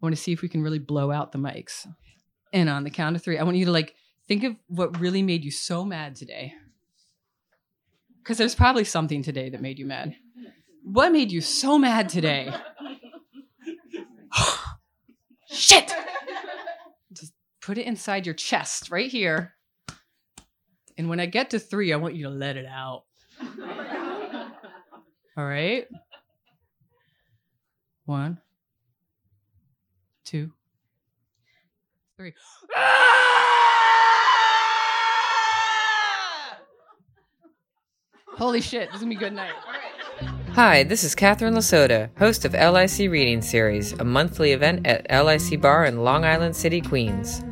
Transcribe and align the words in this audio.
I 0.00 0.06
want 0.06 0.16
to 0.16 0.20
see 0.20 0.32
if 0.32 0.40
we 0.40 0.48
can 0.48 0.62
really 0.62 0.78
blow 0.78 1.10
out 1.10 1.32
the 1.32 1.38
mics. 1.38 1.86
And 2.52 2.68
on 2.68 2.84
the 2.84 2.90
count 2.90 3.16
of 3.16 3.22
three, 3.22 3.38
I 3.38 3.42
want 3.42 3.56
you 3.56 3.66
to 3.66 3.70
like 3.70 3.94
think 4.26 4.44
of 4.44 4.56
what 4.66 4.98
really 4.98 5.22
made 5.22 5.44
you 5.44 5.50
so 5.50 5.84
mad 5.84 6.16
today. 6.16 6.54
Because 8.22 8.38
there's 8.38 8.54
probably 8.54 8.84
something 8.84 9.22
today 9.22 9.50
that 9.50 9.60
made 9.60 9.78
you 9.78 9.86
mad. 9.86 10.14
What 10.82 11.12
made 11.12 11.30
you 11.30 11.40
so 11.40 11.78
mad 11.78 12.08
today? 12.08 12.52
Shit! 15.50 15.92
Just 17.12 17.32
put 17.60 17.76
it 17.76 17.86
inside 17.86 18.24
your 18.24 18.34
chest 18.34 18.90
right 18.90 19.10
here. 19.10 19.54
And 20.96 21.08
when 21.08 21.20
I 21.20 21.26
get 21.26 21.50
to 21.50 21.58
three, 21.58 21.92
I 21.92 21.96
want 21.96 22.14
you 22.14 22.24
to 22.24 22.30
let 22.30 22.56
it 22.56 22.66
out. 22.66 23.04
All 25.36 25.46
right? 25.46 25.86
One, 28.04 28.40
two, 30.30 30.52
three. 32.16 32.32
Holy 38.36 38.60
shit, 38.60 38.86
this 38.92 38.96
is 38.96 39.00
gonna 39.00 39.10
be 39.10 39.16
a 39.16 39.18
good 39.18 39.32
night. 39.32 39.50
Hi, 40.52 40.84
this 40.84 41.02
is 41.02 41.16
Catherine 41.16 41.54
Lasota, 41.54 42.16
host 42.16 42.44
of 42.44 42.52
LIC 42.52 43.10
Reading 43.10 43.42
Series, 43.42 43.92
a 43.94 44.04
monthly 44.04 44.52
event 44.52 44.86
at 44.86 45.04
LIC 45.10 45.60
Bar 45.60 45.86
in 45.86 46.04
Long 46.04 46.24
Island 46.24 46.54
City, 46.54 46.80
Queens. 46.80 47.42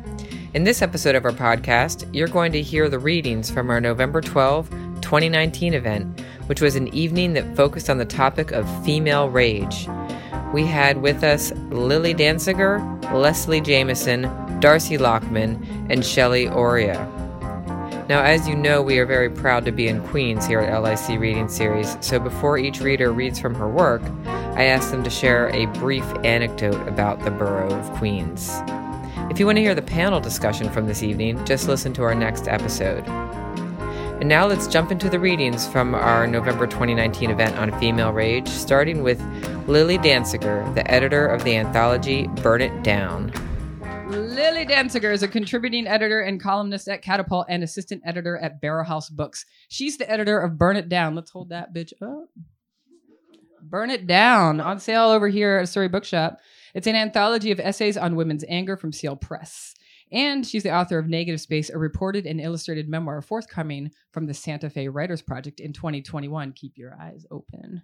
In 0.53 0.63
this 0.63 0.81
episode 0.81 1.15
of 1.15 1.25
our 1.25 1.31
podcast, 1.31 2.07
you're 2.15 2.29
going 2.29 2.53
to 2.53 2.61
hear 2.61 2.87
the 2.87 2.97
readings 2.97 3.51
from 3.51 3.69
our 3.69 3.81
November 3.81 4.21
12, 4.21 4.69
2019 5.01 5.73
event, 5.73 6.21
which 6.45 6.61
was 6.61 6.77
an 6.77 6.87
evening 6.93 7.33
that 7.33 7.57
focused 7.57 7.89
on 7.89 7.97
the 7.97 8.05
topic 8.05 8.51
of 8.51 8.85
female 8.85 9.29
rage. 9.29 9.85
We 10.53 10.65
had 10.65 11.01
with 11.01 11.23
us 11.23 11.51
Lilly 11.69 12.15
Dancyger, 12.15 12.79
Leslie 13.13 13.61
Jamison, 13.61 14.23
Darcy 14.59 14.97
Lockman, 14.97 15.63
and 15.89 16.03
Shelly 16.03 16.47
Oria. 16.47 17.07
Now, 18.09 18.23
as 18.23 18.47
you 18.47 18.55
know, 18.55 18.81
we 18.81 18.97
are 18.97 19.05
very 19.05 19.29
proud 19.29 19.63
to 19.65 19.71
be 19.71 19.87
in 19.87 20.01
Queens 20.07 20.47
here 20.47 20.59
at 20.59 20.81
LIC 20.81 21.19
Reading 21.19 21.47
Series, 21.47 21.95
so 22.01 22.19
before 22.19 22.57
each 22.57 22.79
reader 22.79 23.11
reads 23.11 23.39
from 23.39 23.53
her 23.53 23.69
work, 23.69 24.01
I 24.25 24.63
ask 24.63 24.89
them 24.89 25.03
to 25.03 25.09
share 25.11 25.49
a 25.49 25.67
brief 25.77 26.05
anecdote 26.23 26.87
about 26.87 27.23
the 27.23 27.29
borough 27.29 27.71
of 27.71 27.91
Queens. 27.97 28.51
If 29.29 29.39
you 29.39 29.45
want 29.45 29.57
to 29.57 29.61
hear 29.61 29.75
the 29.75 29.83
panel 29.83 30.19
discussion 30.19 30.71
from 30.71 30.87
this 30.87 31.03
evening, 31.03 31.45
just 31.45 31.67
listen 31.67 31.93
to 31.93 32.03
our 32.03 32.15
next 32.15 32.47
episode. 32.47 33.05
And 34.19 34.27
now 34.27 34.45
let's 34.47 34.67
jump 34.67 34.91
into 34.91 35.09
the 35.09 35.17
readings 35.17 35.65
from 35.65 35.95
our 35.95 36.27
November 36.27 36.67
2019 36.67 37.31
event 37.31 37.57
on 37.57 37.71
female 37.79 38.11
rage, 38.11 38.49
starting 38.49 39.01
with 39.01 39.21
Lilly 39.65 39.97
Dancyger, 39.97 40.75
the 40.75 40.85
editor 40.91 41.25
of 41.25 41.45
the 41.45 41.55
anthology 41.55 42.27
Burn 42.43 42.61
It 42.61 42.83
Down. 42.83 43.31
Lilly 44.09 44.65
Dancyger 44.65 45.13
is 45.13 45.23
a 45.23 45.27
contributing 45.29 45.87
editor 45.87 46.19
and 46.19 46.41
columnist 46.41 46.89
at 46.89 47.01
Catapult 47.01 47.45
and 47.47 47.63
assistant 47.63 48.01
editor 48.05 48.37
at 48.37 48.61
Barrelhouse 48.61 49.09
Books. 49.09 49.45
She's 49.69 49.97
the 49.97 50.11
editor 50.11 50.37
of 50.37 50.57
Burn 50.57 50.75
It 50.75 50.89
Down. 50.89 51.15
Let's 51.15 51.31
hold 51.31 51.47
that 51.49 51.73
bitch 51.73 51.93
up. 52.01 52.27
Burn 53.61 53.89
It 53.89 54.05
Down 54.05 54.59
on 54.59 54.79
sale 54.79 55.11
over 55.11 55.29
here 55.29 55.59
at 55.59 55.69
Surrey 55.69 55.87
Bookshop. 55.87 56.39
It's 56.73 56.87
an 56.87 56.95
anthology 56.95 57.51
of 57.51 57.59
essays 57.61 57.95
on 57.95 58.17
women's 58.17 58.43
anger 58.49 58.75
from 58.75 58.91
Seal 58.91 59.15
Press. 59.15 59.75
And 60.11 60.45
she's 60.45 60.63
the 60.63 60.75
author 60.75 60.97
of 60.97 61.07
Negative 61.07 61.39
Space, 61.39 61.69
a 61.69 61.77
reported 61.77 62.25
and 62.25 62.41
illustrated 62.41 62.89
memoir 62.89 63.21
forthcoming 63.21 63.91
from 64.11 64.25
the 64.25 64.33
Santa 64.33 64.69
Fe 64.69 64.87
Writers 64.87 65.21
Project 65.21 65.59
in 65.59 65.73
2021. 65.73 66.53
Keep 66.53 66.77
your 66.77 66.97
eyes 66.99 67.25
open. 67.29 67.83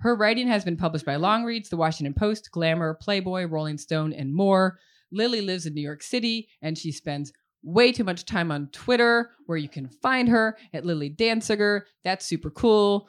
Her 0.00 0.14
writing 0.14 0.48
has 0.48 0.64
been 0.64 0.76
published 0.76 1.04
by 1.04 1.16
Longreads, 1.16 1.68
The 1.68 1.76
Washington 1.76 2.14
Post, 2.14 2.50
Glamour, 2.52 2.94
Playboy, 2.94 3.44
Rolling 3.46 3.78
Stone, 3.78 4.12
and 4.12 4.32
more. 4.32 4.78
Lilly 5.12 5.40
lives 5.40 5.66
in 5.66 5.74
New 5.74 5.82
York 5.82 6.02
City 6.02 6.48
and 6.62 6.78
she 6.78 6.92
spends 6.92 7.32
way 7.62 7.92
too 7.92 8.04
much 8.04 8.24
time 8.24 8.50
on 8.50 8.68
Twitter, 8.72 9.30
where 9.46 9.58
you 9.58 9.68
can 9.68 9.88
find 9.88 10.28
her 10.28 10.56
at 10.72 10.86
Lilly 10.86 11.10
Dancyger. 11.10 11.82
That's 12.04 12.24
super 12.24 12.50
cool. 12.50 13.08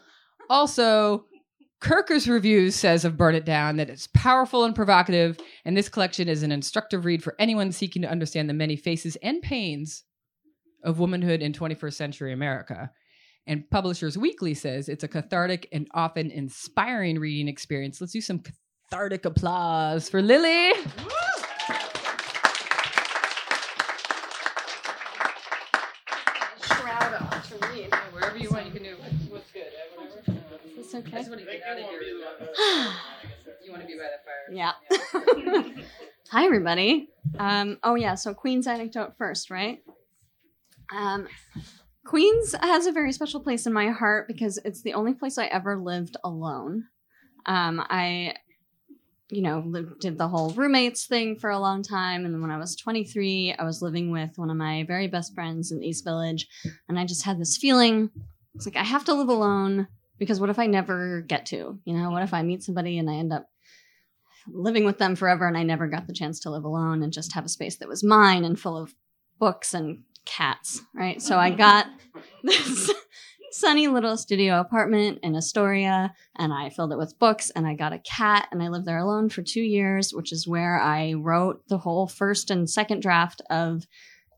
Also, 0.49 1.25
Kirkus 1.81 2.29
Reviews 2.29 2.75
says 2.75 3.03
of 3.05 3.17
Burn 3.17 3.33
It 3.33 3.43
Down 3.43 3.77
that 3.77 3.89
it's 3.89 4.07
powerful 4.13 4.65
and 4.65 4.75
provocative, 4.75 5.39
and 5.65 5.75
this 5.75 5.89
collection 5.89 6.29
is 6.29 6.43
an 6.43 6.51
instructive 6.51 7.05
read 7.05 7.23
for 7.23 7.35
anyone 7.39 7.71
seeking 7.71 8.03
to 8.03 8.07
understand 8.07 8.47
the 8.47 8.53
many 8.53 8.75
faces 8.75 9.17
and 9.23 9.41
pains 9.41 10.03
of 10.83 10.99
womanhood 10.99 11.41
in 11.41 11.53
21st 11.53 11.93
century 11.93 12.33
America. 12.33 12.91
And 13.47 13.67
Publishers 13.67 14.15
Weekly 14.15 14.53
says 14.53 14.89
it's 14.89 15.03
a 15.03 15.07
cathartic 15.07 15.67
and 15.71 15.87
often 15.95 16.29
inspiring 16.29 17.17
reading 17.17 17.47
experience. 17.47 17.99
Let's 17.99 18.13
do 18.13 18.21
some 18.21 18.43
cathartic 18.91 19.25
applause 19.25 20.07
for 20.07 20.21
Lilly. 20.21 20.73
shroud 26.61 27.13
on 27.15 27.41
to 27.41 27.67
read. 27.69 27.91
Wherever 28.11 28.37
you 28.37 28.51
want, 28.51 28.67
you 28.67 28.71
can 28.71 28.83
do 28.83 28.95
what's 29.29 29.49
good. 29.49 29.65
Whatever. 29.95 30.41
Is 30.93 31.03
this 31.03 31.13
okay? 31.13 31.29
want 31.29 31.39
to 31.39 31.45
get 31.45 31.61
out 31.63 31.77
of 31.77 31.85
here. 31.85 32.01
You 33.63 33.71
want 33.71 33.83
to 33.83 33.87
be 33.87 33.93
by 33.93 34.09
the 34.09 34.19
fire. 34.25 35.75
Yeah. 35.75 35.83
Hi, 36.31 36.45
everybody. 36.45 37.09
Um, 37.37 37.77
oh, 37.83 37.93
yeah. 37.93 38.15
So, 38.15 38.33
Queen's 38.33 38.65
anecdote 38.65 39.13
first, 39.19 39.51
right? 39.51 39.83
Um, 40.91 41.27
Queens 42.03 42.55
has 42.59 42.87
a 42.87 42.91
very 42.91 43.11
special 43.13 43.39
place 43.39 43.67
in 43.67 43.73
my 43.73 43.89
heart 43.89 44.27
because 44.27 44.57
it's 44.65 44.81
the 44.81 44.95
only 44.95 45.13
place 45.13 45.37
I 45.37 45.45
ever 45.45 45.77
lived 45.77 46.17
alone. 46.23 46.85
Um, 47.45 47.85
I, 47.87 48.33
you 49.29 49.43
know, 49.43 49.63
lived, 49.63 49.99
did 49.99 50.17
the 50.17 50.27
whole 50.27 50.49
roommates 50.49 51.05
thing 51.05 51.37
for 51.37 51.51
a 51.51 51.59
long 51.59 51.83
time. 51.83 52.25
And 52.25 52.33
then 52.33 52.41
when 52.41 52.51
I 52.51 52.57
was 52.57 52.75
23, 52.75 53.55
I 53.59 53.63
was 53.63 53.83
living 53.83 54.09
with 54.09 54.31
one 54.37 54.49
of 54.49 54.57
my 54.57 54.85
very 54.87 55.07
best 55.07 55.35
friends 55.35 55.71
in 55.71 55.83
East 55.83 56.03
Village. 56.03 56.47
And 56.89 56.97
I 56.97 57.05
just 57.05 57.23
had 57.23 57.39
this 57.39 57.57
feeling 57.57 58.09
it's 58.55 58.65
like, 58.65 58.75
I 58.75 58.83
have 58.83 59.05
to 59.05 59.13
live 59.13 59.29
alone 59.29 59.87
because 60.21 60.39
what 60.39 60.51
if 60.51 60.59
I 60.59 60.67
never 60.67 61.21
get 61.21 61.47
to? 61.47 61.79
You 61.83 61.93
know, 61.95 62.11
what 62.11 62.21
if 62.21 62.31
I 62.31 62.43
meet 62.43 62.61
somebody 62.61 62.99
and 62.99 63.09
I 63.09 63.15
end 63.15 63.33
up 63.33 63.49
living 64.47 64.85
with 64.85 64.99
them 64.99 65.15
forever 65.15 65.47
and 65.47 65.57
I 65.57 65.63
never 65.63 65.87
got 65.87 66.05
the 66.05 66.13
chance 66.13 66.39
to 66.41 66.51
live 66.51 66.63
alone 66.63 67.01
and 67.01 67.11
just 67.11 67.33
have 67.33 67.43
a 67.43 67.49
space 67.49 67.77
that 67.77 67.87
was 67.87 68.03
mine 68.03 68.45
and 68.45 68.59
full 68.59 68.77
of 68.77 68.93
books 69.39 69.73
and 69.73 70.03
cats, 70.23 70.79
right? 70.93 71.19
So 71.19 71.39
I 71.39 71.49
got 71.49 71.87
this 72.43 72.91
sunny 73.49 73.87
little 73.87 74.15
studio 74.15 74.59
apartment 74.59 75.17
in 75.23 75.35
Astoria 75.35 76.13
and 76.37 76.53
I 76.53 76.69
filled 76.69 76.93
it 76.93 76.99
with 76.99 77.17
books 77.17 77.49
and 77.49 77.65
I 77.65 77.73
got 77.73 77.91
a 77.91 77.97
cat 77.97 78.47
and 78.51 78.61
I 78.61 78.67
lived 78.67 78.85
there 78.85 78.99
alone 78.99 79.27
for 79.27 79.41
2 79.41 79.59
years, 79.59 80.13
which 80.13 80.31
is 80.31 80.47
where 80.47 80.79
I 80.79 81.13
wrote 81.13 81.67
the 81.67 81.79
whole 81.79 82.05
first 82.05 82.51
and 82.51 82.69
second 82.69 83.01
draft 83.01 83.41
of 83.49 83.87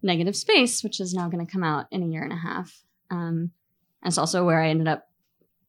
Negative 0.01 0.37
Space, 0.37 0.81
which 0.81 1.01
is 1.01 1.13
now 1.13 1.27
going 1.27 1.45
to 1.45 1.51
come 1.51 1.63
out 1.63 1.87
in 1.91 2.03
a 2.03 2.07
year 2.07 2.23
and 2.23 2.31
a 2.31 2.37
half. 2.37 2.85
Um, 3.11 3.51
and 4.01 4.11
it's 4.11 4.17
also 4.17 4.45
where 4.45 4.61
I 4.61 4.69
ended 4.69 4.87
up 4.87 5.09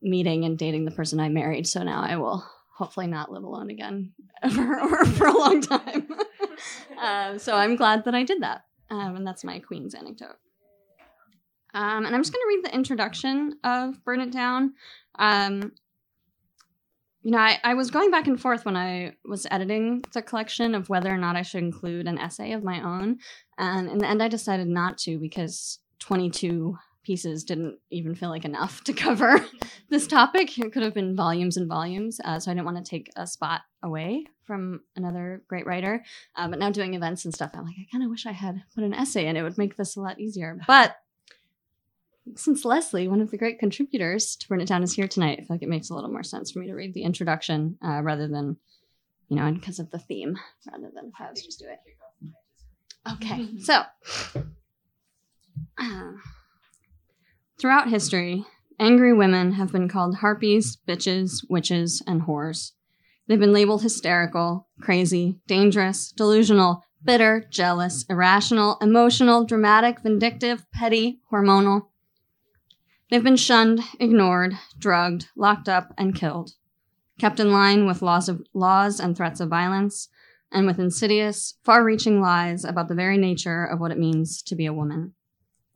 meeting 0.04 0.44
and 0.44 0.58
dating 0.58 0.84
the 0.84 0.90
person 0.90 1.18
I 1.18 1.28
married. 1.28 1.66
So 1.66 1.82
now 1.82 2.02
I 2.02 2.16
will 2.16 2.46
hopefully 2.76 3.06
not 3.06 3.32
live 3.32 3.44
alone 3.44 3.70
again 3.70 4.12
for, 4.54 5.04
for 5.06 5.26
a 5.26 5.36
long 5.36 5.60
time. 5.60 6.08
um, 7.02 7.38
so 7.38 7.56
I'm 7.56 7.76
glad 7.76 8.04
that 8.04 8.14
I 8.14 8.22
did 8.22 8.42
that. 8.42 8.64
Um, 8.90 9.16
and 9.16 9.26
that's 9.26 9.44
my 9.44 9.58
Queen's 9.60 9.94
anecdote. 9.94 10.36
Um, 11.72 12.06
and 12.06 12.14
I'm 12.14 12.22
just 12.22 12.32
going 12.32 12.42
to 12.42 12.48
read 12.48 12.64
the 12.64 12.74
introduction 12.74 13.58
of 13.64 14.04
Burn 14.04 14.20
It 14.20 14.30
Down. 14.30 14.74
Um, 15.18 15.72
you 17.22 17.30
know, 17.30 17.38
I, 17.38 17.58
I 17.64 17.74
was 17.74 17.90
going 17.90 18.10
back 18.10 18.26
and 18.28 18.40
forth 18.40 18.64
when 18.64 18.76
I 18.76 19.14
was 19.24 19.46
editing 19.50 20.04
the 20.12 20.22
collection 20.22 20.74
of 20.74 20.88
whether 20.88 21.10
or 21.10 21.16
not 21.16 21.36
I 21.36 21.42
should 21.42 21.64
include 21.64 22.06
an 22.06 22.18
essay 22.18 22.52
of 22.52 22.62
my 22.62 22.82
own. 22.82 23.18
And 23.58 23.88
in 23.88 23.98
the 23.98 24.06
end, 24.06 24.22
I 24.22 24.28
decided 24.28 24.68
not 24.68 24.98
to 24.98 25.18
because 25.18 25.78
22 26.00 26.76
pieces 27.04 27.44
didn't 27.44 27.78
even 27.90 28.14
feel 28.14 28.30
like 28.30 28.44
enough 28.44 28.82
to 28.84 28.92
cover 29.04 29.44
this 29.90 30.06
topic. 30.06 30.58
It 30.58 30.72
could 30.72 30.82
have 30.82 30.94
been 30.94 31.14
volumes 31.14 31.56
and 31.56 31.68
volumes. 31.68 32.20
Uh, 32.24 32.40
so 32.40 32.50
I 32.50 32.54
didn't 32.54 32.66
want 32.66 32.84
to 32.84 32.90
take 32.90 33.10
a 33.16 33.26
spot 33.26 33.62
away 33.82 34.26
from 34.44 34.80
another 34.96 35.42
great 35.48 35.66
writer. 35.66 36.04
Uh, 36.36 36.48
but 36.48 36.58
now 36.58 36.70
doing 36.70 36.94
events 36.94 37.24
and 37.24 37.34
stuff, 37.34 37.52
I'm 37.54 37.64
like, 37.64 37.76
I 37.78 37.86
kind 37.90 38.04
of 38.04 38.10
wish 38.10 38.26
I 38.26 38.32
had 38.32 38.62
put 38.74 38.84
an 38.84 38.94
essay 38.94 39.26
in. 39.26 39.36
It 39.36 39.42
would 39.42 39.58
make 39.58 39.76
this 39.76 39.96
a 39.96 40.00
lot 40.00 40.18
easier. 40.18 40.58
But 40.66 40.96
since 42.36 42.64
Leslie, 42.64 43.08
one 43.08 43.20
of 43.20 43.30
the 43.30 43.38
great 43.38 43.58
contributors 43.58 44.36
to 44.36 44.48
Burn 44.48 44.60
It 44.60 44.68
Down, 44.68 44.82
is 44.82 44.94
here 44.94 45.08
tonight, 45.08 45.38
I 45.38 45.42
feel 45.42 45.56
like 45.56 45.62
it 45.62 45.68
makes 45.68 45.90
a 45.90 45.94
little 45.94 46.10
more 46.10 46.22
sense 46.22 46.50
for 46.50 46.60
me 46.60 46.68
to 46.68 46.74
read 46.74 46.94
the 46.94 47.02
introduction 47.02 47.78
uh, 47.84 48.00
rather 48.02 48.26
than, 48.26 48.56
you 49.28 49.36
know, 49.36 49.52
because 49.52 49.78
of 49.78 49.90
the 49.90 49.98
theme, 49.98 50.38
rather 50.70 50.90
than 50.94 51.08
if 51.08 51.20
I 51.20 51.30
was 51.30 51.42
just 51.42 51.58
do 51.58 51.66
it. 51.66 51.80
Okay, 53.12 53.58
so. 53.58 53.82
Throughout 57.56 57.88
history, 57.88 58.44
angry 58.80 59.12
women 59.12 59.52
have 59.52 59.70
been 59.70 59.88
called 59.88 60.16
harpies, 60.16 60.76
bitches, 60.88 61.44
witches, 61.48 62.02
and 62.06 62.22
whores. 62.22 62.72
They've 63.26 63.38
been 63.38 63.52
labeled 63.52 63.82
hysterical, 63.82 64.68
crazy, 64.80 65.38
dangerous, 65.46 66.10
delusional, 66.10 66.84
bitter, 67.04 67.46
jealous, 67.48 68.04
irrational, 68.10 68.76
emotional, 68.80 69.44
dramatic, 69.44 70.00
vindictive, 70.00 70.66
petty, 70.72 71.20
hormonal. 71.32 71.86
They've 73.10 73.22
been 73.22 73.36
shunned, 73.36 73.80
ignored, 74.00 74.58
drugged, 74.76 75.28
locked 75.36 75.68
up, 75.68 75.94
and 75.96 76.14
killed, 76.14 76.54
kept 77.20 77.38
in 77.38 77.52
line 77.52 77.86
with 77.86 78.02
laws 78.02 78.28
of 78.28 78.42
laws 78.52 78.98
and 78.98 79.16
threats 79.16 79.38
of 79.38 79.48
violence, 79.48 80.08
and 80.50 80.66
with 80.66 80.80
insidious, 80.80 81.54
far 81.62 81.84
reaching 81.84 82.20
lies 82.20 82.64
about 82.64 82.88
the 82.88 82.94
very 82.94 83.16
nature 83.16 83.64
of 83.64 83.78
what 83.78 83.92
it 83.92 83.98
means 83.98 84.42
to 84.42 84.56
be 84.56 84.66
a 84.66 84.72
woman. 84.72 85.14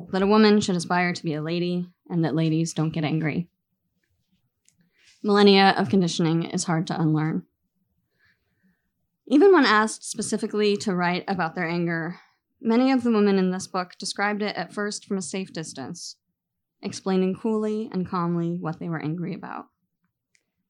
That 0.00 0.22
a 0.22 0.26
woman 0.26 0.60
should 0.60 0.76
aspire 0.76 1.12
to 1.12 1.24
be 1.24 1.34
a 1.34 1.42
lady, 1.42 1.88
and 2.08 2.24
that 2.24 2.34
ladies 2.34 2.72
don't 2.72 2.92
get 2.92 3.04
angry. 3.04 3.48
Millennia 5.22 5.74
of 5.76 5.88
conditioning 5.88 6.44
is 6.44 6.64
hard 6.64 6.86
to 6.86 7.00
unlearn. 7.00 7.44
Even 9.26 9.52
when 9.52 9.66
asked 9.66 10.08
specifically 10.08 10.76
to 10.78 10.94
write 10.94 11.24
about 11.28 11.54
their 11.54 11.68
anger, 11.68 12.20
many 12.60 12.92
of 12.92 13.02
the 13.02 13.10
women 13.10 13.38
in 13.38 13.50
this 13.50 13.66
book 13.66 13.94
described 13.98 14.40
it 14.40 14.56
at 14.56 14.72
first 14.72 15.04
from 15.04 15.18
a 15.18 15.22
safe 15.22 15.52
distance, 15.52 16.16
explaining 16.80 17.34
coolly 17.34 17.90
and 17.92 18.08
calmly 18.08 18.56
what 18.58 18.78
they 18.78 18.88
were 18.88 19.02
angry 19.02 19.34
about. 19.34 19.66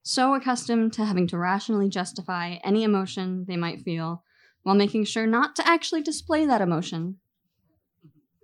So 0.03 0.35
accustomed 0.35 0.95
to 0.95 1.05
having 1.05 1.27
to 1.29 1.39
rationally 1.39 1.91
justify 1.91 2.57
any 2.65 2.83
emotion 2.83 3.45
they 3.47 3.57
might 3.57 3.83
feel 3.83 4.25
while 4.63 4.75
making 4.75 5.05
sure 5.05 5.27
not 5.27 5.55
to 5.57 5.69
actually 5.69 6.03
display 6.03 6.47
that 6.47 6.63
emotion, 6.63 7.19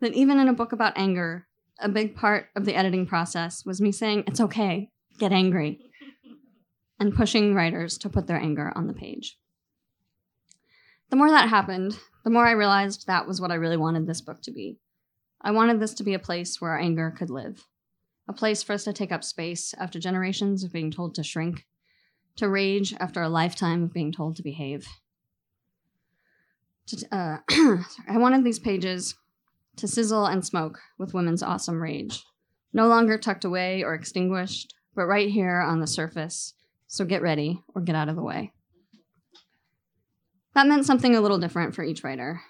that 0.05 0.13
even 0.13 0.39
in 0.39 0.49
a 0.49 0.53
book 0.53 0.73
about 0.73 0.93
anger, 0.97 1.47
a 1.81 1.89
big 1.89 2.15
part 2.15 2.49
of 2.55 2.67
the 2.67 2.75
editing 2.75 3.07
process 3.07 3.65
was 3.65 3.81
me 3.81 3.91
saying, 3.91 4.25
It's 4.27 4.41
okay, 4.41 4.91
get 5.19 5.33
angry, 5.33 5.81
and 7.01 7.15
pushing 7.15 7.55
writers 7.55 7.97
to 7.99 8.11
put 8.11 8.27
their 8.27 8.37
anger 8.37 8.71
on 8.77 8.87
the 8.87 8.93
page. 8.93 9.39
The 11.09 11.17
more 11.17 11.31
that 11.31 11.49
happened, 11.49 11.99
the 12.23 12.31
more 12.31 12.47
I 12.47 12.53
realized 12.53 13.07
that 13.07 13.27
was 13.27 13.41
what 13.41 13.51
I 13.51 13.55
really 13.55 13.79
wanted 13.79 14.07
this 14.07 14.21
book 14.21 14.43
to 14.43 14.53
be. 14.53 14.79
I 15.41 15.53
wanted 15.53 15.81
this 15.81 15.95
to 15.95 16.05
be 16.05 16.13
a 16.13 16.19
place 16.19 16.61
where 16.61 16.79
anger 16.79 17.11
could 17.11 17.31
live, 17.31 17.65
a 18.29 18.35
place 18.35 18.63
for 18.63 18.75
us 18.75 18.85
to 18.85 18.93
take 18.93 19.11
up 19.11 19.25
space 19.25 19.73
after 19.79 19.99
generations 19.99 20.65
of 20.65 20.73
being 20.73 20.91
told 20.91 21.15
to 21.15 21.25
shrink, 21.25 21.65
to 22.37 22.47
rage 22.47 22.93
after 23.01 23.23
a 23.23 23.29
lifetime 23.31 23.85
of 23.85 23.95
being 23.95 24.13
told 24.13 24.37
to 24.37 24.43
behave. 24.43 24.87
To, 26.89 27.07
uh, 27.11 27.39
I 28.07 28.19
wanted 28.19 28.45
these 28.45 28.59
pages 28.59 29.15
to 29.77 29.89
sizzle 29.89 30.27
and 30.27 30.45
smoke 30.45 30.81
with 30.99 31.15
women's 31.15 31.43
awesome 31.43 31.81
rage, 31.81 32.25
no 32.73 32.87
longer 32.87 33.19
tucked 33.19 33.45
away 33.45 33.83
or 33.83 33.95
extinguished, 33.95 34.75
but 34.95 35.07
right 35.07 35.29
here 35.29 35.61
on 35.61 35.81
the 35.81 35.87
surface. 35.87 36.55
So 36.87 37.05
get 37.05 37.23
ready 37.23 37.63
or 37.75 37.83
get 37.83 37.97
out 37.97 38.09
of 38.09 38.17
the 38.17 38.23
way. 38.23 38.53
That 40.55 40.67
meant 40.67 40.87
something 40.87 41.17
a 41.17 41.21
little 41.21 41.39
different 41.39 41.75
for 41.75 41.83
each 41.83 42.05
writer. 42.05 42.41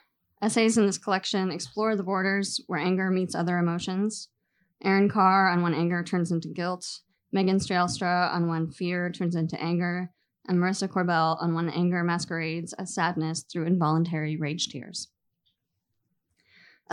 Essays 0.42 0.76
in 0.76 0.84
this 0.86 0.98
collection 0.98 1.50
explore 1.50 1.96
the 1.96 2.02
borders 2.02 2.60
where 2.66 2.78
anger 2.78 3.10
meets 3.10 3.34
other 3.34 3.56
emotions. 3.56 4.28
Erin 4.82 5.08
Khar 5.08 5.48
on 5.48 5.62
when 5.62 5.72
anger 5.72 6.02
turns 6.02 6.30
into 6.30 6.48
guilt, 6.48 7.00
Megan 7.32 7.58
Stielstra 7.58 8.32
on 8.34 8.48
when 8.48 8.70
fear 8.70 9.10
turns 9.10 9.34
into 9.34 9.60
anger, 9.62 10.10
and 10.46 10.58
Marissa 10.58 10.86
Corbell 10.86 11.42
on 11.42 11.54
when 11.54 11.70
anger 11.70 12.04
masquerades 12.04 12.74
as 12.74 12.94
sadness 12.94 13.42
through 13.50 13.66
involuntary 13.66 14.36
rage 14.36 14.68
tears. 14.68 15.08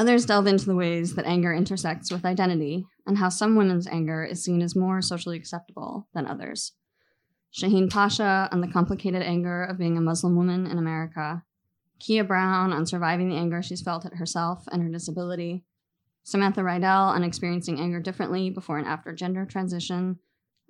Others 0.02 0.26
delve 0.26 0.48
into 0.48 0.66
the 0.66 0.76
ways 0.76 1.14
that 1.14 1.28
anger 1.28 1.54
intersects 1.54 2.12
with 2.12 2.26
identity 2.26 2.88
and 3.06 3.20
how 3.20 3.30
some 3.30 3.56
women's 3.56 3.86
anger 3.86 4.26
is 4.26 4.44
seen 4.44 4.64
as 4.64 4.76
more 4.76 5.00
socially 5.00 5.38
acceptable 5.38 6.08
than 6.16 6.26
others. 6.26 6.72
Shaheen 7.54 7.88
Pasha 7.88 8.50
on 8.52 8.62
the 8.62 8.68
complicated 8.68 9.22
anger 9.22 9.64
of 9.64 9.78
being 9.78 10.00
a 10.00 10.02
Muslim 10.02 10.36
woman 10.36 10.66
in 10.66 10.80
America, 10.80 11.44
Keah 12.00 12.24
Brown 12.24 12.74
on 12.74 12.88
surviving 12.88 13.30
the 13.30 13.36
anger 13.36 13.62
she's 13.62 13.84
felt 13.84 14.04
at 14.04 14.16
herself 14.16 14.64
and 14.72 14.82
her 14.82 14.90
disability, 14.90 15.66
Samantha 16.24 16.64
Riedel 16.64 17.14
on 17.14 17.24
experiencing 17.24 17.80
anger 17.80 18.00
differently 18.00 18.50
before 18.50 18.80
and 18.80 18.88
after 18.88 19.14
gender 19.14 19.46
transition, 19.46 20.18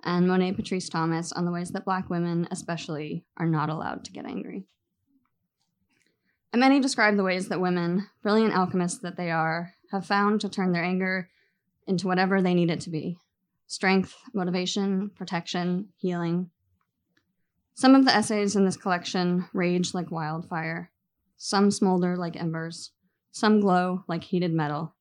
and 0.04 0.28
Monet 0.28 0.52
Patrice 0.52 0.90
Thomas 0.90 1.32
on 1.32 1.46
the 1.46 1.52
ways 1.52 1.70
that 1.70 1.86
Black 1.86 2.10
women, 2.10 2.48
especially, 2.50 3.24
are 3.38 3.46
not 3.46 3.70
allowed 3.70 4.04
to 4.04 4.12
get 4.12 4.26
angry. 4.26 4.66
And 6.52 6.60
many 6.60 6.80
describe 6.80 7.16
the 7.16 7.24
ways 7.24 7.48
that 7.48 7.60
women, 7.60 8.08
brilliant 8.22 8.54
alchemists 8.54 8.98
that 9.00 9.16
they 9.16 9.30
are, 9.30 9.72
have 9.90 10.06
found 10.06 10.40
to 10.42 10.48
turn 10.48 10.72
their 10.72 10.84
anger 10.84 11.30
into 11.86 12.06
whatever 12.06 12.42
they 12.42 12.54
need 12.54 12.70
it 12.70 12.80
to 12.80 12.90
be. 12.90 13.18
Strength, 13.66 14.14
motivation, 14.34 15.10
protection, 15.16 15.88
healing, 15.96 16.50
some 17.74 17.94
of 17.94 18.04
the 18.04 18.14
essays 18.14 18.54
in 18.54 18.64
this 18.64 18.76
collection 18.76 19.46
rage 19.52 19.94
like 19.94 20.10
wildfire, 20.10 20.90
some 21.36 21.70
smolder 21.70 22.16
like 22.16 22.36
embers, 22.36 22.92
some 23.30 23.60
glow 23.60 24.04
like 24.06 24.24
heated 24.24 24.52
metal, 24.52 24.94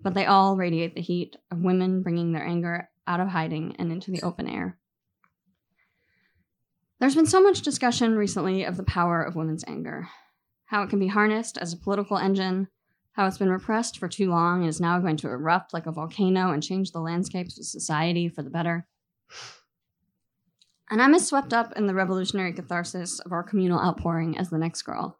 but 0.00 0.14
they 0.14 0.24
all 0.24 0.56
radiate 0.56 0.94
the 0.94 1.02
heat 1.02 1.36
of 1.50 1.60
women 1.60 2.02
bringing 2.02 2.32
their 2.32 2.44
anger 2.44 2.88
out 3.06 3.20
of 3.20 3.28
hiding 3.28 3.76
and 3.78 3.92
into 3.92 4.10
the 4.10 4.22
open 4.22 4.48
air. 4.48 4.78
There's 6.98 7.14
been 7.14 7.26
so 7.26 7.42
much 7.42 7.60
discussion 7.60 8.16
recently 8.16 8.64
of 8.64 8.78
the 8.78 8.82
power 8.82 9.22
of 9.22 9.36
women's 9.36 9.64
anger, 9.68 10.08
how 10.66 10.82
it 10.82 10.90
can 10.90 10.98
be 10.98 11.08
harnessed 11.08 11.58
as 11.58 11.72
a 11.72 11.76
political 11.76 12.18
engine, 12.18 12.68
how 13.12 13.26
it's 13.26 13.38
been 13.38 13.50
repressed 13.50 13.98
for 13.98 14.08
too 14.08 14.28
long 14.28 14.60
and 14.60 14.68
is 14.68 14.80
now 14.80 14.98
going 14.98 15.16
to 15.16 15.28
erupt 15.28 15.72
like 15.72 15.86
a 15.86 15.92
volcano 15.92 16.50
and 16.50 16.62
change 16.62 16.92
the 16.92 17.00
landscapes 17.00 17.58
of 17.58 17.64
society 17.64 18.28
for 18.28 18.42
the 18.42 18.50
better. 18.50 18.86
And 20.90 21.02
I'm 21.02 21.14
as 21.14 21.26
swept 21.26 21.52
up 21.52 21.72
in 21.76 21.86
the 21.86 21.94
revolutionary 21.94 22.52
catharsis 22.52 23.18
of 23.20 23.32
our 23.32 23.42
communal 23.42 23.80
outpouring 23.80 24.38
as 24.38 24.50
the 24.50 24.58
next 24.58 24.82
girl, 24.82 25.18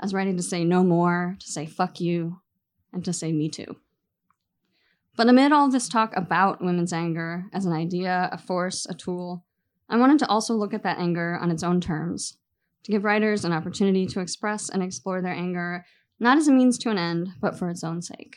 as 0.00 0.14
ready 0.14 0.34
to 0.34 0.42
say 0.42 0.64
no 0.64 0.84
more, 0.84 1.36
to 1.40 1.46
say 1.50 1.66
fuck 1.66 2.00
you, 2.00 2.40
and 2.92 3.04
to 3.04 3.12
say 3.12 3.32
me 3.32 3.48
too. 3.48 3.76
But 5.16 5.28
amid 5.28 5.52
all 5.52 5.68
this 5.68 5.88
talk 5.88 6.16
about 6.16 6.62
women's 6.62 6.92
anger 6.92 7.46
as 7.52 7.64
an 7.64 7.72
idea, 7.72 8.28
a 8.32 8.38
force, 8.38 8.86
a 8.86 8.94
tool, 8.94 9.44
I 9.88 9.96
wanted 9.96 10.20
to 10.20 10.28
also 10.28 10.54
look 10.54 10.72
at 10.72 10.84
that 10.84 10.98
anger 10.98 11.36
on 11.40 11.50
its 11.50 11.64
own 11.64 11.80
terms, 11.80 12.38
to 12.84 12.92
give 12.92 13.04
writers 13.04 13.44
an 13.44 13.52
opportunity 13.52 14.06
to 14.06 14.20
express 14.20 14.68
and 14.68 14.82
explore 14.82 15.20
their 15.20 15.34
anger 15.34 15.84
not 16.18 16.36
as 16.36 16.48
a 16.48 16.52
means 16.52 16.76
to 16.78 16.90
an 16.90 16.98
end, 16.98 17.30
but 17.40 17.58
for 17.58 17.70
its 17.70 17.82
own 17.82 18.02
sake. 18.02 18.36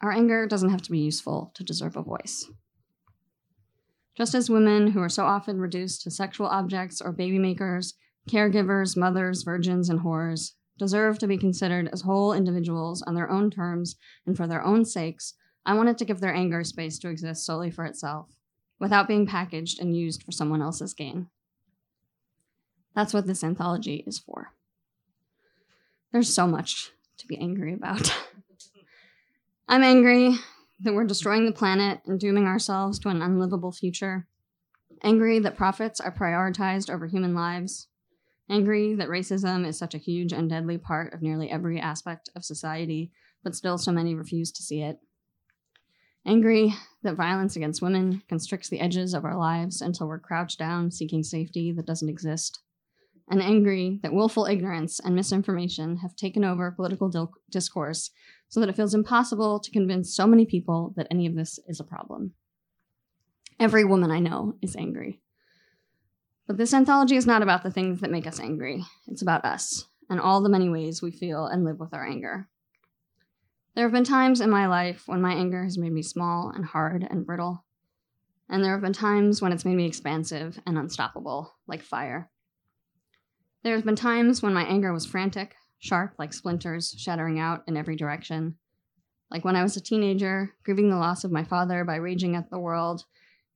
Our 0.00 0.12
anger 0.12 0.46
doesn't 0.46 0.70
have 0.70 0.82
to 0.82 0.90
be 0.90 0.98
useful 0.98 1.52
to 1.54 1.64
deserve 1.64 1.96
a 1.96 2.02
voice. 2.02 2.50
Just 4.16 4.34
as 4.34 4.50
women 4.50 4.88
who 4.88 5.00
are 5.00 5.08
so 5.08 5.24
often 5.24 5.60
reduced 5.60 6.02
to 6.02 6.10
sexual 6.10 6.48
objects 6.48 7.00
or 7.00 7.12
baby 7.12 7.38
makers, 7.38 7.94
caregivers, 8.28 8.96
mothers, 8.96 9.44
virgins, 9.44 9.88
and 9.88 10.00
whores 10.00 10.54
deserve 10.78 11.18
to 11.18 11.26
be 11.26 11.38
considered 11.38 11.88
as 11.92 12.02
whole 12.02 12.32
individuals 12.32 13.02
on 13.02 13.14
their 13.14 13.30
own 13.30 13.50
terms 13.50 13.96
and 14.26 14.36
for 14.36 14.46
their 14.46 14.64
own 14.64 14.84
sakes, 14.84 15.34
I 15.66 15.74
wanted 15.74 15.98
to 15.98 16.04
give 16.04 16.20
their 16.20 16.34
anger 16.34 16.64
space 16.64 16.98
to 17.00 17.08
exist 17.08 17.44
solely 17.44 17.70
for 17.70 17.84
itself, 17.84 18.36
without 18.78 19.08
being 19.08 19.26
packaged 19.26 19.80
and 19.80 19.96
used 19.96 20.22
for 20.22 20.32
someone 20.32 20.62
else's 20.62 20.94
gain. 20.94 21.28
That's 22.98 23.14
what 23.14 23.28
this 23.28 23.44
anthology 23.44 24.02
is 24.08 24.18
for. 24.18 24.50
There's 26.10 26.34
so 26.34 26.48
much 26.48 26.90
to 27.18 27.28
be 27.28 27.38
angry 27.38 27.72
about. 27.72 28.12
I'm 29.68 29.84
angry 29.84 30.34
that 30.80 30.92
we're 30.92 31.06
destroying 31.06 31.46
the 31.46 31.52
planet 31.52 32.00
and 32.06 32.18
dooming 32.18 32.46
ourselves 32.46 32.98
to 32.98 33.08
an 33.08 33.22
unlivable 33.22 33.70
future. 33.70 34.26
Angry 35.04 35.38
that 35.38 35.56
profits 35.56 36.00
are 36.00 36.12
prioritized 36.12 36.92
over 36.92 37.06
human 37.06 37.36
lives. 37.36 37.86
Angry 38.50 38.96
that 38.96 39.06
racism 39.06 39.64
is 39.64 39.78
such 39.78 39.94
a 39.94 39.98
huge 39.98 40.32
and 40.32 40.50
deadly 40.50 40.76
part 40.76 41.14
of 41.14 41.22
nearly 41.22 41.48
every 41.48 41.78
aspect 41.78 42.30
of 42.34 42.44
society, 42.44 43.12
but 43.44 43.54
still 43.54 43.78
so 43.78 43.92
many 43.92 44.16
refuse 44.16 44.50
to 44.50 44.64
see 44.64 44.82
it. 44.82 44.98
Angry 46.26 46.74
that 47.04 47.14
violence 47.14 47.54
against 47.54 47.80
women 47.80 48.24
constricts 48.28 48.68
the 48.68 48.80
edges 48.80 49.14
of 49.14 49.24
our 49.24 49.36
lives 49.36 49.80
until 49.82 50.08
we're 50.08 50.18
crouched 50.18 50.58
down 50.58 50.90
seeking 50.90 51.22
safety 51.22 51.70
that 51.70 51.86
doesn't 51.86 52.08
exist. 52.08 52.58
And 53.30 53.42
angry 53.42 54.00
that 54.02 54.12
willful 54.12 54.46
ignorance 54.46 55.00
and 55.00 55.14
misinformation 55.14 55.98
have 55.98 56.16
taken 56.16 56.44
over 56.44 56.70
political 56.70 57.08
dil- 57.08 57.34
discourse 57.50 58.10
so 58.48 58.60
that 58.60 58.68
it 58.68 58.76
feels 58.76 58.94
impossible 58.94 59.60
to 59.60 59.70
convince 59.70 60.14
so 60.14 60.26
many 60.26 60.46
people 60.46 60.94
that 60.96 61.06
any 61.10 61.26
of 61.26 61.34
this 61.34 61.58
is 61.68 61.78
a 61.78 61.84
problem. 61.84 62.32
Every 63.60 63.84
woman 63.84 64.10
I 64.10 64.20
know 64.20 64.56
is 64.62 64.76
angry. 64.76 65.20
But 66.46 66.56
this 66.56 66.72
anthology 66.72 67.16
is 67.16 67.26
not 67.26 67.42
about 67.42 67.62
the 67.62 67.70
things 67.70 68.00
that 68.00 68.10
make 68.10 68.26
us 68.26 68.40
angry, 68.40 68.84
it's 69.06 69.20
about 69.20 69.44
us 69.44 69.86
and 70.08 70.20
all 70.20 70.40
the 70.40 70.48
many 70.48 70.68
ways 70.68 71.02
we 71.02 71.10
feel 71.10 71.46
and 71.46 71.64
live 71.64 71.78
with 71.78 71.92
our 71.92 72.06
anger. 72.06 72.48
There 73.74 73.84
have 73.84 73.92
been 73.92 74.04
times 74.04 74.40
in 74.40 74.50
my 74.50 74.66
life 74.66 75.02
when 75.06 75.20
my 75.20 75.34
anger 75.34 75.62
has 75.62 75.78
made 75.78 75.92
me 75.92 76.02
small 76.02 76.50
and 76.54 76.64
hard 76.64 77.06
and 77.08 77.26
brittle. 77.26 77.64
And 78.48 78.64
there 78.64 78.72
have 78.72 78.80
been 78.80 78.94
times 78.94 79.42
when 79.42 79.52
it's 79.52 79.64
made 79.64 79.76
me 79.76 79.86
expansive 79.86 80.58
and 80.66 80.78
unstoppable, 80.78 81.54
like 81.66 81.82
fire. 81.82 82.30
There 83.64 83.74
have 83.74 83.84
been 83.84 83.96
times 83.96 84.42
when 84.42 84.54
my 84.54 84.64
anger 84.64 84.92
was 84.92 85.04
frantic, 85.04 85.56
sharp 85.78 86.14
like 86.18 86.32
splinters 86.32 86.94
shattering 86.96 87.38
out 87.38 87.64
in 87.66 87.76
every 87.76 87.96
direction. 87.96 88.56
Like 89.30 89.44
when 89.44 89.56
I 89.56 89.62
was 89.62 89.76
a 89.76 89.80
teenager, 89.80 90.54
grieving 90.64 90.90
the 90.90 90.96
loss 90.96 91.24
of 91.24 91.32
my 91.32 91.44
father 91.44 91.84
by 91.84 91.96
raging 91.96 92.36
at 92.36 92.50
the 92.50 92.58
world, 92.58 93.04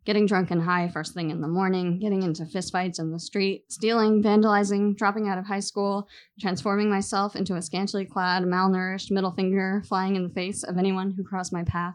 getting 0.04 0.26
drunk 0.26 0.50
and 0.50 0.62
high 0.62 0.88
first 0.88 1.14
thing 1.14 1.30
in 1.30 1.40
the 1.40 1.48
morning, 1.48 2.00
getting 2.00 2.22
into 2.22 2.44
fistfights 2.44 2.98
in 2.98 3.12
the 3.12 3.20
street, 3.20 3.70
stealing, 3.70 4.22
vandalizing, 4.22 4.96
dropping 4.96 5.28
out 5.28 5.38
of 5.38 5.46
high 5.46 5.60
school, 5.60 6.08
transforming 6.40 6.90
myself 6.90 7.36
into 7.36 7.54
a 7.54 7.62
scantily 7.62 8.04
clad, 8.04 8.42
malnourished 8.42 9.10
middle 9.10 9.32
finger 9.32 9.82
flying 9.86 10.16
in 10.16 10.24
the 10.24 10.34
face 10.34 10.64
of 10.64 10.76
anyone 10.76 11.12
who 11.12 11.22
crossed 11.22 11.52
my 11.52 11.62
path. 11.62 11.94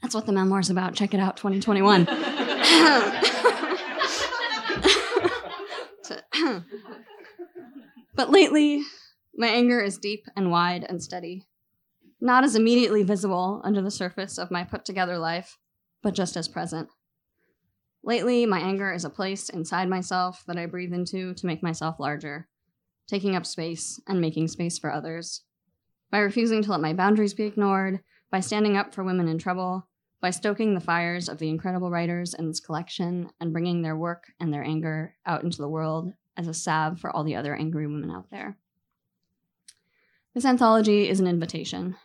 That's 0.00 0.14
what 0.14 0.26
the 0.26 0.32
memoir's 0.32 0.70
about. 0.70 0.94
Check 0.94 1.12
it 1.12 1.20
out, 1.20 1.36
2021. 1.36 2.06
but 8.14 8.30
lately, 8.30 8.82
my 9.36 9.48
anger 9.48 9.80
is 9.80 9.98
deep 9.98 10.24
and 10.36 10.50
wide 10.50 10.84
and 10.88 11.02
steady. 11.02 11.46
Not 12.20 12.44
as 12.44 12.56
immediately 12.56 13.02
visible 13.02 13.60
under 13.64 13.80
the 13.80 13.90
surface 13.90 14.38
of 14.38 14.50
my 14.50 14.64
put 14.64 14.84
together 14.84 15.18
life, 15.18 15.58
but 16.02 16.14
just 16.14 16.36
as 16.36 16.48
present. 16.48 16.88
Lately, 18.02 18.46
my 18.46 18.58
anger 18.58 18.92
is 18.92 19.04
a 19.04 19.10
place 19.10 19.48
inside 19.48 19.88
myself 19.88 20.42
that 20.46 20.56
I 20.56 20.66
breathe 20.66 20.92
into 20.92 21.34
to 21.34 21.46
make 21.46 21.62
myself 21.62 22.00
larger, 22.00 22.48
taking 23.06 23.36
up 23.36 23.46
space 23.46 24.00
and 24.06 24.20
making 24.20 24.48
space 24.48 24.78
for 24.78 24.92
others. 24.92 25.42
By 26.10 26.18
refusing 26.18 26.62
to 26.62 26.70
let 26.70 26.80
my 26.80 26.92
boundaries 26.92 27.34
be 27.34 27.44
ignored, 27.44 28.00
by 28.30 28.40
standing 28.40 28.76
up 28.76 28.94
for 28.94 29.04
women 29.04 29.28
in 29.28 29.38
trouble, 29.38 29.88
by 30.20 30.30
stoking 30.30 30.74
the 30.74 30.80
fires 30.80 31.28
of 31.28 31.38
the 31.38 31.48
incredible 31.48 31.90
writers 31.90 32.34
in 32.34 32.48
this 32.48 32.60
collection 32.60 33.30
and 33.40 33.52
bringing 33.52 33.82
their 33.82 33.96
work 33.96 34.24
and 34.40 34.52
their 34.52 34.64
anger 34.64 35.14
out 35.26 35.44
into 35.44 35.58
the 35.58 35.68
world 35.68 36.12
as 36.38 36.48
a 36.48 36.54
salve 36.54 37.00
for 37.00 37.10
all 37.10 37.24
the 37.24 37.36
other 37.36 37.54
angry 37.54 37.86
women 37.86 38.10
out 38.10 38.30
there. 38.30 38.56
This 40.34 40.44
anthology 40.44 41.08
is 41.08 41.20
an 41.20 41.26
invitation. 41.26 41.96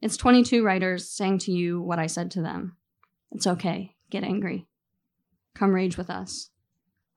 It's 0.00 0.16
22 0.16 0.64
writers 0.64 1.08
saying 1.08 1.38
to 1.40 1.52
you 1.52 1.80
what 1.80 1.98
I 1.98 2.06
said 2.06 2.30
to 2.32 2.42
them. 2.42 2.76
It's 3.30 3.46
okay, 3.46 3.94
get 4.10 4.24
angry. 4.24 4.66
Come 5.54 5.74
rage 5.74 5.98
with 5.98 6.08
us. 6.08 6.50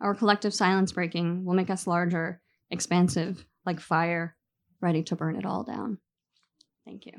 Our 0.01 0.13
collective 0.13 0.53
silence 0.53 0.91
breaking 0.91 1.45
will 1.45 1.53
make 1.53 1.69
us 1.69 1.87
larger, 1.87 2.41
expansive, 2.69 3.45
like 3.65 3.79
fire, 3.79 4.35
ready 4.81 5.03
to 5.03 5.15
burn 5.15 5.35
it 5.35 5.45
all 5.45 5.63
down. 5.63 5.99
Thank 6.85 7.05
you. 7.05 7.13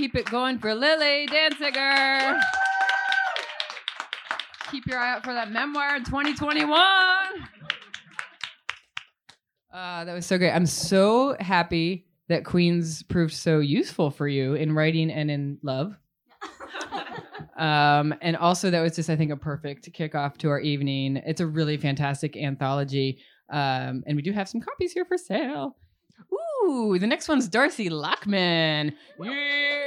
Keep 0.00 0.14
it 0.14 0.30
going 0.30 0.58
for 0.58 0.74
Lilly 0.74 1.26
Dancyger. 1.26 2.40
Keep 4.70 4.86
your 4.86 4.98
eye 4.98 5.12
out 5.12 5.22
for 5.22 5.34
that 5.34 5.52
memoir 5.52 5.94
in 5.96 6.04
2021. 6.04 6.80
Uh, 9.70 10.04
that 10.06 10.14
was 10.14 10.24
so 10.24 10.38
great. 10.38 10.52
I'm 10.52 10.64
so 10.64 11.36
happy 11.38 12.06
that 12.30 12.46
Queens 12.46 13.02
proved 13.02 13.34
so 13.34 13.58
useful 13.58 14.10
for 14.10 14.26
you 14.26 14.54
in 14.54 14.74
writing 14.74 15.10
and 15.10 15.30
in 15.30 15.58
love. 15.62 15.94
Um, 17.58 18.14
and 18.22 18.38
also, 18.38 18.70
that 18.70 18.80
was 18.80 18.96
just, 18.96 19.10
I 19.10 19.16
think, 19.16 19.30
a 19.30 19.36
perfect 19.36 19.92
kickoff 19.92 20.38
to 20.38 20.48
our 20.48 20.60
evening. 20.60 21.16
It's 21.26 21.42
a 21.42 21.46
really 21.46 21.76
fantastic 21.76 22.34
anthology. 22.38 23.18
Um, 23.50 24.02
and 24.06 24.16
we 24.16 24.22
do 24.22 24.32
have 24.32 24.48
some 24.48 24.62
copies 24.62 24.92
here 24.92 25.04
for 25.04 25.18
sale. 25.18 25.76
Ooh, 26.32 26.98
the 26.98 27.06
next 27.06 27.28
one's 27.28 27.48
Darcy 27.48 27.90
Lockman. 27.90 28.94
Yeah. 29.22 29.79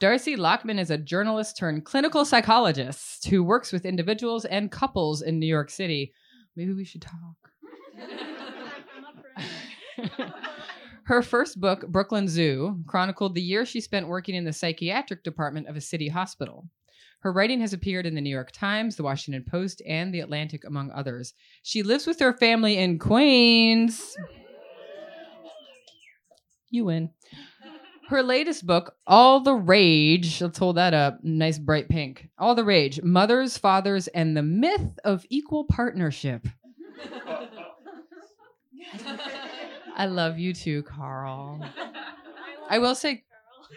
Darcy 0.00 0.34
Lockman 0.34 0.78
is 0.78 0.90
a 0.90 0.96
journalist 0.96 1.58
turned 1.58 1.84
clinical 1.84 2.24
psychologist 2.24 3.26
who 3.26 3.44
works 3.44 3.70
with 3.70 3.84
individuals 3.84 4.46
and 4.46 4.72
couples 4.72 5.20
in 5.20 5.38
New 5.38 5.46
York 5.46 5.68
City. 5.68 6.14
Maybe 6.56 6.72
we 6.72 6.84
should 6.84 7.02
talk. 7.02 7.36
Her 11.04 11.20
first 11.20 11.60
book, 11.60 11.86
Brooklyn 11.88 12.28
Zoo, 12.28 12.82
chronicled 12.86 13.34
the 13.34 13.42
year 13.42 13.66
she 13.66 13.82
spent 13.82 14.08
working 14.08 14.34
in 14.34 14.44
the 14.44 14.54
psychiatric 14.54 15.22
department 15.22 15.68
of 15.68 15.76
a 15.76 15.82
city 15.82 16.08
hospital. 16.08 16.66
Her 17.18 17.30
writing 17.30 17.60
has 17.60 17.74
appeared 17.74 18.06
in 18.06 18.14
the 18.14 18.22
New 18.22 18.30
York 18.30 18.52
Times, 18.52 18.96
the 18.96 19.02
Washington 19.02 19.44
Post, 19.46 19.82
and 19.86 20.14
the 20.14 20.20
Atlantic, 20.20 20.64
among 20.64 20.90
others. 20.92 21.34
She 21.62 21.82
lives 21.82 22.06
with 22.06 22.20
her 22.20 22.32
family 22.32 22.78
in 22.78 22.98
Queens. 22.98 24.16
You 26.70 26.86
win. 26.86 27.10
Her 28.10 28.24
latest 28.24 28.66
book, 28.66 28.96
All 29.06 29.38
the 29.38 29.54
Rage, 29.54 30.42
let's 30.42 30.58
hold 30.58 30.78
that 30.78 30.94
up. 30.94 31.22
Nice 31.22 31.60
bright 31.60 31.88
pink. 31.88 32.28
All 32.40 32.56
the 32.56 32.64
Rage 32.64 33.00
Mothers, 33.04 33.56
Fathers, 33.56 34.08
and 34.08 34.36
the 34.36 34.42
Myth 34.42 34.98
of 35.04 35.24
Equal 35.30 35.62
Partnership. 35.66 36.44
I 39.96 40.06
love 40.06 40.40
you 40.40 40.52
too, 40.52 40.82
Carl. 40.82 41.64
I 42.68 42.80
will 42.80 42.96
say, 42.96 43.22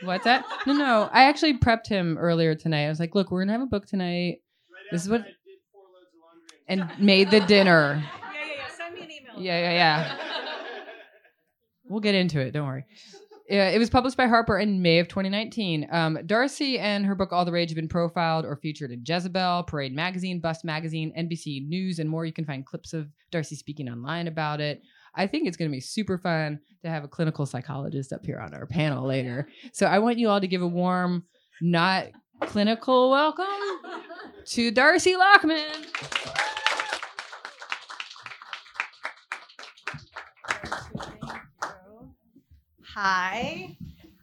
what's 0.02 0.24
that? 0.24 0.44
No, 0.66 0.74
no. 0.74 1.10
I 1.14 1.26
actually 1.26 1.60
prepped 1.60 1.86
him 1.86 2.18
earlier 2.18 2.56
tonight. 2.56 2.88
I 2.88 2.90
was 2.90 3.00
like, 3.00 3.14
look, 3.14 3.30
we're 3.30 3.42
going 3.42 3.50
to 3.50 3.54
have 3.54 3.62
a 3.62 3.68
book 3.68 3.86
tonight. 3.86 4.42
This 4.92 5.04
is 5.04 5.10
what. 5.10 5.28
And 6.68 6.90
made 6.98 7.30
the 7.30 7.42
dinner. 7.42 8.04
Yeah, 8.16 8.40
yeah, 8.40 8.54
yeah. 8.56 8.68
Send 8.78 8.96
me 8.96 9.02
an 9.02 9.12
email. 9.12 9.34
Yeah, 9.38 9.60
yeah, 9.60 9.72
yeah. 9.72 10.18
We'll 11.88 12.00
get 12.00 12.16
into 12.16 12.40
it. 12.40 12.52
Don't 12.52 12.66
worry. 12.66 12.86
Yeah, 13.54 13.70
it 13.70 13.78
was 13.78 13.92
published 13.92 14.18
by 14.18 14.26
Harper 14.26 14.58
in 14.58 14.82
May 14.82 14.98
of 14.98 15.08
2019. 15.08 15.88
Um, 15.92 16.18
Darcy 16.26 16.80
and 16.80 17.06
her 17.06 17.14
book 17.14 17.32
All 17.32 17.46
the 17.46 17.52
Rage 17.52 17.70
have 17.70 17.76
been 17.76 17.88
profiled 17.88 18.46
or 18.46 18.56
featured 18.56 18.90
in 18.90 19.04
Jezebel, 19.06 19.66
Parade 19.66 19.94
Magazine, 19.94 20.40
Bust 20.40 20.66
Magazine, 20.66 21.14
NBC 21.16 21.68
News, 21.68 22.00
and 22.00 22.10
more. 22.10 22.26
You 22.26 22.34
can 22.34 22.46
find 22.46 22.66
clips 22.66 22.94
of 22.94 23.10
Darcy 23.30 23.56
speaking 23.56 23.90
online 23.90 24.28
about 24.28 24.60
it. 24.60 24.82
I 25.14 25.28
think 25.28 25.48
it's 25.48 25.56
going 25.56 25.70
to 25.70 25.72
be 25.72 25.82
super 25.82 26.18
fun 26.18 26.62
to 26.82 26.90
have 26.90 27.04
a 27.04 27.08
clinical 27.08 27.46
psychologist 27.46 28.12
up 28.12 28.26
here 28.26 28.40
on 28.40 28.56
our 28.56 28.66
panel 28.66 29.06
later. 29.06 29.48
So 29.72 29.86
I 29.86 30.00
want 30.00 30.18
you 30.18 30.30
all 30.30 30.42
to 30.42 30.48
give 30.48 30.64
a 30.64 30.68
warm, 30.68 31.24
not 31.62 32.08
clinical 32.42 33.12
welcome 33.12 33.46
to 34.48 34.72
Darcy 34.72 35.16
Lockman. 35.16 35.86
Hi. 42.94 43.76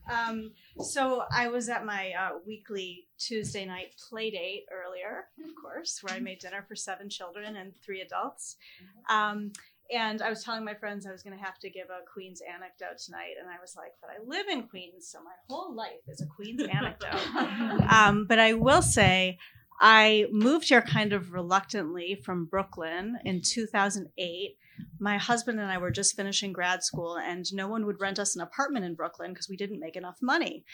Um, 0.09 0.53
so 0.81 1.25
I 1.33 1.49
was 1.49 1.69
at 1.69 1.85
my 1.85 2.13
uh, 2.13 2.39
weekly 2.47 3.07
Tuesday 3.19 3.65
night 3.65 3.95
play 4.09 4.31
date 4.31 4.67
earlier, 4.73 5.27
of 5.45 5.51
course, 5.61 6.01
where 6.03 6.15
I 6.15 6.21
made 6.21 6.39
dinner 6.39 6.65
for 6.67 6.77
seven 6.77 7.09
children 7.09 7.57
and 7.57 7.73
three 7.85 8.01
adults. 8.01 8.57
Um, 9.09 9.53
and 9.93 10.23
I 10.23 10.31
was 10.31 10.45
telling 10.45 10.65
my 10.65 10.75
friends 10.75 11.05
I 11.05 11.11
was 11.11 11.25
going 11.25 11.37
to 11.37 11.45
have 11.45 11.59
to 11.61 11.71
give 11.71 11.89
a 11.91 12.05
Queens 12.13 12.43
anecdote 12.49 12.99
tonight, 13.05 13.35
and 13.41 13.51
I 13.51 13.61
was 13.61 13.75
like, 13.77 13.93
"But 14.01 14.11
I 14.11 14.25
live 14.25 14.47
in 14.47 14.69
Queens, 14.69 15.09
so 15.09 15.19
my 15.21 15.33
whole 15.49 15.75
life 15.75 16.07
is 16.07 16.21
a 16.21 16.27
Queens 16.27 16.63
anecdote." 16.63 17.91
um, 17.93 18.27
but 18.27 18.39
I 18.39 18.53
will 18.53 18.83
say, 18.83 19.39
I 19.81 20.27
moved 20.31 20.69
here 20.69 20.83
kind 20.83 21.13
of 21.13 21.33
reluctantly 21.33 22.15
from 22.15 22.45
Brooklyn 22.45 23.19
in 23.25 23.41
2008. 23.41 24.57
My 24.99 25.19
husband 25.19 25.61
and 25.61 25.71
I 25.71 25.79
were 25.79 25.91
just 25.91 26.17
finishing 26.17 26.53
grad 26.53 26.83
school, 26.83 27.17
and 27.17 27.53
no 27.53 27.69
one 27.69 27.87
would 27.87 28.01
rent 28.01 28.19
us 28.19 28.35
an 28.35 28.43
apartment 28.43 28.85
in 28.85 28.95
Brooklyn 28.95 29.33
because 29.33 29.49
we 29.49 29.57
didn't 29.57 29.81
make 29.81 29.97
enough 29.97 30.19
money. 30.21 30.65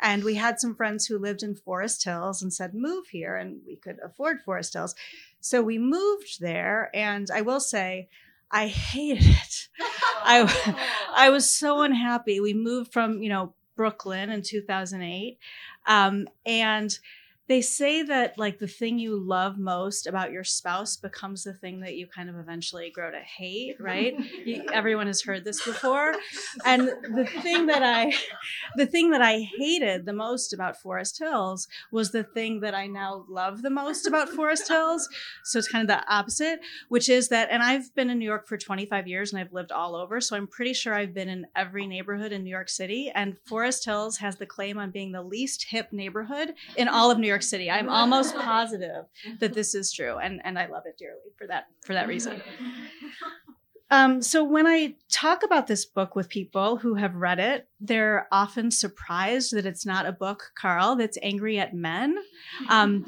And 0.00 0.24
we 0.24 0.34
had 0.34 0.60
some 0.60 0.74
friends 0.74 1.06
who 1.06 1.18
lived 1.18 1.42
in 1.42 1.54
Forest 1.54 2.04
Hills 2.04 2.42
and 2.42 2.52
said, 2.52 2.74
Move 2.74 3.08
here, 3.08 3.36
and 3.36 3.60
we 3.66 3.76
could 3.76 3.98
afford 4.04 4.42
Forest 4.44 4.74
Hills. 4.74 4.94
So 5.40 5.62
we 5.62 5.78
moved 5.78 6.40
there, 6.40 6.90
and 6.94 7.28
I 7.32 7.42
will 7.42 7.60
say, 7.60 8.08
I 8.50 8.68
hated 8.68 9.26
it. 9.26 9.68
I, 10.22 10.76
I 11.14 11.30
was 11.30 11.52
so 11.52 11.82
unhappy. 11.82 12.40
We 12.40 12.54
moved 12.54 12.92
from, 12.92 13.22
you 13.22 13.28
know, 13.28 13.54
Brooklyn 13.76 14.30
in 14.30 14.42
2008. 14.42 15.38
Um, 15.86 16.28
and 16.44 16.98
they 17.48 17.60
say 17.60 18.02
that 18.02 18.38
like 18.38 18.58
the 18.58 18.66
thing 18.66 18.98
you 18.98 19.16
love 19.18 19.58
most 19.58 20.06
about 20.06 20.32
your 20.32 20.44
spouse 20.44 20.96
becomes 20.96 21.44
the 21.44 21.52
thing 21.52 21.80
that 21.80 21.94
you 21.94 22.06
kind 22.06 22.28
of 22.28 22.36
eventually 22.36 22.90
grow 22.90 23.10
to 23.10 23.20
hate 23.20 23.76
right? 23.80 24.14
You, 24.44 24.64
everyone 24.72 25.06
has 25.06 25.22
heard 25.22 25.44
this 25.44 25.64
before. 25.64 26.14
And 26.64 26.88
the 26.88 27.28
thing 27.42 27.66
that 27.66 27.82
i 27.82 28.12
the 28.76 28.86
thing 28.86 29.10
that 29.10 29.22
i 29.22 29.40
hated 29.58 30.06
the 30.06 30.12
most 30.12 30.52
about 30.52 30.80
forest 30.80 31.18
hills 31.18 31.68
was 31.90 32.10
the 32.10 32.22
thing 32.22 32.60
that 32.60 32.74
i 32.74 32.86
now 32.86 33.24
love 33.28 33.62
the 33.62 33.70
most 33.70 34.06
about 34.06 34.28
forest 34.28 34.68
hills. 34.68 35.08
So 35.44 35.58
it's 35.58 35.68
kind 35.68 35.88
of 35.88 35.96
the 35.96 36.12
opposite 36.12 36.60
which 36.88 37.08
is 37.08 37.28
that 37.28 37.48
and 37.50 37.62
i've 37.62 37.94
been 37.94 38.10
in 38.10 38.18
new 38.18 38.24
york 38.24 38.46
for 38.46 38.56
25 38.56 39.06
years 39.06 39.32
and 39.32 39.40
i've 39.40 39.52
lived 39.52 39.72
all 39.72 39.94
over 39.94 40.20
so 40.20 40.36
i'm 40.36 40.46
pretty 40.46 40.72
sure 40.72 40.94
i've 40.94 41.14
been 41.14 41.28
in 41.28 41.46
every 41.54 41.86
neighborhood 41.86 42.32
in 42.32 42.44
new 42.44 42.50
york 42.50 42.68
city 42.68 43.10
and 43.14 43.36
forest 43.44 43.84
hills 43.84 44.18
has 44.18 44.36
the 44.36 44.46
claim 44.46 44.78
on 44.78 44.90
being 44.90 45.12
the 45.12 45.22
least 45.22 45.66
hip 45.70 45.92
neighborhood 45.92 46.54
in 46.76 46.88
all 46.88 47.10
of 47.10 47.18
new 47.18 47.28
york 47.28 47.35
city 47.42 47.70
i'm 47.70 47.88
almost 47.88 48.34
positive 48.36 49.04
that 49.40 49.54
this 49.54 49.74
is 49.74 49.92
true 49.92 50.18
and 50.18 50.40
and 50.44 50.58
i 50.58 50.66
love 50.66 50.84
it 50.86 50.96
dearly 50.98 51.30
for 51.36 51.46
that 51.46 51.66
for 51.84 51.94
that 51.94 52.08
reason 52.08 52.40
um, 53.90 54.20
so 54.20 54.42
when 54.42 54.66
I 54.66 54.96
talk 55.10 55.44
about 55.44 55.68
this 55.68 55.84
book 55.84 56.16
with 56.16 56.28
people 56.28 56.76
who 56.76 56.94
have 56.94 57.14
read 57.14 57.38
it, 57.38 57.68
they're 57.80 58.26
often 58.32 58.70
surprised 58.70 59.54
that 59.54 59.64
it's 59.64 59.86
not 59.86 60.06
a 60.06 60.12
book, 60.12 60.50
Carl, 60.58 60.96
that's 60.96 61.18
angry 61.22 61.58
at 61.60 61.72
men. 61.72 62.16
Um, 62.68 63.06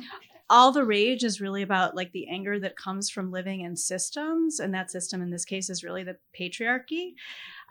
all 0.50 0.72
the 0.72 0.84
rage 0.84 1.24
is 1.24 1.40
really 1.40 1.62
about 1.62 1.94
like 1.94 2.12
the 2.12 2.28
anger 2.28 2.58
that 2.58 2.76
comes 2.76 3.10
from 3.10 3.30
living 3.30 3.60
in 3.60 3.76
systems 3.76 4.60
and 4.60 4.72
that 4.72 4.90
system 4.90 5.20
in 5.20 5.30
this 5.30 5.44
case 5.44 5.68
is 5.68 5.84
really 5.84 6.04
the 6.04 6.16
patriarchy. 6.38 7.12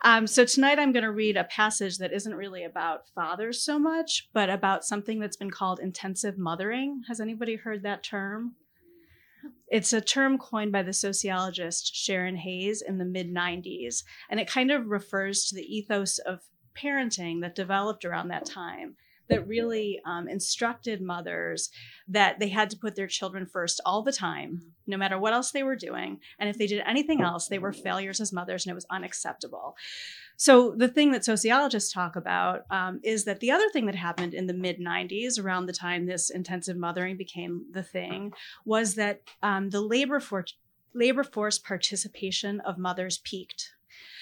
Um, 0.04 0.28
so 0.28 0.44
tonight 0.44 0.78
i'm 0.78 0.92
going 0.92 1.02
to 1.02 1.10
read 1.10 1.36
a 1.36 1.44
passage 1.44 1.98
that 1.98 2.12
isn't 2.12 2.34
really 2.34 2.62
about 2.62 3.08
fathers 3.14 3.60
so 3.62 3.78
much 3.78 4.28
but 4.32 4.48
about 4.48 4.84
something 4.84 5.18
that's 5.18 5.36
been 5.36 5.50
called 5.50 5.80
intensive 5.80 6.38
mothering. 6.38 7.02
Has 7.08 7.20
anybody 7.20 7.56
heard 7.56 7.82
that 7.82 8.04
term? 8.04 8.54
It's 9.68 9.92
a 9.92 10.00
term 10.00 10.38
coined 10.38 10.72
by 10.72 10.82
the 10.82 10.92
sociologist 10.92 11.94
Sharon 11.94 12.36
Hays 12.36 12.82
in 12.82 12.98
the 12.98 13.04
mid 13.04 13.32
90s, 13.32 14.02
and 14.30 14.40
it 14.40 14.48
kind 14.48 14.70
of 14.70 14.86
refers 14.86 15.46
to 15.46 15.54
the 15.54 15.76
ethos 15.76 16.18
of 16.18 16.40
parenting 16.76 17.40
that 17.42 17.54
developed 17.54 18.04
around 18.04 18.28
that 18.28 18.46
time 18.46 18.96
that 19.28 19.46
really 19.46 20.00
um, 20.04 20.28
instructed 20.28 21.00
mothers 21.00 21.70
that 22.08 22.38
they 22.38 22.48
had 22.48 22.70
to 22.70 22.76
put 22.76 22.96
their 22.96 23.06
children 23.06 23.46
first 23.46 23.80
all 23.84 24.02
the 24.02 24.12
time, 24.12 24.62
no 24.86 24.96
matter 24.96 25.18
what 25.18 25.32
else 25.32 25.50
they 25.50 25.62
were 25.62 25.76
doing. 25.76 26.20
And 26.38 26.48
if 26.48 26.58
they 26.58 26.66
did 26.66 26.82
anything 26.86 27.20
else, 27.20 27.48
they 27.48 27.58
were 27.58 27.72
failures 27.72 28.20
as 28.20 28.32
mothers 28.32 28.64
and 28.64 28.72
it 28.72 28.74
was 28.74 28.86
unacceptable. 28.90 29.76
So, 30.40 30.70
the 30.70 30.86
thing 30.86 31.10
that 31.12 31.24
sociologists 31.24 31.92
talk 31.92 32.14
about 32.14 32.62
um, 32.70 33.00
is 33.02 33.24
that 33.24 33.40
the 33.40 33.50
other 33.50 33.68
thing 33.70 33.86
that 33.86 33.96
happened 33.96 34.34
in 34.34 34.46
the 34.46 34.54
mid 34.54 34.78
90s, 34.78 35.42
around 35.42 35.66
the 35.66 35.72
time 35.72 36.06
this 36.06 36.30
intensive 36.30 36.76
mothering 36.76 37.16
became 37.16 37.66
the 37.72 37.82
thing, 37.82 38.32
was 38.64 38.94
that 38.94 39.22
um, 39.42 39.70
the 39.70 39.80
labor, 39.80 40.20
for- 40.20 40.44
labor 40.94 41.24
force 41.24 41.58
participation 41.58 42.60
of 42.60 42.78
mothers 42.78 43.18
peaked 43.18 43.72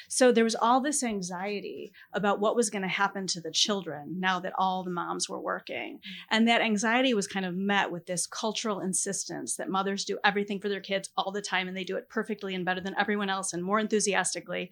so 0.08 0.32
there 0.32 0.44
was 0.44 0.54
all 0.54 0.80
this 0.80 1.02
anxiety 1.02 1.92
about 2.12 2.40
what 2.40 2.56
was 2.56 2.70
going 2.70 2.82
to 2.82 2.88
happen 2.88 3.26
to 3.28 3.40
the 3.40 3.50
children 3.50 4.16
now 4.18 4.40
that 4.40 4.52
all 4.58 4.84
the 4.84 4.90
moms 4.90 5.28
were 5.28 5.40
working. 5.40 6.00
And 6.30 6.46
that 6.48 6.60
anxiety 6.60 7.14
was 7.14 7.26
kind 7.26 7.46
of 7.46 7.54
met 7.54 7.90
with 7.90 8.06
this 8.06 8.26
cultural 8.26 8.80
insistence 8.80 9.56
that 9.56 9.68
mothers 9.68 10.04
do 10.04 10.18
everything 10.25 10.60
for 10.60 10.68
their 10.68 10.80
kids 10.80 11.10
all 11.16 11.32
the 11.32 11.42
time 11.42 11.68
and 11.68 11.76
they 11.76 11.84
do 11.84 11.96
it 11.96 12.08
perfectly 12.08 12.54
and 12.54 12.64
better 12.64 12.80
than 12.80 12.94
everyone 12.98 13.30
else 13.30 13.52
and 13.52 13.62
more 13.62 13.80
enthusiastically. 13.80 14.70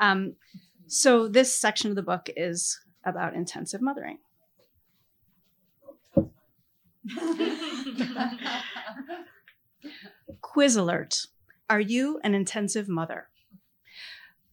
Um, 0.00 0.34
so 0.86 1.28
this 1.28 1.54
section 1.54 1.90
of 1.90 1.96
the 1.96 2.02
book 2.02 2.28
is 2.36 2.78
about 3.04 3.34
intensive 3.34 3.80
mothering. 3.80 4.18
Quiz 10.40 10.76
alert. 10.76 11.26
Are 11.68 11.80
you 11.80 12.20
an 12.22 12.34
intensive 12.34 12.88
mother? 12.88 13.28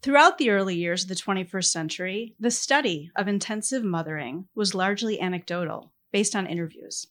Throughout 0.02 0.40
the 0.40 0.50
early 0.50 0.76
years 0.76 1.04
of 1.04 1.10
the 1.10 1.16
21st 1.16 1.66
century, 1.66 2.34
the 2.40 2.50
study 2.50 3.12
of 3.16 3.28
intensive 3.28 3.84
mothering 3.84 4.48
was 4.56 4.74
largely 4.74 5.22
anecdotal, 5.22 5.92
based 6.12 6.36
on 6.36 6.48
interviews. 6.48 7.06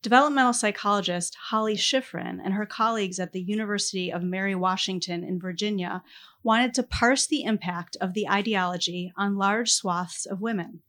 Developmental 0.00 0.52
psychologist 0.52 1.34
Holly 1.48 1.74
Schiffrin 1.74 2.40
and 2.44 2.54
her 2.54 2.66
colleagues 2.66 3.18
at 3.18 3.32
the 3.32 3.40
University 3.40 4.12
of 4.12 4.22
Mary 4.22 4.54
Washington 4.54 5.24
in 5.24 5.40
Virginia 5.40 6.04
wanted 6.44 6.72
to 6.74 6.84
parse 6.84 7.26
the 7.26 7.42
impact 7.42 7.96
of 8.00 8.14
the 8.14 8.28
ideology 8.28 9.12
on 9.16 9.36
large 9.36 9.72
swaths 9.72 10.24
of 10.24 10.40
women. 10.40 10.82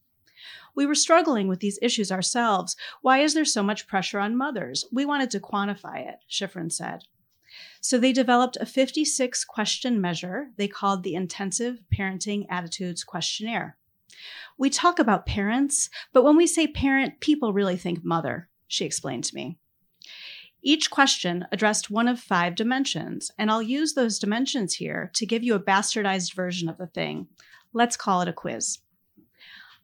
We 0.75 0.86
were 0.86 0.94
struggling 0.94 1.48
with 1.48 1.60
these 1.60 1.79
issues 1.82 2.12
ourselves. 2.12 2.75
Why 3.01 3.20
is 3.20 3.34
there 3.34 3.46
so 3.46 3.63
much 3.63 3.88
pressure 3.88 4.20
on 4.20 4.38
mothers? 4.38 4.86
We 4.91 5.05
wanted 5.05 5.32
to 5.32 5.39
quantify 5.39 6.08
it, 6.08 6.20
Schiffrin 6.29 6.72
said. 6.72 7.05
So 7.87 7.99
they 7.99 8.13
developed 8.13 8.57
a 8.59 8.65
56 8.65 9.45
question 9.45 10.01
measure 10.01 10.47
they 10.57 10.67
called 10.67 11.03
the 11.03 11.13
Intensive 11.13 11.83
Parenting 11.95 12.47
Attitudes 12.49 13.03
Questionnaire. 13.03 13.77
We 14.57 14.71
talk 14.71 14.97
about 14.97 15.27
parents, 15.27 15.91
but 16.11 16.23
when 16.23 16.35
we 16.35 16.47
say 16.47 16.65
parent, 16.65 17.19
people 17.19 17.53
really 17.53 17.77
think 17.77 18.03
mother, 18.03 18.49
she 18.67 18.85
explained 18.85 19.25
to 19.25 19.35
me. 19.35 19.59
Each 20.63 20.89
question 20.89 21.45
addressed 21.51 21.91
one 21.91 22.07
of 22.07 22.19
five 22.19 22.55
dimensions, 22.55 23.29
and 23.37 23.51
I'll 23.51 23.61
use 23.61 23.93
those 23.93 24.17
dimensions 24.17 24.73
here 24.73 25.11
to 25.13 25.27
give 25.27 25.43
you 25.43 25.53
a 25.53 25.59
bastardized 25.59 26.33
version 26.33 26.67
of 26.67 26.79
the 26.79 26.87
thing. 26.87 27.27
Let's 27.71 27.95
call 27.95 28.21
it 28.21 28.27
a 28.27 28.33
quiz. 28.33 28.79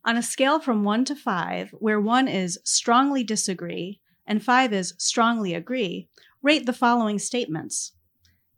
On 0.06 0.18
a 0.18 0.24
scale 0.24 0.60
from 0.60 0.84
one 0.84 1.06
to 1.06 1.14
five, 1.16 1.70
where 1.78 2.02
one 2.02 2.28
is 2.28 2.58
strongly 2.64 3.24
disagree 3.24 4.02
and 4.26 4.44
five 4.44 4.74
is 4.74 4.96
strongly 4.98 5.54
agree, 5.54 6.08
rate 6.42 6.66
the 6.66 6.74
following 6.74 7.20
statements. 7.20 7.94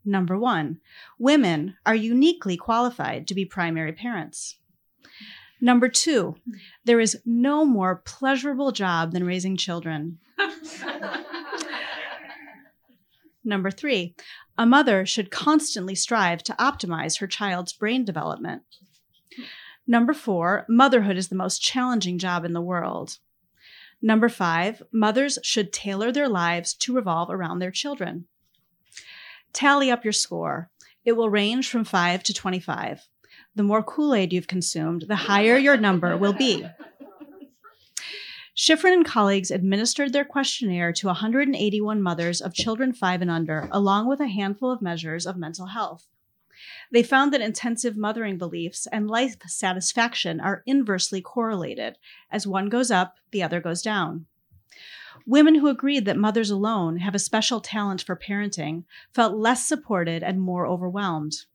Number 0.06 0.38
one, 0.38 0.80
women 1.18 1.78
are 1.86 1.96
uniquely 1.96 2.58
qualified 2.58 3.28
to 3.28 3.36
be 3.36 3.46
primary 3.46 3.94
parents. 3.94 4.58
Number 5.62 5.88
two, 5.88 6.36
there 6.84 7.00
is 7.00 7.22
no 7.25 7.63
more 7.63 8.02
pleasurable 8.06 8.74
job 8.74 9.13
than 9.13 9.25
raising 9.25 9.56
children. 9.56 10.19
Number 13.46 13.72
three, 13.72 14.15
a 14.58 14.65
mother 14.65 15.06
should 15.06 15.32
constantly 15.32 15.96
strive 15.96 16.43
to 16.43 16.54
optimize 16.54 17.19
her 17.19 17.28
child's 17.28 17.74
brain 17.74 18.04
development. 18.04 18.63
Number 19.88 20.13
four, 20.13 20.65
motherhood 20.69 21.17
is 21.17 21.30
the 21.30 21.36
most 21.36 21.62
challenging 21.62 22.17
job 22.17 22.46
in 22.46 22.54
the 22.54 22.62
world. 22.62 23.19
Number 24.06 24.28
five, 24.28 24.84
mothers 24.92 25.39
should 25.44 25.72
tailor 25.72 26.12
their 26.12 26.28
lives 26.28 26.74
to 26.74 26.94
revolve 26.94 27.30
around 27.30 27.60
their 27.60 27.72
children. 27.72 28.26
Tally 29.54 29.89
up 29.89 30.04
your 30.04 30.12
score. 30.12 30.70
It 31.06 31.13
will 31.13 31.30
range 31.30 31.70
from 31.70 31.86
5 31.86 32.22
to 32.24 32.34
25. 32.34 33.08
The 33.56 33.63
more 33.63 33.82
Kool 33.82 34.13
Aid 34.13 34.34
you've 34.34 34.48
consumed, 34.48 35.06
the 35.08 35.16
higher 35.16 35.58
your 35.58 35.78
number 35.78 36.18
will 36.18 36.34
be. 36.34 36.66
Schiffrin 38.54 38.92
and 38.92 39.06
colleagues 39.06 39.52
administered 39.52 40.12
their 40.12 40.26
questionnaire 40.26 40.92
to 40.92 41.08
181 41.08 42.02
mothers 42.02 42.42
of 42.42 42.54
children 42.54 42.92
5 42.92 43.22
and 43.22 43.32
under, 43.32 43.70
along 43.72 44.10
with 44.10 44.20
a 44.20 44.28
handful 44.28 44.70
of 44.70 44.82
measures 44.82 45.26
of 45.26 45.38
mental 45.38 45.68
health. 45.68 46.10
They 46.92 47.04
found 47.04 47.34
that 47.34 47.42
intensive 47.42 47.98
mothering 47.98 48.38
beliefs 48.38 48.88
and 48.92 49.08
life 49.08 49.36
satisfaction 49.48 50.39
are 50.39 50.63
inversely 50.66 51.22
correlated. 51.22 51.98
As 52.32 52.48
one 52.48 52.70
goes 52.70 52.92
up, 52.92 53.16
the 53.32 53.44
other 53.44 53.60
goes 53.60 53.82
down. 53.82 54.26
Women 55.26 55.56
who 55.56 55.68
agreed 55.68 56.06
that 56.06 56.18
mothers 56.18 56.50
alone 56.50 56.98
have 56.98 57.16
a 57.16 57.20
special 57.20 57.62
talent 57.62 58.02
for 58.02 58.16
parenting 58.16 58.84
felt 59.13 59.36
less 59.36 59.66
supported 59.66 60.24
and 60.24 60.42
more 60.42 60.66
overwhelmed. 60.68 61.46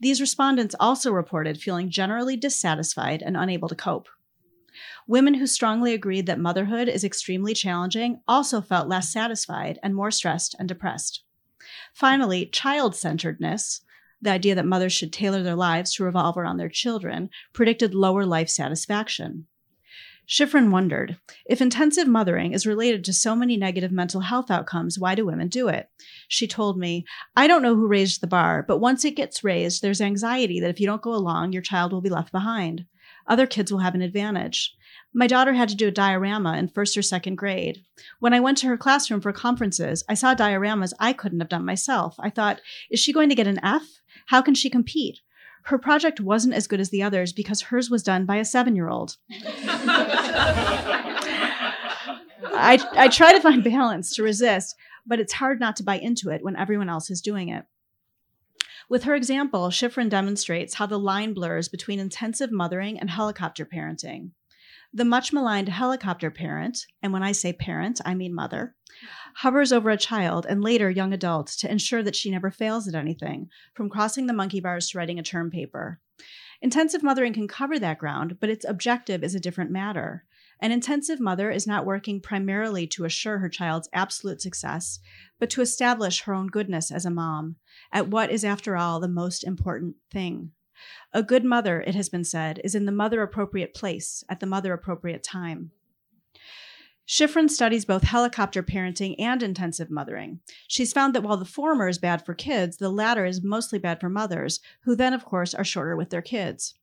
These 0.00 0.20
respondents 0.20 0.74
also 0.78 1.12
reported 1.12 1.60
feeling 1.60 1.90
generally 1.90 2.36
dissatisfied 2.36 3.22
and 3.22 3.36
unable 3.36 3.68
to 3.68 3.74
cope. 3.74 4.08
Women 5.06 5.34
who 5.34 5.46
strongly 5.46 5.94
agreed 5.94 6.26
that 6.26 6.38
motherhood 6.38 6.88
is 6.88 7.04
extremely 7.04 7.54
challenging 7.54 8.20
also 8.28 8.60
felt 8.60 8.88
less 8.88 9.12
satisfied 9.12 9.78
and 9.82 9.94
more 9.94 10.10
stressed 10.10 10.54
and 10.58 10.68
depressed. 10.68 11.24
Finally, 11.92 12.46
child 12.46 12.94
centeredness, 12.94 13.82
the 14.22 14.30
idea 14.30 14.54
that 14.54 14.64
mothers 14.64 14.92
should 14.92 15.12
tailor 15.12 15.42
their 15.42 15.56
lives 15.56 15.94
to 15.94 16.04
revolve 16.04 16.38
around 16.38 16.56
their 16.56 16.68
children, 16.68 17.28
predicted 17.52 17.94
lower 17.94 18.24
life 18.24 18.48
satisfaction. 18.48 19.46
Schiffrin 20.28 20.70
wondered 20.70 21.18
if 21.44 21.60
intensive 21.60 22.06
mothering 22.06 22.52
is 22.52 22.66
related 22.66 23.04
to 23.04 23.12
so 23.12 23.34
many 23.34 23.56
negative 23.56 23.90
mental 23.90 24.20
health 24.20 24.50
outcomes, 24.50 24.98
why 24.98 25.14
do 25.16 25.26
women 25.26 25.48
do 25.48 25.68
it? 25.68 25.90
She 26.28 26.46
told 26.46 26.78
me, 26.78 27.04
I 27.34 27.48
don't 27.48 27.60
know 27.60 27.74
who 27.74 27.88
raised 27.88 28.20
the 28.20 28.28
bar, 28.28 28.64
but 28.66 28.78
once 28.78 29.04
it 29.04 29.16
gets 29.16 29.42
raised, 29.42 29.82
there's 29.82 30.00
anxiety 30.00 30.60
that 30.60 30.70
if 30.70 30.80
you 30.80 30.86
don't 30.86 31.02
go 31.02 31.12
along, 31.12 31.52
your 31.52 31.60
child 31.60 31.92
will 31.92 32.00
be 32.00 32.08
left 32.08 32.30
behind. 32.30 32.86
Other 33.26 33.46
kids 33.46 33.72
will 33.72 33.80
have 33.80 33.94
an 33.94 34.02
advantage. 34.02 34.74
My 35.12 35.26
daughter 35.26 35.52
had 35.52 35.68
to 35.68 35.76
do 35.76 35.88
a 35.88 35.92
diorama 35.92 36.56
in 36.56 36.68
first 36.68 36.96
or 36.96 37.02
second 37.02 37.36
grade. 37.36 37.82
When 38.20 38.32
I 38.32 38.40
went 38.40 38.58
to 38.58 38.66
her 38.68 38.78
classroom 38.78 39.20
for 39.20 39.32
conferences, 39.32 40.04
I 40.08 40.14
saw 40.14 40.34
dioramas 40.34 40.92
I 40.98 41.12
couldn't 41.12 41.40
have 41.40 41.48
done 41.48 41.64
myself. 41.64 42.16
I 42.18 42.30
thought, 42.30 42.60
is 42.90 43.00
she 43.00 43.12
going 43.12 43.28
to 43.28 43.34
get 43.34 43.46
an 43.46 43.62
F? 43.62 43.82
How 44.32 44.40
can 44.40 44.54
she 44.54 44.70
compete? 44.70 45.20
Her 45.64 45.76
project 45.76 46.18
wasn't 46.18 46.54
as 46.54 46.66
good 46.66 46.80
as 46.80 46.88
the 46.88 47.02
others 47.02 47.34
because 47.34 47.60
hers 47.60 47.90
was 47.90 48.02
done 48.02 48.24
by 48.24 48.36
a 48.36 48.46
seven 48.46 48.74
year 48.74 48.88
old. 48.88 49.18
I, 52.50 52.82
I 52.92 53.08
try 53.08 53.34
to 53.34 53.42
find 53.42 53.62
balance 53.62 54.16
to 54.16 54.22
resist, 54.22 54.74
but 55.06 55.20
it's 55.20 55.34
hard 55.34 55.60
not 55.60 55.76
to 55.76 55.82
buy 55.82 55.98
into 55.98 56.30
it 56.30 56.42
when 56.42 56.56
everyone 56.56 56.88
else 56.88 57.10
is 57.10 57.20
doing 57.20 57.50
it. 57.50 57.66
With 58.88 59.04
her 59.04 59.14
example, 59.14 59.68
Schiffrin 59.68 60.08
demonstrates 60.08 60.72
how 60.72 60.86
the 60.86 60.98
line 60.98 61.34
blurs 61.34 61.68
between 61.68 62.00
intensive 62.00 62.50
mothering 62.50 62.98
and 62.98 63.10
helicopter 63.10 63.66
parenting. 63.66 64.30
The 64.94 65.04
much 65.06 65.32
maligned 65.32 65.70
helicopter 65.70 66.30
parent, 66.30 66.86
and 67.02 67.14
when 67.14 67.22
I 67.22 67.32
say 67.32 67.54
parent, 67.54 68.00
I 68.04 68.14
mean 68.14 68.34
mother, 68.34 68.74
hovers 69.36 69.72
over 69.72 69.88
a 69.88 69.96
child 69.96 70.44
and 70.46 70.62
later 70.62 70.90
young 70.90 71.14
adult 71.14 71.46
to 71.60 71.70
ensure 71.70 72.02
that 72.02 72.14
she 72.14 72.30
never 72.30 72.50
fails 72.50 72.86
at 72.86 72.94
anything, 72.94 73.48
from 73.72 73.88
crossing 73.88 74.26
the 74.26 74.34
monkey 74.34 74.60
bars 74.60 74.90
to 74.90 74.98
writing 74.98 75.18
a 75.18 75.22
term 75.22 75.50
paper. 75.50 75.98
Intensive 76.60 77.02
mothering 77.02 77.32
can 77.32 77.48
cover 77.48 77.78
that 77.78 77.98
ground, 77.98 78.36
but 78.38 78.50
its 78.50 78.66
objective 78.68 79.24
is 79.24 79.34
a 79.34 79.40
different 79.40 79.70
matter. 79.70 80.26
An 80.60 80.70
intensive 80.70 81.18
mother 81.18 81.50
is 81.50 81.66
not 81.66 81.86
working 81.86 82.20
primarily 82.20 82.86
to 82.88 83.06
assure 83.06 83.38
her 83.38 83.48
child's 83.48 83.88
absolute 83.94 84.42
success, 84.42 85.00
but 85.40 85.50
to 85.50 85.62
establish 85.62 86.20
her 86.22 86.34
own 86.34 86.48
goodness 86.48 86.92
as 86.92 87.06
a 87.06 87.10
mom, 87.10 87.56
at 87.92 88.08
what 88.08 88.30
is, 88.30 88.44
after 88.44 88.76
all, 88.76 89.00
the 89.00 89.08
most 89.08 89.42
important 89.42 89.96
thing. 90.10 90.52
A 91.12 91.22
good 91.22 91.44
mother, 91.44 91.80
it 91.80 91.94
has 91.94 92.08
been 92.08 92.24
said, 92.24 92.60
is 92.64 92.74
in 92.74 92.86
the 92.86 92.92
mother 92.92 93.22
appropriate 93.22 93.74
place 93.74 94.24
at 94.28 94.40
the 94.40 94.46
mother 94.46 94.72
appropriate 94.72 95.22
time. 95.22 95.72
Schiffrin 97.06 97.50
studies 97.50 97.84
both 97.84 98.04
helicopter 98.04 98.62
parenting 98.62 99.16
and 99.18 99.42
intensive 99.42 99.90
mothering. 99.90 100.40
She's 100.68 100.92
found 100.92 101.14
that 101.14 101.22
while 101.22 101.36
the 101.36 101.44
former 101.44 101.88
is 101.88 101.98
bad 101.98 102.24
for 102.24 102.32
kids, 102.32 102.76
the 102.76 102.88
latter 102.88 103.24
is 103.24 103.42
mostly 103.42 103.78
bad 103.78 104.00
for 104.00 104.08
mothers, 104.08 104.60
who 104.84 104.94
then, 104.94 105.12
of 105.12 105.24
course, 105.24 105.52
are 105.52 105.64
shorter 105.64 105.96
with 105.96 106.10
their 106.10 106.22
kids. 106.22 106.74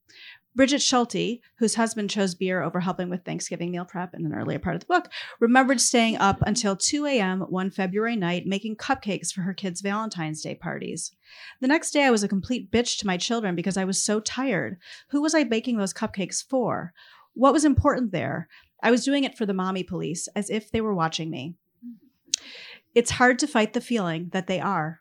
Brigid 0.59 0.81
Schulte, 0.81 1.39
whose 1.59 1.75
husband 1.75 2.09
chose 2.09 2.35
beer 2.35 2.61
over 2.61 2.81
helping 2.81 3.09
with 3.09 3.23
Thanksgiving 3.23 3.71
meal 3.71 3.85
prep 3.85 4.13
in 4.13 4.25
an 4.25 4.33
earlier 4.33 4.59
part 4.59 4.75
of 4.75 4.81
the 4.81 4.87
book, 4.87 5.09
remembered 5.39 5.79
staying 5.79 6.17
up 6.17 6.41
until 6.41 6.75
2 6.75 7.05
a.m. 7.05 7.39
one 7.47 7.71
February 7.71 8.17
night 8.17 8.45
making 8.45 8.75
cupcakes 8.75 9.31
for 9.31 9.43
her 9.43 9.53
kids' 9.53 9.79
Valentine's 9.79 10.41
Day 10.41 10.55
parties. 10.55 11.15
The 11.61 11.69
next 11.69 11.91
day, 11.91 12.03
I 12.03 12.11
was 12.11 12.23
a 12.23 12.27
complete 12.27 12.69
bitch 12.71 12.99
to 12.99 13.07
my 13.07 13.15
children 13.15 13.55
because 13.55 13.77
I 13.77 13.85
was 13.85 14.03
so 14.03 14.19
tired. 14.19 14.75
Who 15.11 15.21
was 15.21 15.33
I 15.33 15.45
baking 15.45 15.77
those 15.77 15.93
cupcakes 15.93 16.43
for? 16.43 16.91
What 17.35 17.53
was 17.53 17.63
important 17.63 18.11
there? 18.11 18.49
I 18.83 18.91
was 18.91 19.05
doing 19.05 19.23
it 19.23 19.37
for 19.37 19.45
the 19.45 19.53
mommy 19.53 19.83
police, 19.83 20.27
as 20.35 20.49
if 20.49 20.73
they 20.73 20.81
were 20.81 20.93
watching 20.93 21.29
me. 21.29 21.55
It's 22.93 23.11
hard 23.11 23.39
to 23.39 23.47
fight 23.47 23.71
the 23.71 23.79
feeling 23.79 24.27
that 24.33 24.47
they 24.47 24.59
are. 24.59 24.99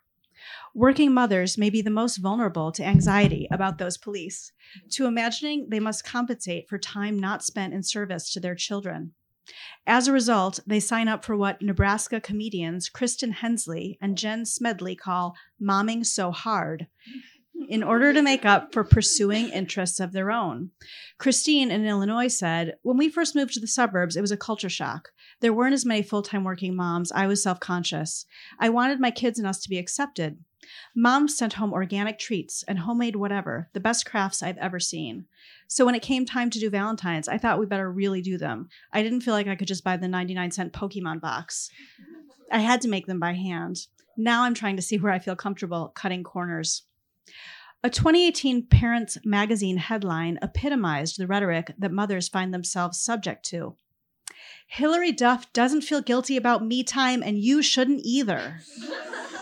Working 0.75 1.13
mothers 1.13 1.59
may 1.59 1.71
be 1.71 1.83
the 1.83 1.91
most 1.91 2.19
vulnerable 2.19 2.73
to 2.73 2.85
anxiety 2.85 3.49
about 3.51 3.79
those 3.79 3.97
police, 3.97 4.53
to 4.91 5.07
imagining 5.07 5.69
they 5.71 5.81
must 5.81 6.05
compensate 6.05 6.69
for 6.69 6.79
time 6.79 7.19
not 7.19 7.43
spent 7.43 7.75
in 7.75 7.83
service 7.83 8.33
to 8.33 8.41
their 8.41 8.55
children. 8.55 9.13
As 9.87 10.07
a 10.07 10.13
result, 10.13 10.61
they 10.67 10.81
sign 10.81 11.09
up 11.09 11.25
for 11.25 11.37
what 11.37 11.63
Nebraska 11.63 12.21
comedians 12.21 12.91
Kristen 12.91 13.33
Hensley 13.33 13.97
and 14.01 14.19
Jen 14.19 14.45
Smedley 14.45 14.95
call 14.95 15.35
momming 15.61 16.05
so 16.05 16.31
hard 16.31 16.87
in 17.69 17.83
order 17.83 18.13
to 18.13 18.23
make 18.23 18.45
up 18.45 18.73
for 18.73 18.85
pursuing 18.85 19.49
interests 19.49 19.99
of 20.01 20.13
their 20.13 20.31
own. 20.31 20.71
Christine 21.19 21.71
in 21.71 21.87
Illinois 21.87 22.29
said, 22.29 22.77
When 22.83 22.97
we 22.97 23.09
first 23.09 23.35
moved 23.35 23.55
to 23.55 23.61
the 23.61 23.67
suburbs, 23.67 24.17
it 24.17 24.21
was 24.21 24.31
a 24.31 24.37
culture 24.37 24.69
shock. 24.69 25.11
There 25.41 25.53
weren't 25.53 25.75
as 25.75 25.85
many 25.85 26.03
full 26.03 26.23
time 26.23 26.45
working 26.45 26.77
moms. 26.77 27.11
I 27.13 27.27
was 27.27 27.43
self 27.43 27.59
conscious. 27.59 28.27
I 28.61 28.69
wanted 28.69 29.01
my 29.01 29.11
kids 29.11 29.39
and 29.39 29.49
us 29.49 29.61
to 29.63 29.69
be 29.69 29.79
accepted. 29.79 30.39
Moms 30.95 31.37
sent 31.37 31.55
home 31.55 31.73
organic 31.73 32.19
treats 32.19 32.63
and 32.65 32.81
homemade 32.81 33.17
whatever, 33.17 33.69
the 33.73 33.81
best 33.81 34.05
crafts 34.05 34.43
I've 34.43 34.59
ever 34.59 34.81
seen. 34.81 35.27
So 35.69 35.85
when 35.85 35.95
it 35.95 36.03
came 36.03 36.25
time 36.25 36.51
to 36.51 36.59
do 36.59 36.71
Valentine's, 36.71 37.29
I 37.29 37.39
thought 37.39 37.59
we 37.59 37.67
better 37.67 37.91
really 37.91 38.21
do 38.21 38.39
them. 38.39 38.69
I 38.93 39.03
didn't 39.03 39.21
feel 39.21 39.35
like 39.35 39.47
I 39.47 39.55
could 39.55 39.69
just 39.69 39.85
buy 39.85 39.97
the 39.97 40.09
99 40.09 40.51
cent 40.51 40.73
Pokemon 40.73 41.21
box. 41.21 41.71
I 42.51 42.61
had 42.61 42.81
to 42.83 42.89
make 42.89 43.07
them 43.07 43.21
by 43.21 43.35
hand. 43.35 43.87
Now 44.17 44.43
I'm 44.43 44.55
trying 44.55 44.77
to 44.77 44.83
see 44.83 44.99
where 44.99 45.13
I 45.13 45.19
feel 45.19 45.37
comfortable 45.37 45.93
cutting 45.95 46.25
corners. 46.25 46.83
A 47.85 47.91
2018 47.91 48.67
Parents 48.67 49.19
Magazine 49.25 49.77
headline 49.77 50.39
epitomized 50.43 51.19
the 51.19 51.29
rhetoric 51.29 51.73
that 51.79 51.93
mothers 51.93 52.29
find 52.29 52.53
themselves 52.53 52.99
subject 52.99 53.45
to. 53.47 53.77
Hilary 54.67 55.13
Duff 55.13 55.53
doesn't 55.53 55.83
feel 55.83 56.03
guilty 56.03 56.37
about 56.37 56.65
me 56.65 56.83
time, 56.83 57.23
and 57.23 57.39
you 57.39 57.63
shouldn't 57.63 58.01
either. 58.03 58.61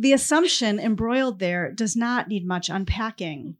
the 0.00 0.14
assumption 0.14 0.80
embroiled 0.80 1.40
there 1.40 1.70
does 1.70 1.94
not 1.94 2.26
need 2.26 2.46
much 2.46 2.70
unpacking. 2.70 3.54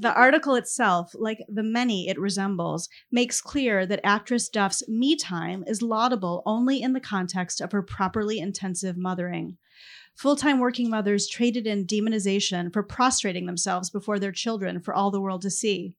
the 0.00 0.14
article 0.14 0.54
itself, 0.54 1.14
like 1.14 1.40
the 1.48 1.62
many 1.62 2.08
it 2.08 2.18
resembles, 2.18 2.88
makes 3.12 3.42
clear 3.42 3.84
that 3.84 4.00
actress 4.02 4.48
Duff's 4.48 4.82
me 4.88 5.16
time 5.16 5.62
is 5.66 5.82
laudable 5.82 6.42
only 6.46 6.80
in 6.80 6.94
the 6.94 7.00
context 7.00 7.60
of 7.60 7.72
her 7.72 7.82
properly 7.82 8.38
intensive 8.38 8.96
mothering. 8.96 9.58
Full 10.14 10.34
time 10.34 10.60
working 10.60 10.88
mothers 10.88 11.28
traded 11.28 11.66
in 11.66 11.86
demonization 11.86 12.72
for 12.72 12.82
prostrating 12.82 13.44
themselves 13.44 13.90
before 13.90 14.18
their 14.18 14.32
children 14.32 14.80
for 14.80 14.94
all 14.94 15.10
the 15.10 15.20
world 15.20 15.42
to 15.42 15.50
see. 15.50 15.94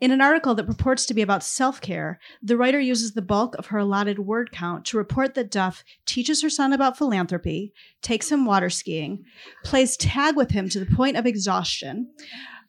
In 0.00 0.12
an 0.12 0.22
article 0.22 0.54
that 0.54 0.66
purports 0.66 1.04
to 1.06 1.14
be 1.14 1.20
about 1.20 1.42
self 1.42 1.80
care, 1.80 2.18
the 2.42 2.56
writer 2.56 2.80
uses 2.80 3.12
the 3.12 3.20
bulk 3.20 3.54
of 3.56 3.66
her 3.66 3.78
allotted 3.78 4.18
word 4.18 4.50
count 4.50 4.86
to 4.86 4.96
report 4.96 5.34
that 5.34 5.50
Duff 5.50 5.84
teaches 6.06 6.40
her 6.42 6.48
son 6.48 6.72
about 6.72 6.96
philanthropy, 6.96 7.74
takes 8.00 8.32
him 8.32 8.46
water 8.46 8.70
skiing, 8.70 9.24
plays 9.62 9.98
tag 9.98 10.36
with 10.36 10.52
him 10.52 10.70
to 10.70 10.80
the 10.80 10.96
point 10.96 11.18
of 11.18 11.26
exhaustion, 11.26 12.10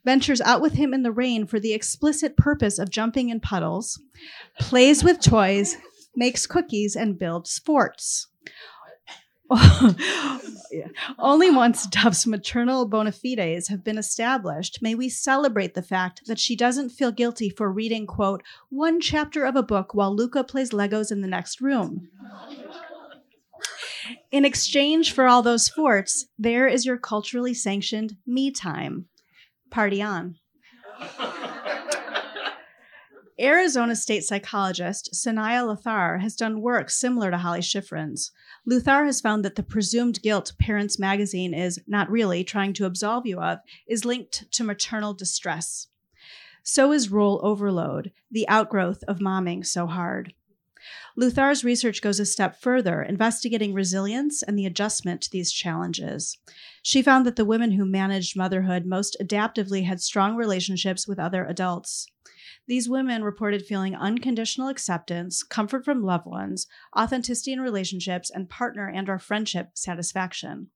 ventures 0.04 0.42
out 0.42 0.62
with 0.62 0.74
him 0.74 0.94
in 0.94 1.04
the 1.04 1.12
rain 1.12 1.46
for 1.46 1.60
the 1.60 1.74
explicit 1.74 2.36
purpose 2.36 2.78
of 2.78 2.90
jumping 2.90 3.30
in 3.30 3.40
puddles, 3.40 4.02
plays 4.60 5.02
with 5.02 5.22
toys, 5.22 5.78
makes 6.16 6.46
cookies, 6.46 6.98
and 6.98 7.18
builds 7.18 7.60
forts. 7.60 8.28
Only 11.20 11.52
once 11.52 11.86
Duff's 11.86 12.26
maternal 12.26 12.86
bona 12.88 13.12
fides 13.12 13.68
have 13.68 13.84
been 13.84 13.98
established 13.98 14.82
may 14.82 14.96
we 14.96 15.10
celebrate 15.10 15.74
the 15.74 15.82
fact 15.82 16.26
that 16.28 16.40
she 16.40 16.56
doesn't 16.56 16.90
feel 16.90 17.12
guilty 17.12 17.50
for 17.50 17.72
reading, 17.72 18.08
quote, 18.08 18.44
one 18.70 19.02
chapter 19.02 19.44
of 19.44 19.56
a 19.56 19.64
book 19.64 19.94
while 19.94 20.16
Luca 20.16 20.44
plays 20.44 20.72
Legos 20.72 21.12
in 21.12 21.22
the 21.22 21.28
next 21.28 21.60
room. 21.60 22.08
In 24.32 24.46
exchange 24.46 25.12
for 25.12 25.28
all 25.28 25.42
those 25.42 25.68
forts, 25.68 26.28
there 26.40 26.68
is 26.68 26.86
your 26.86 26.98
culturally 26.98 27.54
sanctioned 27.54 28.16
me 28.26 28.52
time. 28.52 29.06
Party 29.70 30.02
on. 30.02 30.38
Arizona 33.40 33.96
state 33.96 34.24
psychologist 34.24 35.10
Suniya 35.14 35.66
Luthar 35.66 36.22
has 36.22 36.36
done 36.36 36.62
work 36.62 36.90
similar 36.90 37.32
to 37.32 37.38
Holly 37.38 37.62
Schiffrin's. 37.62 38.32
Luthar 38.70 39.06
has 39.06 39.22
found 39.22 39.44
that 39.44 39.56
the 39.56 39.64
presumed 39.64 40.22
guilt 40.22 40.54
Parents 40.60 41.00
Magazine 41.00 41.54
is 41.54 41.80
not 41.88 42.12
really 42.12 42.44
trying 42.44 42.74
to 42.74 42.86
absolve 42.86 43.26
you 43.26 43.40
of 43.40 43.60
is 43.88 44.06
linked 44.06 44.52
to 44.52 44.64
maternal 44.64 45.14
distress. 45.14 45.88
So 46.64 46.92
is 46.92 47.10
role 47.10 47.40
overload, 47.44 48.12
the 48.30 48.48
outgrowth 48.48 49.04
of 49.08 49.18
momming 49.18 49.66
so 49.66 49.88
hard. 49.88 50.34
Luthar's 51.18 51.64
research 51.64 52.02
goes 52.02 52.20
a 52.20 52.26
step 52.26 52.62
further, 52.62 53.02
investigating 53.02 53.74
resilience 53.74 54.42
and 54.42 54.58
the 54.58 54.66
adjustment 54.66 55.22
to 55.22 55.32
these 55.32 55.52
challenges. 55.52 56.38
She 56.82 57.02
found 57.02 57.26
that 57.26 57.36
the 57.36 57.46
women 57.46 57.72
who 57.72 57.86
managed 57.86 58.38
motherhood 58.38 58.86
most 58.86 59.18
adaptively 59.22 59.86
had 59.86 60.02
strong 60.02 60.36
relationships 60.36 61.08
with 61.08 61.20
other 61.20 61.46
adults. 61.46 62.08
These 62.68 62.88
women 62.88 63.24
reported 63.24 63.66
feeling 63.66 63.96
unconditional 63.96 64.70
acceptance, 64.70 65.44
comfort 65.44 65.84
from 65.84 66.04
loved 66.04 66.26
ones, 66.26 66.68
authenticity 66.98 67.52
in 67.52 67.60
relationships, 67.60 68.30
and 68.30 68.50
partner 68.50 68.88
and 68.88 69.10
or 69.10 69.20
friendship 69.20 69.72
satisfaction. 69.74 70.70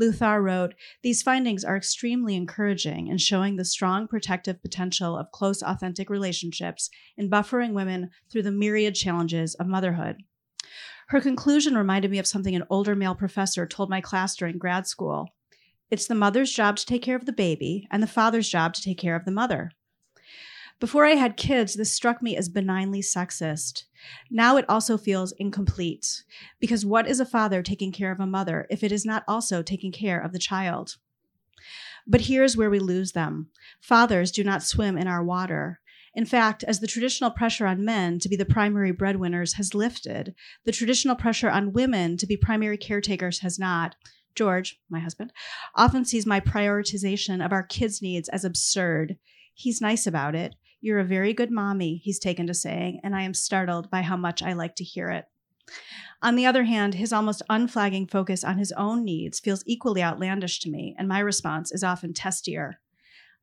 Luthar 0.00 0.42
wrote, 0.42 0.74
These 1.02 1.22
findings 1.22 1.64
are 1.64 1.76
extremely 1.76 2.36
encouraging 2.36 3.08
in 3.08 3.18
showing 3.18 3.56
the 3.56 3.64
strong 3.64 4.08
protective 4.08 4.62
potential 4.62 5.16
of 5.16 5.30
close, 5.32 5.62
authentic 5.62 6.08
relationships 6.08 6.90
in 7.16 7.30
buffering 7.30 7.72
women 7.72 8.10
through 8.30 8.42
the 8.42 8.52
myriad 8.52 8.94
challenges 8.94 9.54
of 9.56 9.66
motherhood. 9.66 10.18
Her 11.08 11.20
conclusion 11.20 11.76
reminded 11.76 12.10
me 12.10 12.18
of 12.18 12.26
something 12.26 12.54
an 12.54 12.64
older 12.70 12.94
male 12.94 13.14
professor 13.14 13.66
told 13.66 13.90
my 13.90 14.00
class 14.00 14.36
during 14.36 14.58
grad 14.58 14.86
school. 14.86 15.28
It's 15.90 16.06
the 16.06 16.14
mother's 16.14 16.52
job 16.52 16.76
to 16.76 16.86
take 16.86 17.02
care 17.02 17.16
of 17.16 17.26
the 17.26 17.32
baby 17.32 17.88
and 17.90 18.02
the 18.02 18.06
father's 18.06 18.48
job 18.48 18.74
to 18.74 18.82
take 18.82 18.98
care 18.98 19.16
of 19.16 19.24
the 19.24 19.32
mother. 19.32 19.72
Before 20.80 21.04
I 21.04 21.10
had 21.10 21.36
kids, 21.36 21.74
this 21.74 21.92
struck 21.92 22.22
me 22.22 22.38
as 22.38 22.48
benignly 22.48 23.02
sexist. 23.02 23.84
Now 24.30 24.56
it 24.56 24.64
also 24.66 24.96
feels 24.96 25.32
incomplete. 25.32 26.24
Because 26.58 26.86
what 26.86 27.06
is 27.06 27.20
a 27.20 27.26
father 27.26 27.62
taking 27.62 27.92
care 27.92 28.10
of 28.10 28.18
a 28.18 28.26
mother 28.26 28.66
if 28.70 28.82
it 28.82 28.90
is 28.90 29.04
not 29.04 29.22
also 29.28 29.62
taking 29.62 29.92
care 29.92 30.18
of 30.18 30.32
the 30.32 30.38
child? 30.38 30.96
But 32.06 32.22
here's 32.22 32.56
where 32.56 32.70
we 32.70 32.78
lose 32.78 33.12
them. 33.12 33.50
Fathers 33.82 34.32
do 34.32 34.42
not 34.42 34.62
swim 34.62 34.96
in 34.96 35.06
our 35.06 35.22
water. 35.22 35.80
In 36.14 36.24
fact, 36.24 36.64
as 36.64 36.80
the 36.80 36.86
traditional 36.86 37.30
pressure 37.30 37.66
on 37.66 37.84
men 37.84 38.18
to 38.18 38.28
be 38.30 38.34
the 38.34 38.46
primary 38.46 38.90
breadwinners 38.90 39.52
has 39.54 39.74
lifted, 39.74 40.34
the 40.64 40.72
traditional 40.72 41.14
pressure 41.14 41.50
on 41.50 41.74
women 41.74 42.16
to 42.16 42.26
be 42.26 42.38
primary 42.38 42.78
caretakers 42.78 43.40
has 43.40 43.58
not. 43.58 43.96
George, 44.34 44.80
my 44.88 45.00
husband, 45.00 45.30
often 45.74 46.06
sees 46.06 46.24
my 46.24 46.40
prioritization 46.40 47.44
of 47.44 47.52
our 47.52 47.62
kids' 47.62 48.00
needs 48.00 48.30
as 48.30 48.44
absurd. 48.44 49.18
He's 49.52 49.82
nice 49.82 50.06
about 50.06 50.34
it. 50.34 50.54
You're 50.80 51.00
a 51.00 51.04
very 51.04 51.34
good 51.34 51.50
mommy, 51.50 51.96
he's 51.96 52.18
taken 52.18 52.46
to 52.46 52.54
saying, 52.54 53.00
and 53.02 53.14
I 53.14 53.22
am 53.22 53.34
startled 53.34 53.90
by 53.90 54.02
how 54.02 54.16
much 54.16 54.42
I 54.42 54.54
like 54.54 54.76
to 54.76 54.84
hear 54.84 55.10
it. 55.10 55.26
On 56.22 56.36
the 56.36 56.46
other 56.46 56.64
hand, 56.64 56.94
his 56.94 57.12
almost 57.12 57.42
unflagging 57.50 58.06
focus 58.06 58.42
on 58.42 58.58
his 58.58 58.72
own 58.72 59.04
needs 59.04 59.40
feels 59.40 59.62
equally 59.66 60.02
outlandish 60.02 60.58
to 60.60 60.70
me, 60.70 60.94
and 60.98 61.06
my 61.06 61.18
response 61.18 61.70
is 61.70 61.84
often 61.84 62.12
testier. 62.12 62.74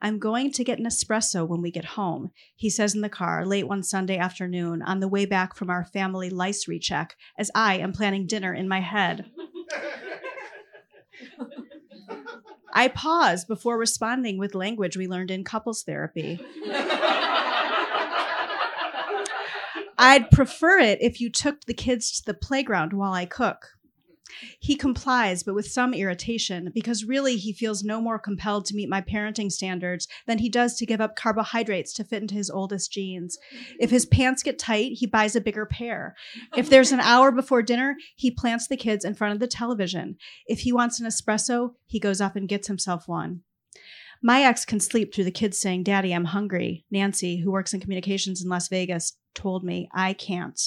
I'm 0.02 0.19
going 0.19 0.52
to 0.52 0.63
get 0.63 0.80
an 0.80 0.86
espresso 0.86 1.47
when 1.47 1.62
we 1.62 1.71
get 1.71 1.86
home, 1.86 2.32
he 2.56 2.69
says 2.69 2.93
in 2.93 3.02
the 3.02 3.10
car 3.10 3.45
late 3.45 3.67
one 3.67 3.82
Sunday 3.82 4.17
afternoon 4.17 4.82
on 4.82 5.00
the 5.00 5.08
way 5.08 5.26
back 5.26 5.56
from 5.56 5.69
our 5.69 5.86
family 5.86 6.30
lice 6.30 6.67
recheck 6.67 7.15
as 7.38 7.50
I 7.56 7.78
am 7.78 7.93
planning 7.93 8.28
dinner 8.28 8.54
in 8.54 8.67
my 8.67 8.82
head. 8.82 9.32
I 12.77 12.89
pause 12.89 13.43
before 13.43 13.75
responding 13.75 14.37
with 14.37 14.53
language 14.53 14.95
we 14.95 15.07
learned 15.07 15.31
in 15.31 15.43
couples 15.43 15.81
therapy. 15.81 16.39
I'd 19.97 20.29
prefer 20.29 20.77
it 20.77 21.01
if 21.01 21.19
you 21.19 21.31
took 21.31 21.61
the 21.61 21.73
kids 21.73 22.11
to 22.19 22.25
the 22.27 22.35
playground 22.35 22.93
while 22.93 23.13
I 23.13 23.25
cook. 23.25 23.76
He 24.59 24.75
complies, 24.75 25.43
but 25.43 25.55
with 25.55 25.67
some 25.67 25.93
irritation, 25.93 26.71
because 26.73 27.05
really 27.05 27.37
he 27.37 27.53
feels 27.53 27.83
no 27.83 28.01
more 28.01 28.19
compelled 28.19 28.65
to 28.65 28.75
meet 28.75 28.89
my 28.89 29.01
parenting 29.01 29.51
standards 29.51 30.07
than 30.25 30.39
he 30.39 30.49
does 30.49 30.75
to 30.77 30.85
give 30.85 31.01
up 31.01 31.15
carbohydrates 31.15 31.93
to 31.93 32.03
fit 32.03 32.21
into 32.21 32.35
his 32.35 32.49
oldest 32.49 32.91
jeans. 32.91 33.37
If 33.79 33.89
his 33.89 34.05
pants 34.05 34.43
get 34.43 34.59
tight, 34.59 34.93
he 34.93 35.05
buys 35.05 35.35
a 35.35 35.41
bigger 35.41 35.65
pair. 35.65 36.15
If 36.55 36.69
there's 36.69 36.91
an 36.91 36.99
hour 36.99 37.31
before 37.31 37.61
dinner, 37.61 37.95
he 38.15 38.31
plants 38.31 38.67
the 38.67 38.77
kids 38.77 39.05
in 39.05 39.15
front 39.15 39.33
of 39.33 39.39
the 39.39 39.47
television. 39.47 40.17
If 40.47 40.59
he 40.59 40.73
wants 40.73 40.99
an 40.99 41.07
espresso, 41.07 41.73
he 41.85 41.99
goes 41.99 42.21
up 42.21 42.35
and 42.35 42.49
gets 42.49 42.67
himself 42.67 43.07
one. 43.07 43.41
My 44.21 44.41
ex 44.41 44.65
can 44.65 44.79
sleep 44.79 45.13
through 45.13 45.25
the 45.25 45.31
kids 45.31 45.59
saying, 45.59 45.83
Daddy, 45.83 46.11
I'm 46.11 46.25
hungry. 46.25 46.85
Nancy, 46.89 47.37
who 47.37 47.51
works 47.51 47.73
in 47.73 47.79
communications 47.79 48.41
in 48.41 48.49
Las 48.49 48.67
Vegas, 48.67 49.13
told 49.35 49.63
me 49.63 49.89
I 49.93 50.13
can't. 50.13 50.59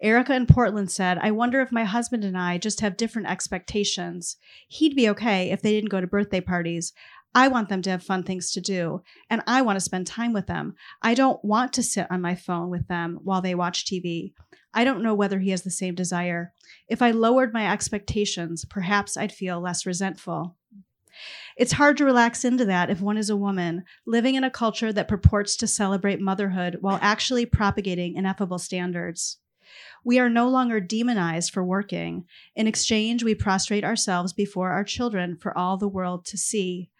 Erica 0.00 0.34
in 0.34 0.46
Portland 0.46 0.90
said, 0.90 1.18
I 1.20 1.30
wonder 1.30 1.60
if 1.60 1.72
my 1.72 1.84
husband 1.84 2.24
and 2.24 2.36
I 2.36 2.58
just 2.58 2.80
have 2.80 2.96
different 2.96 3.28
expectations. 3.28 4.36
He'd 4.68 4.94
be 4.94 5.08
okay 5.10 5.50
if 5.50 5.62
they 5.62 5.72
didn't 5.72 5.90
go 5.90 6.00
to 6.00 6.06
birthday 6.06 6.40
parties. 6.40 6.92
I 7.34 7.48
want 7.48 7.68
them 7.68 7.82
to 7.82 7.90
have 7.90 8.02
fun 8.02 8.22
things 8.22 8.50
to 8.52 8.62
do, 8.62 9.02
and 9.28 9.42
I 9.46 9.60
want 9.60 9.76
to 9.76 9.84
spend 9.84 10.06
time 10.06 10.32
with 10.32 10.46
them. 10.46 10.74
I 11.02 11.14
don't 11.14 11.44
want 11.44 11.72
to 11.74 11.82
sit 11.82 12.06
on 12.10 12.22
my 12.22 12.34
phone 12.34 12.70
with 12.70 12.88
them 12.88 13.18
while 13.22 13.42
they 13.42 13.54
watch 13.54 13.84
TV. 13.84 14.32
I 14.72 14.84
don't 14.84 15.02
know 15.02 15.14
whether 15.14 15.38
he 15.38 15.50
has 15.50 15.62
the 15.62 15.70
same 15.70 15.94
desire. 15.94 16.52
If 16.88 17.02
I 17.02 17.10
lowered 17.10 17.52
my 17.52 17.70
expectations, 17.70 18.64
perhaps 18.64 19.16
I'd 19.16 19.32
feel 19.32 19.60
less 19.60 19.84
resentful. 19.84 20.56
It's 21.56 21.72
hard 21.72 21.96
to 21.96 22.04
relax 22.04 22.44
into 22.44 22.66
that 22.66 22.90
if 22.90 23.00
one 23.00 23.16
is 23.16 23.30
a 23.30 23.36
woman 23.36 23.84
living 24.06 24.34
in 24.34 24.44
a 24.44 24.50
culture 24.50 24.92
that 24.92 25.08
purports 25.08 25.56
to 25.56 25.66
celebrate 25.66 26.20
motherhood 26.20 26.78
while 26.80 26.98
actually 27.00 27.46
propagating 27.46 28.14
ineffable 28.16 28.58
standards. 28.58 29.38
We 30.04 30.18
are 30.18 30.28
no 30.28 30.48
longer 30.48 30.80
demonized 30.80 31.52
for 31.52 31.64
working. 31.64 32.24
In 32.54 32.66
exchange, 32.66 33.24
we 33.24 33.34
prostrate 33.34 33.84
ourselves 33.84 34.32
before 34.32 34.70
our 34.70 34.84
children 34.84 35.36
for 35.36 35.56
all 35.56 35.76
the 35.76 35.88
world 35.88 36.24
to 36.26 36.38
see. 36.38 36.90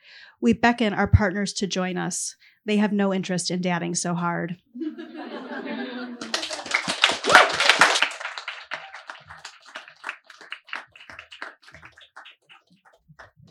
We 0.41 0.53
beckon 0.53 0.93
our 0.93 1.07
partners 1.07 1.53
to 1.55 1.67
join 1.67 1.97
us. 1.97 2.37
They 2.65 2.79
have 2.79 2.93
no 2.93 3.15
interest 3.15 3.51
in 3.51 3.61
dadding 3.61 3.95
so 3.95 4.15
hard. 4.15 4.57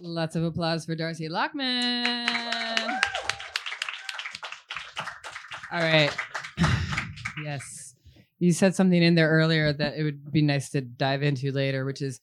Lots 0.01 0.35
of 0.35 0.43
applause 0.43 0.85
for 0.85 0.95
Darcy 0.95 1.27
Lockman. 1.29 2.29
All 5.71 5.79
right. 5.79 6.15
yes. 7.43 7.84
You 8.45 8.53
said 8.53 8.75
something 8.75 9.01
in 9.01 9.15
there 9.15 9.27
earlier 9.27 9.73
that 9.73 9.97
it 9.97 10.03
would 10.03 10.31
be 10.31 10.43
nice 10.43 10.69
to 10.69 10.81
dive 10.81 11.23
into 11.23 11.51
later, 11.51 11.83
which 11.83 12.03
is 12.03 12.21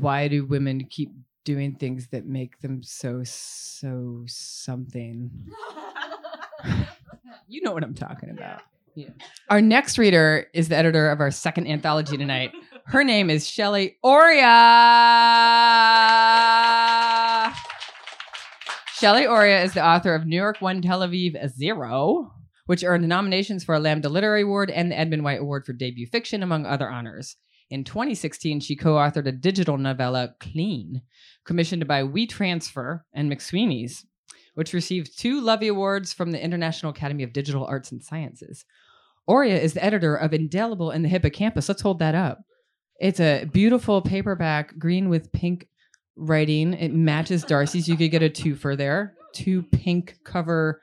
why 0.00 0.28
do 0.28 0.46
women 0.46 0.86
keep 0.88 1.10
doing 1.44 1.74
things 1.74 2.08
that 2.08 2.24
make 2.24 2.58
them 2.60 2.82
so, 2.82 3.20
so 3.22 4.24
something? 4.26 5.30
you 7.48 7.60
know 7.60 7.72
what 7.72 7.84
I'm 7.84 7.92
talking 7.92 8.30
about. 8.30 8.62
Yeah. 8.94 9.10
Our 9.50 9.60
next 9.60 9.98
reader 9.98 10.46
is 10.54 10.70
the 10.70 10.76
editor 10.78 11.10
of 11.10 11.20
our 11.20 11.30
second 11.30 11.66
anthology 11.66 12.16
tonight. 12.16 12.52
Her 12.86 13.04
name 13.04 13.28
is 13.28 13.46
Shelly 13.46 13.98
Oria. 14.02 14.48
Shelly 18.94 19.26
Oria 19.26 19.62
is 19.64 19.74
the 19.74 19.84
author 19.84 20.14
of 20.14 20.24
New 20.24 20.36
York 20.36 20.62
One 20.62 20.80
Tel 20.80 21.00
Aviv 21.00 21.50
Zero, 21.50 22.32
which 22.72 22.84
earned 22.84 23.06
nominations 23.06 23.62
for 23.62 23.74
a 23.74 23.78
Lambda 23.78 24.08
Literary 24.08 24.40
Award 24.40 24.70
and 24.70 24.90
the 24.90 24.98
Edmund 24.98 25.24
White 25.24 25.40
Award 25.40 25.66
for 25.66 25.74
Debut 25.74 26.06
Fiction, 26.06 26.42
among 26.42 26.64
other 26.64 26.88
honors. 26.88 27.36
In 27.68 27.84
2016, 27.84 28.60
she 28.60 28.76
co 28.76 28.94
authored 28.94 29.26
a 29.26 29.32
digital 29.32 29.76
novella, 29.76 30.34
Clean, 30.40 31.02
commissioned 31.44 31.86
by 31.86 32.02
WeTransfer 32.02 33.02
and 33.12 33.30
McSweeney's, 33.30 34.06
which 34.54 34.72
received 34.72 35.18
two 35.18 35.42
Lovie 35.42 35.68
Awards 35.68 36.14
from 36.14 36.30
the 36.30 36.42
International 36.42 36.92
Academy 36.92 37.22
of 37.22 37.34
Digital 37.34 37.66
Arts 37.66 37.92
and 37.92 38.02
Sciences. 38.02 38.64
Oria 39.26 39.60
is 39.60 39.74
the 39.74 39.84
editor 39.84 40.16
of 40.16 40.32
Indelible 40.32 40.92
in 40.92 41.02
the 41.02 41.10
Hippocampus. 41.10 41.68
Let's 41.68 41.82
hold 41.82 41.98
that 41.98 42.14
up. 42.14 42.38
It's 42.98 43.20
a 43.20 43.44
beautiful 43.44 44.00
paperback, 44.00 44.78
green 44.78 45.10
with 45.10 45.30
pink 45.30 45.68
writing. 46.16 46.72
It 46.72 46.94
matches 46.94 47.44
Darcy's. 47.44 47.86
You 47.86 47.98
could 47.98 48.10
get 48.10 48.22
a 48.22 48.30
twofer 48.30 48.78
there. 48.78 49.12
Two 49.34 49.62
pink 49.62 50.16
cover 50.24 50.80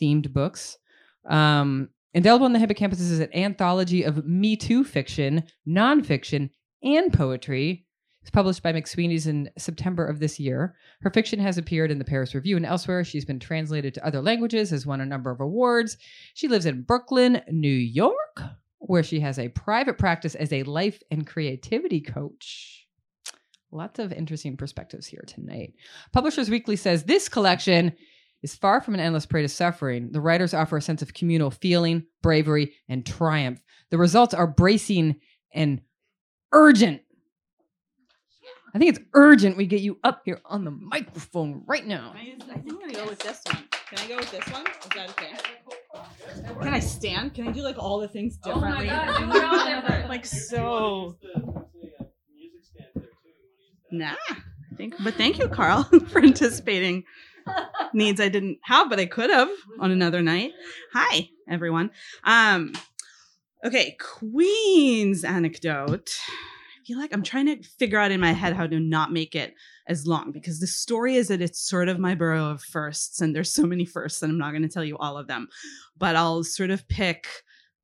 themed 0.00 0.32
books. 0.32 0.78
Um, 1.24 1.88
Indelible 2.14 2.46
in 2.46 2.52
the 2.52 2.58
Hippocampus 2.58 3.00
is 3.00 3.20
an 3.20 3.34
anthology 3.34 4.02
of 4.02 4.26
Me 4.26 4.56
Too 4.56 4.82
fiction, 4.82 5.44
nonfiction, 5.68 6.50
and 6.82 7.12
poetry. 7.12 7.86
It's 8.22 8.30
published 8.30 8.62
by 8.62 8.72
McSweeney's 8.72 9.26
in 9.26 9.50
September 9.58 10.06
of 10.06 10.18
this 10.18 10.40
year. 10.40 10.74
Her 11.00 11.10
fiction 11.10 11.38
has 11.38 11.58
appeared 11.58 11.90
in 11.90 11.98
the 11.98 12.04
Paris 12.04 12.34
Review 12.34 12.56
and 12.56 12.66
elsewhere. 12.66 13.04
She's 13.04 13.24
been 13.24 13.38
translated 13.38 13.94
to 13.94 14.06
other 14.06 14.20
languages, 14.20 14.70
has 14.70 14.86
won 14.86 15.00
a 15.00 15.06
number 15.06 15.30
of 15.30 15.40
awards. 15.40 15.96
She 16.34 16.48
lives 16.48 16.66
in 16.66 16.82
Brooklyn, 16.82 17.42
New 17.50 17.68
York, 17.68 18.42
where 18.78 19.02
she 19.02 19.20
has 19.20 19.38
a 19.38 19.48
private 19.48 19.98
practice 19.98 20.34
as 20.34 20.52
a 20.52 20.62
life 20.64 21.02
and 21.10 21.26
creativity 21.26 22.00
coach. 22.00 22.86
Lots 23.70 23.98
of 23.98 24.12
interesting 24.12 24.56
perspectives 24.56 25.06
here 25.06 25.24
tonight. 25.26 25.74
Publishers 26.12 26.50
Weekly 26.50 26.76
says 26.76 27.04
this 27.04 27.28
collection 27.28 27.92
is 28.42 28.54
far 28.54 28.80
from 28.80 28.94
an 28.94 29.00
endless 29.00 29.26
parade 29.26 29.44
of 29.44 29.50
suffering. 29.50 30.10
The 30.12 30.20
writers 30.20 30.54
offer 30.54 30.76
a 30.76 30.82
sense 30.82 31.02
of 31.02 31.14
communal 31.14 31.50
feeling, 31.50 32.04
bravery, 32.22 32.74
and 32.88 33.04
triumph. 33.04 33.60
The 33.90 33.98
results 33.98 34.34
are 34.34 34.46
bracing 34.46 35.16
and 35.52 35.80
urgent. 36.52 37.02
I 38.74 38.78
think 38.78 38.90
it's 38.96 39.04
urgent 39.14 39.56
we 39.56 39.66
get 39.66 39.80
you 39.80 39.98
up 40.04 40.22
here 40.24 40.40
on 40.44 40.64
the 40.64 40.70
microphone 40.70 41.62
right 41.66 41.86
now. 41.86 42.12
I, 42.14 42.20
I 42.20 42.58
think 42.58 42.70
I'm 42.74 42.78
gonna 42.78 42.92
go 42.92 43.06
with 43.06 43.18
this 43.18 43.40
one. 43.46 43.64
Can 43.88 43.98
I 43.98 44.08
go 44.08 44.16
with 44.18 44.30
this 44.30 44.46
one? 44.52 44.66
Is 44.66 44.88
that 44.94 45.10
okay? 45.10 45.32
Can 46.62 46.74
I 46.74 46.78
stand? 46.80 47.34
Can 47.34 47.48
I 47.48 47.52
do 47.52 47.62
like 47.62 47.78
all 47.78 47.98
the 47.98 48.08
things 48.08 48.38
Oh 48.44 48.60
my 48.60 48.82
differently? 48.82 48.86
God, 48.88 49.32
do 49.32 49.38
it 49.38 49.44
all 49.44 49.80
different. 49.82 50.08
like 50.10 50.26
so. 50.26 51.16
Nah, 53.90 54.14
I 54.30 54.76
think. 54.76 54.94
But 55.02 55.14
thank 55.14 55.38
you, 55.38 55.48
Carl, 55.48 55.84
for 56.08 56.22
anticipating 56.22 57.04
needs 57.92 58.20
I 58.20 58.28
didn't 58.28 58.58
have, 58.62 58.88
but 58.90 59.00
I 59.00 59.06
could 59.06 59.30
have 59.30 59.50
on 59.80 59.90
another 59.90 60.22
night. 60.22 60.52
Hi, 60.92 61.28
everyone. 61.48 61.90
Um, 62.24 62.72
okay, 63.64 63.96
Queen's 64.00 65.24
anecdote. 65.24 66.16
I 66.28 66.86
feel 66.86 66.98
like 66.98 67.12
I'm 67.12 67.22
trying 67.22 67.46
to 67.46 67.62
figure 67.62 67.98
out 67.98 68.10
in 68.10 68.20
my 68.20 68.32
head 68.32 68.54
how 68.54 68.66
to 68.66 68.80
not 68.80 69.12
make 69.12 69.34
it 69.34 69.54
as 69.86 70.06
long 70.06 70.32
because 70.32 70.60
the 70.60 70.66
story 70.66 71.16
is 71.16 71.28
that 71.28 71.42
it's 71.42 71.60
sort 71.60 71.88
of 71.88 71.98
my 71.98 72.14
borough 72.14 72.50
of 72.50 72.62
firsts, 72.62 73.20
and 73.20 73.34
there's 73.34 73.52
so 73.52 73.64
many 73.64 73.84
firsts, 73.84 74.22
and 74.22 74.32
I'm 74.32 74.38
not 74.38 74.52
going 74.52 74.62
to 74.62 74.68
tell 74.68 74.84
you 74.84 74.96
all 74.98 75.18
of 75.18 75.26
them, 75.26 75.48
but 75.96 76.16
I'll 76.16 76.44
sort 76.44 76.70
of 76.70 76.88
pick 76.88 77.26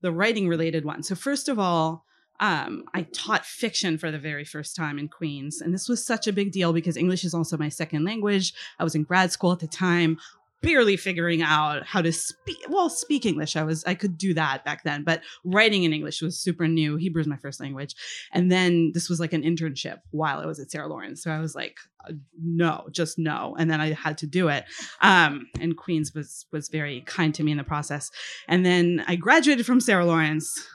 the 0.00 0.12
writing 0.12 0.48
related 0.48 0.84
one. 0.84 1.02
So, 1.02 1.14
first 1.14 1.48
of 1.48 1.58
all, 1.58 2.04
um, 2.44 2.84
I 2.92 3.04
taught 3.04 3.46
fiction 3.46 3.96
for 3.96 4.10
the 4.10 4.18
very 4.18 4.44
first 4.44 4.76
time 4.76 4.98
in 4.98 5.08
Queens. 5.08 5.62
And 5.62 5.72
this 5.72 5.88
was 5.88 6.04
such 6.04 6.26
a 6.26 6.32
big 6.32 6.52
deal 6.52 6.74
because 6.74 6.94
English 6.94 7.24
is 7.24 7.32
also 7.32 7.56
my 7.56 7.70
second 7.70 8.04
language. 8.04 8.52
I 8.78 8.84
was 8.84 8.94
in 8.94 9.04
grad 9.04 9.32
school 9.32 9.52
at 9.52 9.60
the 9.60 9.66
time, 9.66 10.18
barely 10.60 10.98
figuring 10.98 11.40
out 11.40 11.86
how 11.86 12.02
to 12.02 12.12
speak 12.12 12.58
well 12.68 12.90
speak 12.90 13.26
english. 13.26 13.54
I 13.54 13.64
was 13.64 13.84
i 13.84 13.94
could 13.94 14.16
do 14.16 14.32
that 14.32 14.64
back 14.64 14.82
then 14.82 15.04
but 15.04 15.20
writing 15.44 15.84
in 15.84 15.92
english 15.92 16.22
was 16.22 16.40
super 16.40 16.66
new. 16.66 16.96
Hebrew 16.96 17.20
is 17.20 17.26
my 17.26 17.36
first 17.36 17.60
language. 17.60 17.94
And 18.32 18.50
then 18.50 18.92
this 18.94 19.10
was 19.10 19.20
like 19.20 19.34
an 19.34 19.42
internship 19.42 19.98
while 20.10 20.38
i 20.38 20.46
was 20.46 20.58
at 20.58 20.70
sarah 20.70 20.88
lawrence. 20.88 21.22
So 21.22 21.30
i 21.30 21.38
was 21.38 21.54
like 21.54 21.76
uh, 22.08 22.12
no 22.42 22.86
just 22.92 23.18
no. 23.18 23.54
And 23.58 23.70
then 23.70 23.82
i 23.82 23.92
had 23.92 24.16
to 24.18 24.26
do 24.26 24.48
it. 24.48 24.64
Um, 25.02 25.48
and 25.60 25.76
queens 25.76 26.14
was 26.14 26.46
was 26.50 26.70
very 26.70 27.02
kind 27.02 27.34
to 27.34 27.42
me 27.42 27.52
in 27.52 27.58
the 27.58 27.64
process. 27.64 28.10
And 28.48 28.64
then 28.64 29.04
i 29.06 29.16
graduated 29.16 29.66
from 29.66 29.80
sarah 29.80 30.06
lawrence 30.06 30.66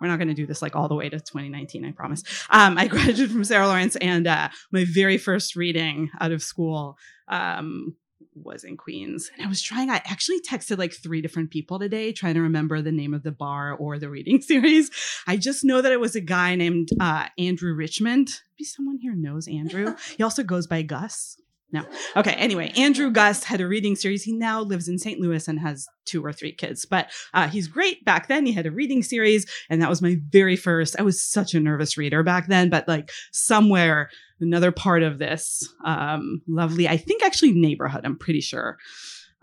we're 0.00 0.08
not 0.08 0.16
going 0.16 0.28
to 0.28 0.34
do 0.34 0.46
this 0.46 0.62
like 0.62 0.74
all 0.74 0.88
the 0.88 0.94
way 0.94 1.08
to 1.08 1.18
2019 1.18 1.84
i 1.84 1.92
promise 1.92 2.22
um, 2.50 2.78
i 2.78 2.86
graduated 2.88 3.30
from 3.30 3.44
sarah 3.44 3.66
lawrence 3.66 3.96
and 3.96 4.26
uh, 4.26 4.48
my 4.72 4.84
very 4.84 5.18
first 5.18 5.56
reading 5.56 6.10
out 6.20 6.32
of 6.32 6.42
school 6.42 6.96
um, 7.28 7.94
was 8.34 8.64
in 8.64 8.76
Queens. 8.76 9.30
And 9.36 9.44
I 9.44 9.48
was 9.48 9.62
trying, 9.62 9.90
I 9.90 9.96
actually 9.96 10.40
texted 10.40 10.78
like 10.78 10.92
three 10.92 11.20
different 11.20 11.50
people 11.50 11.78
today 11.78 12.12
trying 12.12 12.34
to 12.34 12.42
remember 12.42 12.80
the 12.82 12.92
name 12.92 13.14
of 13.14 13.22
the 13.22 13.32
bar 13.32 13.74
or 13.74 13.98
the 13.98 14.10
reading 14.10 14.40
series. 14.42 14.90
I 15.26 15.36
just 15.36 15.64
know 15.64 15.80
that 15.80 15.92
it 15.92 16.00
was 16.00 16.14
a 16.14 16.20
guy 16.20 16.54
named 16.54 16.90
uh, 17.00 17.26
Andrew 17.38 17.74
Richmond. 17.74 18.28
Maybe 18.58 18.64
someone 18.64 18.98
here 18.98 19.14
knows 19.14 19.48
Andrew. 19.48 19.94
He 20.16 20.22
also 20.22 20.42
goes 20.42 20.66
by 20.66 20.82
Gus. 20.82 21.40
No. 21.72 21.84
Okay. 22.16 22.32
Anyway, 22.32 22.72
Andrew 22.76 23.10
Gus 23.10 23.44
had 23.44 23.60
a 23.60 23.68
reading 23.68 23.94
series. 23.94 24.24
He 24.24 24.32
now 24.32 24.60
lives 24.60 24.88
in 24.88 24.98
St. 24.98 25.20
Louis 25.20 25.46
and 25.46 25.60
has 25.60 25.86
two 26.04 26.24
or 26.24 26.32
three 26.32 26.52
kids, 26.52 26.84
but 26.84 27.10
uh, 27.32 27.46
he's 27.48 27.68
great. 27.68 28.04
Back 28.04 28.26
then, 28.26 28.44
he 28.44 28.52
had 28.52 28.66
a 28.66 28.72
reading 28.72 29.02
series, 29.02 29.46
and 29.68 29.80
that 29.80 29.88
was 29.88 30.02
my 30.02 30.16
very 30.30 30.56
first. 30.56 30.98
I 30.98 31.02
was 31.02 31.22
such 31.22 31.54
a 31.54 31.60
nervous 31.60 31.96
reader 31.96 32.24
back 32.24 32.48
then, 32.48 32.70
but 32.70 32.88
like 32.88 33.12
somewhere, 33.30 34.10
another 34.40 34.72
part 34.72 35.02
of 35.04 35.18
this 35.18 35.62
um, 35.84 36.42
lovely, 36.48 36.88
I 36.88 36.96
think 36.96 37.22
actually 37.22 37.52
neighborhood, 37.52 38.02
I'm 38.04 38.18
pretty 38.18 38.40
sure, 38.40 38.78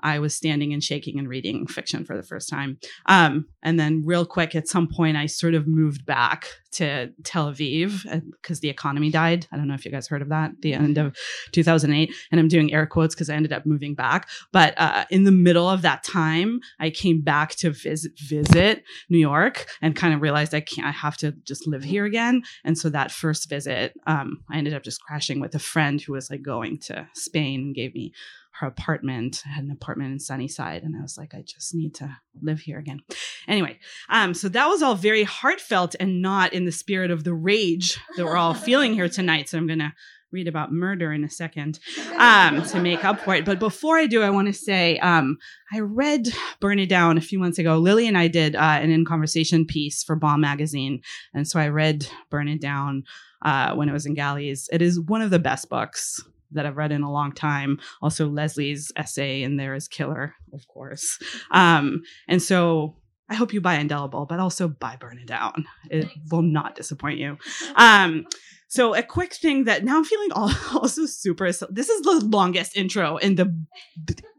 I 0.02 0.20
was 0.20 0.34
standing 0.34 0.74
and 0.74 0.84
shaking 0.84 1.20
and 1.20 1.28
reading 1.28 1.68
fiction 1.68 2.06
for 2.06 2.16
the 2.16 2.24
first 2.24 2.50
time. 2.50 2.80
Um, 3.08 3.48
and 3.64 3.80
then, 3.80 4.04
real 4.06 4.26
quick, 4.26 4.56
at 4.56 4.68
some 4.68 4.88
point, 4.88 5.18
I 5.18 5.26
sort 5.26 5.54
of 5.54 5.68
moved 5.68 6.06
back 6.06 6.48
to 6.78 7.12
Tel 7.24 7.52
Aviv 7.52 8.04
because 8.42 8.60
the 8.60 8.70
economy 8.70 9.10
died. 9.10 9.48
I 9.52 9.58
don't 9.58 9.68
know 9.68 9.74
if 9.74 9.84
you 9.84 9.92
guys 9.92 10.08
heard 10.08 10.22
of 10.22 10.30
that, 10.30 10.52
the 10.62 10.74
end 10.74 10.98
of 10.98 11.16
2008. 11.52 12.14
And 12.32 12.40
I'm 12.40 12.48
doing 12.48 12.72
air 12.72 12.86
quotes 12.86 13.16
because 13.16 13.30
I 13.30 13.36
ended 13.36 13.52
up 13.52 13.66
moving 13.66 13.96
back. 13.96 14.30
But 14.52 14.76
uh, 14.78 15.06
in 15.10 15.24
the 15.24 15.32
middle 15.32 15.68
of 15.68 15.82
that 15.82 16.04
time, 16.04 16.60
I 16.80 16.92
came 16.92 17.22
back 17.22 17.56
to 17.58 17.72
visit, 17.72 18.12
visit 18.20 18.84
New 19.10 19.18
York 19.18 19.68
and 19.82 19.96
kind 19.96 20.14
of 20.14 20.22
realized 20.22 20.54
I 20.54 20.62
can't, 20.62 20.88
I 20.88 20.92
have 20.92 21.18
to 21.18 21.32
just 21.46 21.68
live 21.68 21.84
here 21.84 22.06
again. 22.06 22.44
And 22.64 22.78
so 22.78 22.90
that 22.90 23.12
first 23.12 23.50
visit, 23.50 23.94
um, 24.06 24.44
I 24.50 24.58
ended 24.58 24.74
up 24.74 24.84
just 24.84 25.02
crashing 25.02 25.40
with 25.40 25.56
a 25.56 25.60
friend 25.60 26.00
who 26.00 26.14
was 26.14 26.30
like 26.30 26.44
going 26.44 26.78
to 26.82 27.08
Spain 27.16 27.62
and 27.62 27.76
gave 27.76 27.96
me 27.96 28.14
her 28.60 28.68
apartment. 28.68 29.44
I 29.46 29.50
had 29.50 29.64
an 29.64 29.72
apartment 29.72 30.12
in 30.12 30.20
Sunnyside, 30.20 30.84
and 30.84 30.96
I 30.96 31.02
was 31.02 31.18
like, 31.18 31.34
I 31.34 31.44
just 31.46 31.76
need 31.76 31.94
to 31.96 32.18
live 32.42 32.60
here 32.60 32.80
again. 32.80 33.02
Anyway, 33.48 33.80
um, 34.10 34.34
so 34.34 34.50
that 34.50 34.68
was 34.68 34.82
all 34.82 34.96
very 34.96 35.24
heartfelt 35.24 35.96
and 36.00 36.22
not 36.22 36.54
in 36.54 36.66
the 36.66 36.72
spirit 36.72 37.12
of 37.12 37.24
the 37.24 37.34
rage 37.34 38.00
that 38.16 38.26
we're 38.26 38.38
all 38.38 38.54
feeling 38.54 38.94
here 38.94 39.10
tonight. 39.10 39.50
So 39.50 39.58
I'm 39.58 39.68
gonna 39.68 39.94
read 40.32 40.48
about 40.48 40.74
murder 40.74 41.14
in 41.14 41.24
a 41.24 41.30
second 41.30 41.80
um, 42.18 42.62
to 42.62 42.82
make 42.82 43.06
up 43.06 43.20
for 43.22 43.36
it. 43.36 43.46
But 43.46 43.60
before 43.60 43.98
I 43.98 44.08
do, 44.08 44.22
I 44.22 44.30
want 44.30 44.48
to 44.48 44.54
say 44.54 45.00
um, 45.00 45.38
I 45.74 45.80
read 45.80 46.28
Burn 46.60 46.80
It 46.80 46.90
Down 46.90 47.18
a 47.18 47.22
few 47.22 47.40
months 47.40 47.60
ago. 47.60 47.78
Lilly 47.78 48.08
and 48.08 48.18
I 48.18 48.28
did 48.28 48.56
uh, 48.56 48.80
an 48.82 48.92
in 48.92 49.06
conversation 49.06 49.66
piece 49.66 50.04
for 50.04 50.16
Bomb 50.16 50.42
Magazine. 50.42 51.02
And 51.34 51.48
so 51.48 51.60
I 51.60 51.70
read 51.70 52.08
Burn 52.30 52.50
It 52.50 52.62
Down 52.62 53.04
uh, 53.42 53.74
when 53.76 53.88
it 53.88 53.94
was 53.94 54.06
in 54.06 54.16
galleys. 54.16 54.70
It 54.72 54.82
is 54.82 55.00
one 55.00 55.22
of 55.22 55.30
the 55.30 55.40
best 55.40 55.70
books 55.70 56.22
that 56.52 56.66
I've 56.66 56.78
read 56.78 56.92
in 56.92 57.04
a 57.04 57.12
long 57.12 57.32
time. 57.32 57.80
Also, 58.02 58.28
Leslie's 58.28 58.92
essay 58.96 59.44
in 59.44 59.58
there 59.58 59.76
is 59.76 59.88
killer, 59.88 60.36
of 60.54 60.68
course. 60.68 61.20
Um, 61.52 62.04
and 62.28 62.42
so 62.42 62.96
I 63.30 63.36
hope 63.36 63.54
you 63.54 63.62
buy 63.62 63.76
Indelible, 63.76 64.26
but 64.26 64.40
also 64.40 64.68
buy 64.68 64.98
Burn 65.00 65.18
It 65.18 65.28
Down. 65.28 65.66
It 65.90 66.08
will 66.30 66.42
not 66.42 66.76
disappoint 66.76 67.20
you. 67.20 67.38
Um, 67.76 68.26
so 68.68 68.94
a 68.94 69.04
quick 69.04 69.34
thing 69.34 69.64
that 69.66 69.84
now 69.84 69.98
I'm 69.98 70.04
feeling 70.04 70.32
also 70.34 71.06
super. 71.06 71.52
This 71.52 71.90
is 71.90 72.02
the 72.02 72.26
longest 72.26 72.76
intro 72.76 73.18
in 73.18 73.36
the 73.36 73.54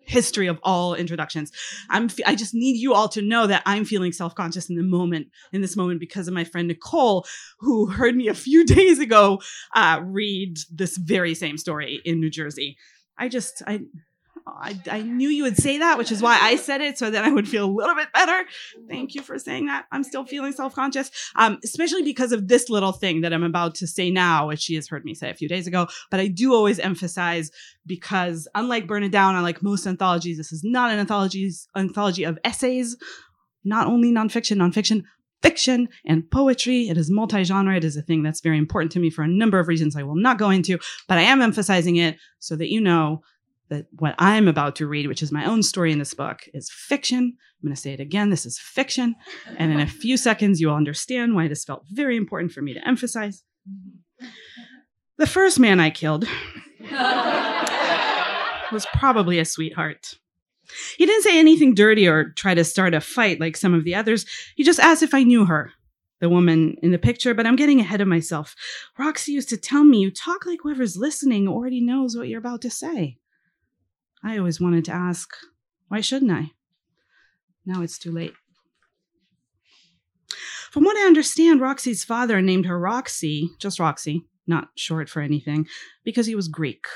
history 0.09 0.47
of 0.47 0.59
all 0.62 0.95
introductions. 0.95 1.53
I'm 1.91 2.09
I 2.27 2.35
just 2.35 2.55
need 2.55 2.79
you 2.79 2.95
all 2.95 3.09
to 3.11 3.23
know 3.23 3.47
that 3.47 3.62
I'm 3.67 3.85
feeling 3.85 4.12
self-conscious 4.12 4.71
in 4.71 4.77
the 4.77 4.83
moment 4.83 5.29
in 5.53 5.61
this 5.61 5.77
moment 5.77 6.01
because 6.01 6.29
of 6.29 6.35
my 6.35 6.45
friend 6.45 6.69
Nicole 6.69 7.27
who 7.61 7.87
heard 7.87 8.17
me 8.17 8.29
a 8.29 8.35
few 8.35 8.64
days 8.77 8.99
ago 8.99 9.41
uh, 9.75 10.01
read 10.03 10.59
this 10.73 10.97
very 10.97 11.35
same 11.35 11.59
story 11.59 12.01
in 12.05 12.21
New 12.21 12.31
Jersey. 12.31 12.77
I 13.19 13.29
just 13.29 13.62
I 13.67 13.81
I, 14.56 14.80
I 14.90 15.02
knew 15.02 15.28
you 15.28 15.42
would 15.42 15.56
say 15.56 15.78
that, 15.78 15.98
which 15.98 16.12
is 16.12 16.22
why 16.22 16.38
I 16.40 16.56
said 16.56 16.80
it 16.80 16.98
so 16.98 17.11
that 17.11 17.24
I 17.24 17.30
would 17.30 17.48
feel 17.48 17.64
a 17.64 17.70
little 17.70 17.94
bit 17.94 18.12
better. 18.12 18.44
Thank 18.88 19.14
you 19.14 19.22
for 19.22 19.38
saying 19.38 19.66
that. 19.66 19.87
I'm 19.92 20.04
still 20.04 20.24
feeling 20.24 20.52
self 20.52 20.74
conscious, 20.74 21.11
um, 21.37 21.58
especially 21.64 22.02
because 22.02 22.32
of 22.32 22.48
this 22.48 22.68
little 22.68 22.92
thing 22.92 23.22
that 23.22 23.32
I'm 23.32 23.42
about 23.42 23.74
to 23.76 23.87
say 23.87 24.11
now, 24.11 24.48
which 24.48 24.61
she 24.61 24.74
has 24.76 24.88
heard 24.88 25.04
me 25.04 25.14
say 25.14 25.30
a 25.30 25.34
few 25.34 25.48
days 25.48 25.66
ago. 25.66 25.88
But 26.11 26.20
I 26.20 26.28
do 26.28 26.54
always 26.54 26.78
emphasize 26.78 27.50
because, 27.87 28.48
unlike 28.54 28.87
Burn 28.87 29.02
It 29.02 29.12
Down, 29.12 29.34
unlike 29.34 29.62
most 29.62 29.87
anthologies, 29.87 30.37
this 30.37 30.52
is 30.52 30.62
not 30.64 30.90
an 30.90 30.98
anthology, 30.98 31.50
anthology 31.76 32.24
of 32.24 32.38
essays, 32.44 32.96
not 33.64 33.87
only 33.87 34.12
nonfiction, 34.12 34.56
nonfiction, 34.56 35.02
fiction 35.42 35.88
and 36.04 36.28
poetry. 36.30 36.88
It 36.88 36.96
is 36.96 37.11
multi 37.11 37.44
genre. 37.44 37.76
It 37.76 37.84
is 37.84 37.96
a 37.96 38.02
thing 38.02 38.22
that's 38.22 38.40
very 38.40 38.58
important 38.58 38.92
to 38.92 39.00
me 39.00 39.11
for 39.11 39.22
a 39.22 39.28
number 39.28 39.58
of 39.58 39.68
reasons 39.68 39.96
I 39.96 40.02
will 40.02 40.16
not 40.16 40.38
go 40.38 40.50
into, 40.50 40.78
but 41.06 41.18
I 41.18 41.22
am 41.22 41.42
emphasizing 41.42 41.96
it 41.96 42.16
so 42.38 42.56
that 42.56 42.70
you 42.70 42.80
know 42.80 43.22
that 43.70 43.87
what 43.98 44.14
I'm 44.18 44.48
about 44.48 44.76
to 44.76 44.87
read, 44.87 45.07
which 45.07 45.22
is 45.22 45.33
my 45.33 45.44
own 45.44 45.62
story 45.62 45.92
in 45.92 45.98
this 45.98 46.14
book, 46.14 46.48
is 46.54 46.70
fiction. 46.70 47.18
I'm 47.18 47.66
going 47.66 47.74
to 47.74 47.81
say 47.81 47.92
it 47.92 48.00
again. 48.00 48.31
This 48.31 48.46
is 48.46 48.59
fiction. 48.59 49.14
And 49.57 49.72
in 49.72 49.81
a 49.81 49.87
few 49.87 50.16
seconds, 50.16 50.61
you 50.61 50.68
will 50.68 50.74
understand 50.74 51.35
why 51.35 51.48
this 51.48 51.64
felt 51.64 51.85
very 51.90 52.16
important 52.16 52.52
for 52.52 52.62
me 52.62 52.74
to 52.74 52.87
emphasize. 52.87 53.42
The 55.18 55.26
first 55.26 55.59
man 55.59 55.81
I 55.81 55.90
killed 55.90 56.26
was 58.72 58.87
probably 58.94 59.38
a 59.38 59.44
sweetheart. 59.44 60.14
He 60.96 61.07
didn't 61.07 61.22
say 61.22 61.38
anything 61.38 61.74
dirty 61.74 62.07
or 62.07 62.31
try 62.31 62.54
to 62.54 62.64
start 62.64 62.94
a 62.94 63.00
fight 63.00 63.40
like 63.40 63.57
some 63.57 63.74
of 63.74 63.85
the 63.85 63.94
others. 63.94 64.26
He 64.54 64.64
just 64.64 64.81
asked 64.81 65.02
if 65.02 65.14
I 65.14 65.22
knew 65.22 65.46
her, 65.46 65.72
the 66.20 66.28
woman 66.28 66.76
in 66.83 66.90
the 66.90 66.98
picture, 66.98 67.35
but 67.35 67.46
I'm 67.46 67.57
getting 67.57 67.81
ahead 67.81 68.00
of 68.00 68.09
myself. 68.09 68.54
Roxy 68.98 69.33
used 69.33 69.48
to 69.50 69.57
tell 69.57 69.85
me, 69.85 69.98
You 69.98 70.11
talk 70.11 70.46
like 70.46 70.61
whoever's 70.62 70.96
listening 70.96 71.48
already 71.48 71.81
knows 71.81 72.16
what 72.16 72.28
you're 72.28 72.38
about 72.38 72.62
to 72.62 72.70
say. 72.70 73.17
I 74.22 74.38
always 74.38 74.61
wanted 74.61 74.85
to 74.87 74.92
ask, 74.92 75.31
why 75.88 76.00
shouldn't 76.00 76.33
I? 76.33 76.52
Now 77.64 77.83
it's 77.83 77.98
too 77.98 78.12
late. 78.12 78.33
From 80.70 80.85
what 80.85 80.96
I 80.96 81.07
understand, 81.07 81.61
Roxy's 81.61 82.04
father 82.04 82.42
named 82.42 82.66
her 82.66 82.78
Roxy, 82.78 83.50
just 83.59 83.78
Roxy, 83.78 84.26
not 84.46 84.68
short 84.74 85.09
for 85.09 85.20
anything, 85.20 85.66
because 86.04 86.26
he 86.26 86.35
was 86.35 86.48
Greek. 86.48 86.87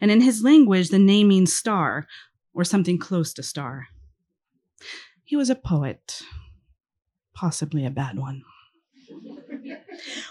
And 0.00 0.10
in 0.10 0.20
his 0.20 0.42
language, 0.42 0.88
the 0.88 0.98
name 0.98 1.28
means 1.28 1.54
star, 1.54 2.06
or 2.54 2.64
something 2.64 2.98
close 2.98 3.32
to 3.34 3.42
star. 3.42 3.88
He 5.24 5.36
was 5.36 5.50
a 5.50 5.54
poet, 5.54 6.22
possibly 7.34 7.84
a 7.84 7.90
bad 7.90 8.18
one. 8.18 8.42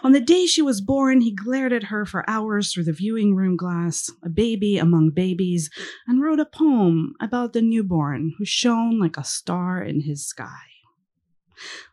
On 0.03 0.11
the 0.11 0.21
day 0.21 0.45
she 0.45 0.61
was 0.61 0.81
born, 0.81 1.21
he 1.21 1.31
glared 1.31 1.73
at 1.73 1.85
her 1.85 2.05
for 2.05 2.29
hours 2.29 2.71
through 2.71 2.85
the 2.85 2.93
viewing 2.93 3.35
room 3.35 3.55
glass, 3.55 4.11
a 4.23 4.29
baby 4.29 4.77
among 4.77 5.11
babies, 5.11 5.69
and 6.07 6.21
wrote 6.21 6.39
a 6.39 6.45
poem 6.45 7.13
about 7.19 7.53
the 7.53 7.61
newborn 7.61 8.33
who 8.37 8.45
shone 8.45 8.99
like 8.99 9.17
a 9.17 9.23
star 9.23 9.81
in 9.81 10.01
his 10.01 10.25
sky. 10.25 10.63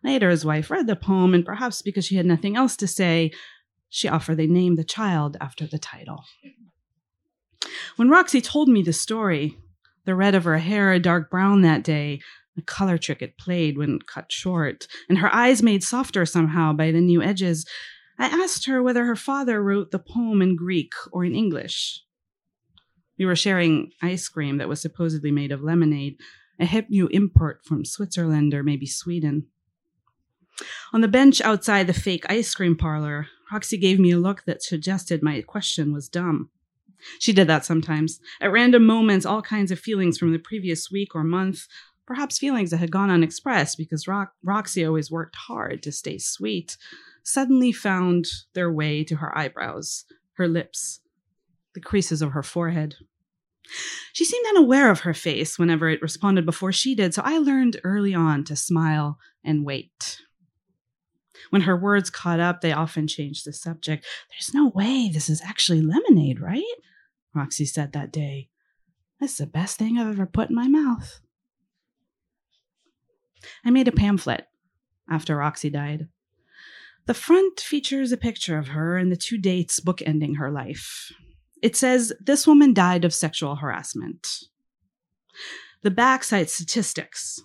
Later, 0.03 0.31
his 0.31 0.45
wife 0.45 0.71
read 0.71 0.87
the 0.87 0.97
poem, 0.97 1.35
and 1.35 1.45
perhaps 1.45 1.83
because 1.83 2.07
she 2.07 2.17
had 2.17 2.27
nothing 2.27 2.57
else 2.57 2.77
to 2.77 2.87
say, 2.87 3.31
she 3.89 4.09
offered 4.09 4.37
they 4.37 4.47
name 4.47 4.77
the 4.77 4.85
child 4.85 5.37
after 5.41 5.67
the 5.67 5.79
title. 5.79 6.25
When 7.97 8.09
Roxy 8.09 8.41
told 8.41 8.69
me 8.69 8.83
the 8.83 8.93
story, 8.93 9.57
the 10.05 10.15
red 10.15 10.35
of 10.35 10.45
her 10.45 10.59
hair 10.59 10.93
a 10.93 10.99
dark 10.99 11.31
brown 11.31 11.63
that 11.63 11.85
day, 11.85 12.21
the 12.57 12.63
color 12.63 12.99
trick 12.99 13.23
it 13.23 13.39
played 13.39 13.79
when 13.79 13.99
cut 14.01 14.31
short, 14.31 14.87
and 15.09 15.19
her 15.19 15.35
eyes 15.35 15.63
made 15.63 15.83
softer 15.83 16.27
somehow 16.27 16.73
by 16.73 16.91
the 16.91 17.01
new 17.01 17.23
edges, 17.23 17.67
I 18.19 18.27
asked 18.27 18.67
her 18.67 18.83
whether 18.83 19.05
her 19.05 19.17
father 19.17 19.63
wrote 19.63 19.91
the 19.91 19.99
poem 19.99 20.43
in 20.43 20.57
Greek 20.57 20.93
or 21.11 21.25
in 21.25 21.35
English. 21.35 22.03
We 23.19 23.27
were 23.27 23.37
sharing 23.37 23.91
ice 24.03 24.29
cream 24.29 24.59
that 24.59 24.69
was 24.69 24.81
supposedly 24.81 25.31
made 25.31 25.53
of 25.53 25.63
lemonade, 25.63 26.19
a 26.59 26.67
hip 26.67 26.87
new 26.89 27.09
import 27.09 27.61
from 27.65 27.85
Switzerland 27.85 28.55
or 28.55 28.63
maybe 28.63 28.87
Sweden. 28.87 29.47
On 30.93 31.01
the 31.01 31.09
bench 31.09 31.41
outside 31.41 31.87
the 31.87 31.93
fake 31.93 32.25
ice 32.29 32.55
cream 32.55 32.77
parlor, 32.77 33.29
Roxy 33.51 33.79
gave 33.79 33.99
me 33.99 34.13
a 34.13 34.19
look 34.19 34.45
that 34.45 34.63
suggested 34.63 35.23
my 35.23 35.41
question 35.43 35.93
was 35.93 36.09
dumb. 36.09 36.51
She 37.19 37.33
did 37.33 37.49
that 37.49 37.65
sometimes. 37.65 38.21
At 38.41 38.53
random 38.53 38.87
moments, 38.87 39.27
all 39.27 39.43
kinds 39.43 39.71
of 39.71 39.81
feelings 39.81 40.19
from 40.19 40.33
the 40.33 40.39
previous 40.39 40.91
week 40.91 41.15
or 41.15 41.25
month 41.25 41.67
perhaps 42.07 42.39
feelings 42.39 42.71
that 42.71 42.79
had 42.79 42.91
gone 42.91 43.11
unexpressed 43.11 43.79
because 43.79 44.09
Roxy 44.43 44.85
always 44.85 45.11
worked 45.11 45.37
hard 45.37 45.83
to 45.83 45.93
stay 45.93 46.19
sweet, 46.19 46.77
suddenly 47.23 47.73
found 47.73 48.27
their 48.55 48.73
way 48.73 49.05
to 49.05 49.17
her 49.17 49.37
eyebrows, 49.37 50.05
her 50.35 50.49
lips, 50.49 51.01
the 51.75 51.81
creases 51.81 52.23
of 52.23 52.33
her 52.33 52.43
forehead. 52.43 52.97
She 54.13 54.25
seemed 54.25 54.47
unaware 54.49 54.91
of 54.91 55.01
her 55.01 55.15
face 55.15 55.59
whenever 55.59 55.89
it 55.89 56.03
responded 56.03 56.45
before 56.45 56.73
she 56.73 56.95
did, 56.95 57.15
so 57.15 57.23
I 57.25 57.39
learned 57.39 57.81
early 57.85 58.15
on 58.15 58.45
to 58.45 58.57
smile 58.57 59.19
and 59.45 59.65
wait. 59.65 60.21
When 61.51 61.63
her 61.63 61.77
words 61.77 62.11
caught 62.11 62.41
up, 62.41 62.61
they 62.61 62.73
often 62.73 63.07
changed 63.07 63.47
the 63.47 63.53
subject. 63.53 64.05
There's 64.31 64.53
no 64.53 64.69
way 64.69 65.09
this 65.09 65.29
is 65.29 65.41
actually 65.43 65.81
lemonade, 65.81 66.41
right? 66.41 66.63
Roxy 67.35 67.65
said 67.65 67.93
that 67.93 68.13
day. 68.13 68.49
That's 69.21 69.39
the 69.39 69.47
best 69.47 69.79
thing 69.79 69.99
I've 69.99 70.09
ever 70.09 70.27
put 70.27 70.51
in 70.51 70.57
my 70.57 70.69
mouth. 70.69 71.21
I 73.65 73.71
made 73.71 73.89
a 73.89 73.93
pamphlet 73.93 74.47
after 75.11 75.37
Roxy 75.37 75.71
died. 75.71 76.09
The 77.07 77.15
front 77.15 77.61
features 77.61 78.13
a 78.13 78.17
picture 78.17 78.59
of 78.59 78.69
her 78.69 78.97
and 78.97 79.11
the 79.11 79.17
two 79.17 79.39
dates 79.39 79.81
bookending 79.81 80.37
her 80.37 80.51
life. 80.51 81.13
It 81.61 81.77
says, 81.77 82.13
This 82.21 82.47
woman 82.47 82.75
died 82.75 83.05
of 83.05 83.15
sexual 83.15 83.57
harassment. 83.57 84.27
The 85.83 85.91
back 85.91 86.23
cites 86.23 86.55
statistics. 86.55 87.41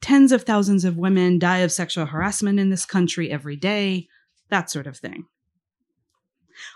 Tens 0.00 0.30
of 0.30 0.42
thousands 0.42 0.84
of 0.84 0.96
women 0.96 1.38
die 1.38 1.58
of 1.58 1.72
sexual 1.72 2.06
harassment 2.06 2.60
in 2.60 2.70
this 2.70 2.84
country 2.84 3.30
every 3.30 3.56
day, 3.56 4.08
that 4.50 4.70
sort 4.70 4.86
of 4.86 4.96
thing. 4.96 5.26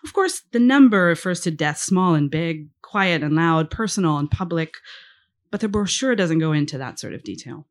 Of 0.04 0.12
course, 0.12 0.42
the 0.52 0.58
number 0.58 1.04
refers 1.04 1.40
to 1.40 1.50
deaths 1.50 1.82
small 1.82 2.14
and 2.14 2.30
big, 2.30 2.68
quiet 2.82 3.22
and 3.22 3.34
loud, 3.34 3.70
personal 3.70 4.18
and 4.18 4.30
public, 4.30 4.74
but 5.50 5.60
the 5.60 5.68
brochure 5.68 6.14
doesn't 6.14 6.38
go 6.38 6.52
into 6.52 6.78
that 6.78 6.98
sort 6.98 7.14
of 7.14 7.22
detail. 7.22 7.66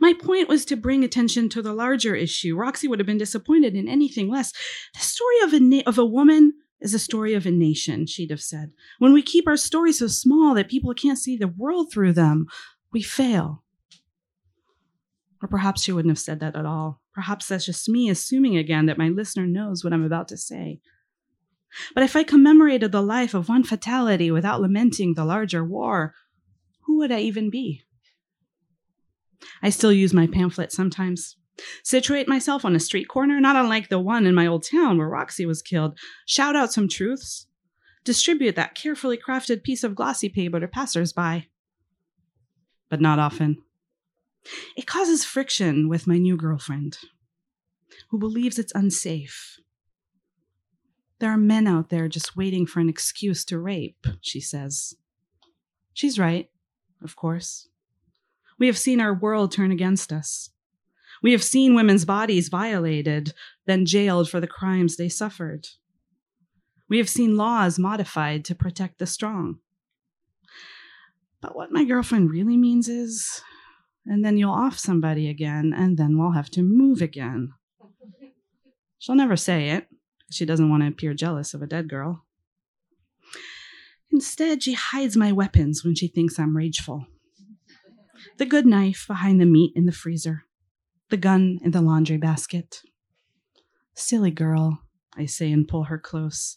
My 0.00 0.12
point 0.12 0.48
was 0.48 0.64
to 0.66 0.76
bring 0.76 1.04
attention 1.04 1.48
to 1.50 1.62
the 1.62 1.72
larger 1.72 2.14
issue. 2.14 2.56
Roxy 2.56 2.88
would 2.88 2.98
have 2.98 3.06
been 3.06 3.18
disappointed 3.18 3.74
in 3.74 3.88
anything 3.88 4.28
less. 4.28 4.52
The 4.94 5.00
story 5.00 5.40
of 5.44 5.52
a 5.52 5.60
na- 5.60 5.82
of 5.86 5.98
a 5.98 6.04
woman 6.04 6.52
is 6.80 6.94
a 6.94 6.98
story 6.98 7.34
of 7.34 7.46
a 7.46 7.50
nation, 7.50 8.06
she'd 8.06 8.30
have 8.30 8.42
said. 8.42 8.72
When 8.98 9.12
we 9.12 9.22
keep 9.22 9.46
our 9.46 9.56
stories 9.56 10.00
so 10.00 10.08
small 10.08 10.54
that 10.54 10.68
people 10.68 10.92
can't 10.94 11.18
see 11.18 11.36
the 11.36 11.48
world 11.48 11.92
through 11.92 12.12
them, 12.12 12.46
we 12.92 13.02
fail. 13.02 13.62
Or 15.42 15.48
perhaps 15.48 15.82
she 15.82 15.92
wouldn't 15.92 16.10
have 16.10 16.18
said 16.18 16.40
that 16.40 16.56
at 16.56 16.66
all. 16.66 17.00
Perhaps 17.14 17.48
that's 17.48 17.66
just 17.66 17.88
me 17.88 18.08
assuming 18.08 18.56
again 18.56 18.86
that 18.86 18.98
my 18.98 19.08
listener 19.08 19.46
knows 19.46 19.82
what 19.82 19.92
I'm 19.92 20.04
about 20.04 20.28
to 20.28 20.36
say. 20.36 20.80
But 21.94 22.04
if 22.04 22.16
I 22.16 22.22
commemorated 22.22 22.92
the 22.92 23.02
life 23.02 23.34
of 23.34 23.48
one 23.48 23.64
fatality 23.64 24.30
without 24.30 24.60
lamenting 24.60 25.14
the 25.14 25.24
larger 25.24 25.64
war, 25.64 26.14
who 26.82 26.98
would 26.98 27.10
I 27.10 27.20
even 27.20 27.50
be? 27.50 27.82
I 29.62 29.70
still 29.70 29.92
use 29.92 30.12
my 30.12 30.26
pamphlet 30.26 30.72
sometimes. 30.72 31.36
Situate 31.82 32.28
myself 32.28 32.64
on 32.64 32.74
a 32.74 32.80
street 32.80 33.08
corner, 33.08 33.40
not 33.40 33.56
unlike 33.56 33.88
the 33.88 33.98
one 33.98 34.26
in 34.26 34.34
my 34.34 34.46
old 34.46 34.64
town 34.64 34.98
where 34.98 35.08
Roxy 35.08 35.46
was 35.46 35.62
killed. 35.62 35.98
Shout 36.26 36.56
out 36.56 36.72
some 36.72 36.88
truths. 36.88 37.46
Distribute 38.04 38.56
that 38.56 38.74
carefully 38.74 39.18
crafted 39.18 39.62
piece 39.62 39.84
of 39.84 39.94
glossy 39.94 40.28
paper 40.28 40.58
to 40.58 40.66
passersby. 40.66 41.48
But 42.88 43.00
not 43.00 43.18
often. 43.18 43.58
It 44.76 44.86
causes 44.86 45.24
friction 45.24 45.88
with 45.88 46.06
my 46.06 46.18
new 46.18 46.36
girlfriend, 46.36 46.98
who 48.10 48.18
believes 48.18 48.58
it's 48.58 48.72
unsafe. 48.74 49.58
There 51.20 51.30
are 51.30 51.38
men 51.38 51.68
out 51.68 51.90
there 51.90 52.08
just 52.08 52.36
waiting 52.36 52.66
for 52.66 52.80
an 52.80 52.88
excuse 52.88 53.44
to 53.44 53.58
rape, 53.58 54.06
she 54.20 54.40
says. 54.40 54.96
She's 55.92 56.18
right, 56.18 56.50
of 57.00 57.14
course. 57.14 57.68
We 58.62 58.68
have 58.68 58.78
seen 58.78 59.00
our 59.00 59.12
world 59.12 59.50
turn 59.50 59.72
against 59.72 60.12
us. 60.12 60.50
We 61.20 61.32
have 61.32 61.42
seen 61.42 61.74
women's 61.74 62.04
bodies 62.04 62.48
violated, 62.48 63.34
then 63.66 63.86
jailed 63.86 64.30
for 64.30 64.38
the 64.38 64.46
crimes 64.46 64.96
they 64.96 65.08
suffered. 65.08 65.66
We 66.88 66.98
have 66.98 67.08
seen 67.08 67.36
laws 67.36 67.76
modified 67.76 68.44
to 68.44 68.54
protect 68.54 69.00
the 69.00 69.06
strong. 69.06 69.58
But 71.40 71.56
what 71.56 71.72
my 71.72 71.82
girlfriend 71.82 72.30
really 72.30 72.56
means 72.56 72.88
is, 72.88 73.42
and 74.06 74.24
then 74.24 74.38
you'll 74.38 74.52
off 74.52 74.78
somebody 74.78 75.28
again, 75.28 75.74
and 75.76 75.98
then 75.98 76.16
we'll 76.16 76.30
have 76.30 76.50
to 76.50 76.62
move 76.62 77.02
again. 77.02 77.54
She'll 79.00 79.16
never 79.16 79.36
say 79.36 79.70
it. 79.70 79.88
She 80.30 80.46
doesn't 80.46 80.70
want 80.70 80.84
to 80.84 80.88
appear 80.88 81.14
jealous 81.14 81.52
of 81.52 81.62
a 81.62 81.66
dead 81.66 81.88
girl. 81.88 82.26
Instead, 84.12 84.62
she 84.62 84.74
hides 84.74 85.16
my 85.16 85.32
weapons 85.32 85.82
when 85.82 85.96
she 85.96 86.06
thinks 86.06 86.38
I'm 86.38 86.56
rageful. 86.56 87.08
The 88.38 88.46
good 88.46 88.66
knife 88.66 89.04
behind 89.06 89.40
the 89.40 89.46
meat 89.46 89.72
in 89.74 89.86
the 89.86 89.92
freezer, 89.92 90.44
the 91.10 91.16
gun 91.16 91.58
in 91.62 91.70
the 91.70 91.80
laundry 91.80 92.16
basket. 92.16 92.80
Silly 93.94 94.30
girl, 94.30 94.82
I 95.16 95.26
say 95.26 95.52
and 95.52 95.68
pull 95.68 95.84
her 95.84 95.98
close. 95.98 96.56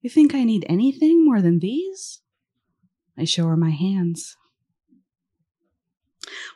You 0.00 0.10
think 0.10 0.34
I 0.34 0.44
need 0.44 0.64
anything 0.68 1.24
more 1.24 1.40
than 1.40 1.58
these? 1.58 2.20
I 3.16 3.24
show 3.24 3.46
her 3.46 3.56
my 3.56 3.70
hands. 3.70 4.36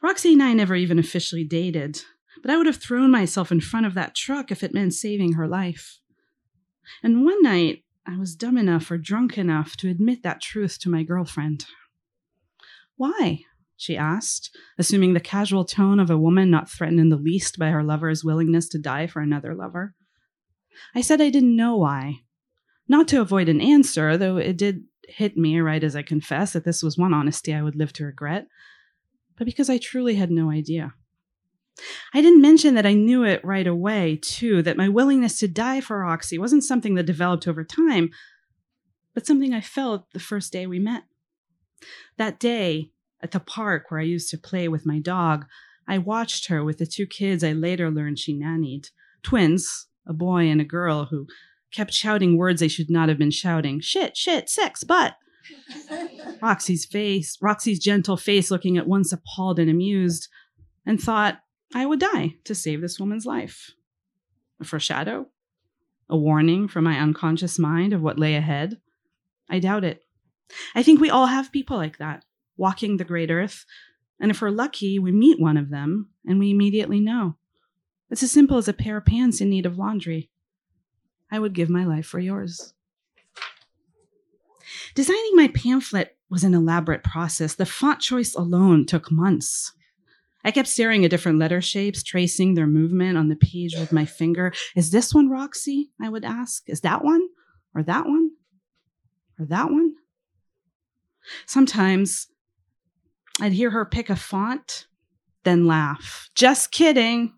Roxy 0.03 0.32
and 0.32 0.42
I 0.42 0.53
never 0.53 0.74
even 0.74 0.99
officially 0.99 1.44
dated, 1.44 2.03
but 2.42 2.51
I 2.51 2.57
would 2.57 2.66
have 2.66 2.76
thrown 2.76 3.11
myself 3.11 3.53
in 3.53 3.61
front 3.61 3.86
of 3.86 3.94
that 3.94 4.14
truck 4.14 4.51
if 4.51 4.62
it 4.62 4.74
meant 4.74 4.94
saving 4.94 5.34
her 5.34 5.49
life. 5.49 6.01
And 7.03 7.24
one 7.24 7.42
night, 7.42 7.84
I 8.07 8.16
was 8.16 8.36
dumb 8.36 8.57
enough 8.57 8.90
or 8.90 8.99
drunk 8.99 9.36
enough 9.36 9.76
to 9.78 9.88
admit 9.90 10.22
that 10.22 10.40
truth 10.40 10.78
to 10.80 10.88
my 10.88 11.03
girlfriend. 11.03 11.66
Why? 12.97 13.40
She 13.77 13.97
asked, 13.97 14.57
assuming 14.79 15.12
the 15.12 15.20
casual 15.20 15.64
tone 15.64 16.01
of 16.01 16.11
a 16.11 16.18
woman 16.18 16.51
not 16.51 16.70
threatened 16.70 17.01
in 17.01 17.11
the 17.11 17.16
least 17.16 17.59
by 17.59 17.70
her 17.70 17.83
lover's 17.83 18.24
willingness 18.24 18.68
to 18.70 18.79
die 18.79 19.07
for 19.07 19.20
another 19.20 19.55
lover. 19.55 19.95
I 20.95 21.03
said 21.03 21.20
I 21.20 21.31
didn't 21.31 21.57
know 21.57 21.77
why. 21.77 22.20
Not 22.89 23.09
to 23.09 23.20
avoid 23.20 23.49
an 23.49 23.61
answer, 23.61 24.16
though 24.16 24.37
it 24.37 24.57
did 24.57 24.85
hit 25.09 25.37
me 25.37 25.61
right 25.61 25.83
as 25.83 25.95
I 25.95 26.03
confess 26.03 26.53
that 26.53 26.64
this 26.64 26.83
was 26.83 26.97
one 26.97 27.14
honesty 27.14 27.55
I 27.55 27.62
would 27.62 27.77
live 27.77 27.93
to 27.95 28.05
regret, 28.05 28.47
but 29.37 29.45
because 29.45 29.68
I 29.68 29.79
truly 29.79 30.14
had 30.14 30.31
no 30.31 30.51
idea. 30.51 30.95
I 32.14 32.22
didn't 32.22 32.41
mention 32.41 32.74
that 32.74 32.87
I 32.87 32.95
knew 32.95 33.22
it 33.24 33.45
right 33.45 33.66
away, 33.66 34.18
too, 34.22 34.62
that 34.62 34.79
my 34.79 34.89
willingness 34.89 35.39
to 35.41 35.49
die 35.49 35.81
for 35.81 36.01
Roxy 36.01 36.39
wasn't 36.39 36.64
something 36.64 36.95
that 36.95 37.05
developed 37.05 37.47
over 37.47 37.64
time, 37.64 38.11
but 39.14 39.27
something 39.27 39.53
I 39.53 39.61
felt 39.61 40.11
the 40.12 40.18
first 40.18 40.53
day 40.53 40.66
we 40.66 40.79
met. 40.79 41.05
That 42.16 42.39
day, 42.39 42.93
at 43.22 43.32
the 43.32 43.40
park 43.40 43.86
where 43.88 44.00
I 44.00 44.04
used 44.04 44.30
to 44.30 44.38
play 44.38 44.68
with 44.68 44.86
my 44.86 44.98
dog, 44.98 45.46
I 45.88 45.98
watched 45.98 46.48
her 46.48 46.64
with 46.64 46.78
the 46.78 46.86
two 46.86 47.06
kids 47.06 47.44
I 47.44 47.52
later 47.52 47.90
learned 47.90 48.18
she 48.18 48.34
nannied 48.34 48.90
twins, 49.22 49.86
a 50.06 50.12
boy 50.12 50.48
and 50.48 50.60
a 50.60 50.64
girl 50.64 51.06
who 51.06 51.26
kept 51.72 51.92
shouting 51.92 52.36
words 52.36 52.60
they 52.60 52.68
should 52.68 52.90
not 52.90 53.08
have 53.08 53.18
been 53.18 53.30
shouting 53.30 53.80
shit, 53.80 54.16
shit, 54.16 54.48
sex, 54.48 54.84
butt. 54.84 55.16
Roxy's 56.42 56.84
face, 56.84 57.36
Roxy's 57.40 57.78
gentle 57.78 58.16
face 58.16 58.50
looking 58.50 58.78
at 58.78 58.86
once 58.86 59.12
appalled 59.12 59.58
and 59.58 59.70
amused, 59.70 60.28
and 60.84 61.00
thought, 61.00 61.40
I 61.74 61.86
would 61.86 62.00
die 62.00 62.36
to 62.44 62.54
save 62.54 62.80
this 62.80 63.00
woman's 63.00 63.26
life. 63.26 63.72
A 64.60 64.64
foreshadow? 64.64 65.26
A 66.08 66.16
warning 66.16 66.68
from 66.68 66.84
my 66.84 66.98
unconscious 66.98 67.58
mind 67.58 67.92
of 67.92 68.00
what 68.00 68.18
lay 68.18 68.36
ahead? 68.36 68.80
I 69.50 69.58
doubt 69.58 69.84
it. 69.84 70.02
I 70.74 70.82
think 70.84 71.00
we 71.00 71.10
all 71.10 71.26
have 71.26 71.50
people 71.50 71.76
like 71.76 71.98
that, 71.98 72.24
walking 72.57 72.96
the 72.96 73.04
great 73.04 73.30
earth, 73.30 73.64
and 74.20 74.30
if 74.30 74.40
we're 74.40 74.50
lucky, 74.50 74.98
we 74.98 75.12
meet 75.12 75.40
one 75.40 75.57
of 75.57 75.70
them 75.70 76.09
and 76.26 76.38
we 76.38 76.50
immediately 76.50 77.00
know. 77.00 77.36
It's 78.11 78.22
as 78.22 78.30
simple 78.30 78.57
as 78.57 78.68
a 78.68 78.72
pair 78.72 78.96
of 78.96 79.04
pants 79.04 79.40
in 79.40 79.50
need 79.50 79.66
of 79.66 79.78
laundry. 79.78 80.30
I 81.30 81.38
would 81.38 81.52
give 81.52 81.68
my 81.68 81.84
life 81.84 82.07
for 82.07 82.20
yours. 82.20 82.72
Designing 84.94 85.32
my 85.34 85.48
pamphlet 85.48 86.16
was 86.30 86.44
an 86.44 86.54
elaborate 86.54 87.04
process. 87.04 87.54
The 87.54 87.66
font 87.66 88.00
choice 88.00 88.34
alone 88.34 88.86
took 88.86 89.11
months. 89.11 89.72
I 90.44 90.52
kept 90.52 90.68
staring 90.68 91.04
at 91.04 91.11
different 91.11 91.38
letter 91.38 91.61
shapes, 91.61 92.02
tracing 92.02 92.54
their 92.54 92.68
movement 92.68 93.18
on 93.18 93.28
the 93.28 93.36
page 93.36 93.76
with 93.76 93.92
my 93.92 94.04
finger. 94.04 94.52
Is 94.76 94.92
this 94.92 95.12
one 95.12 95.28
Roxy? 95.28 95.90
I 96.00 96.09
would 96.09 96.24
ask. 96.24 96.68
Is 96.68 96.82
that 96.82 97.04
one? 97.04 97.28
Or 97.74 97.82
that 97.82 98.07
one? 98.07 98.30
Or 99.38 99.46
that 99.46 99.70
one? 99.70 99.94
Sometimes 101.46 102.28
I'd 103.41 103.53
hear 103.53 103.70
her 103.70 103.84
pick 103.84 104.09
a 104.09 104.16
font, 104.16 104.87
then 105.45 105.66
laugh. 105.66 106.30
Just 106.34 106.72
kidding. 106.72 107.34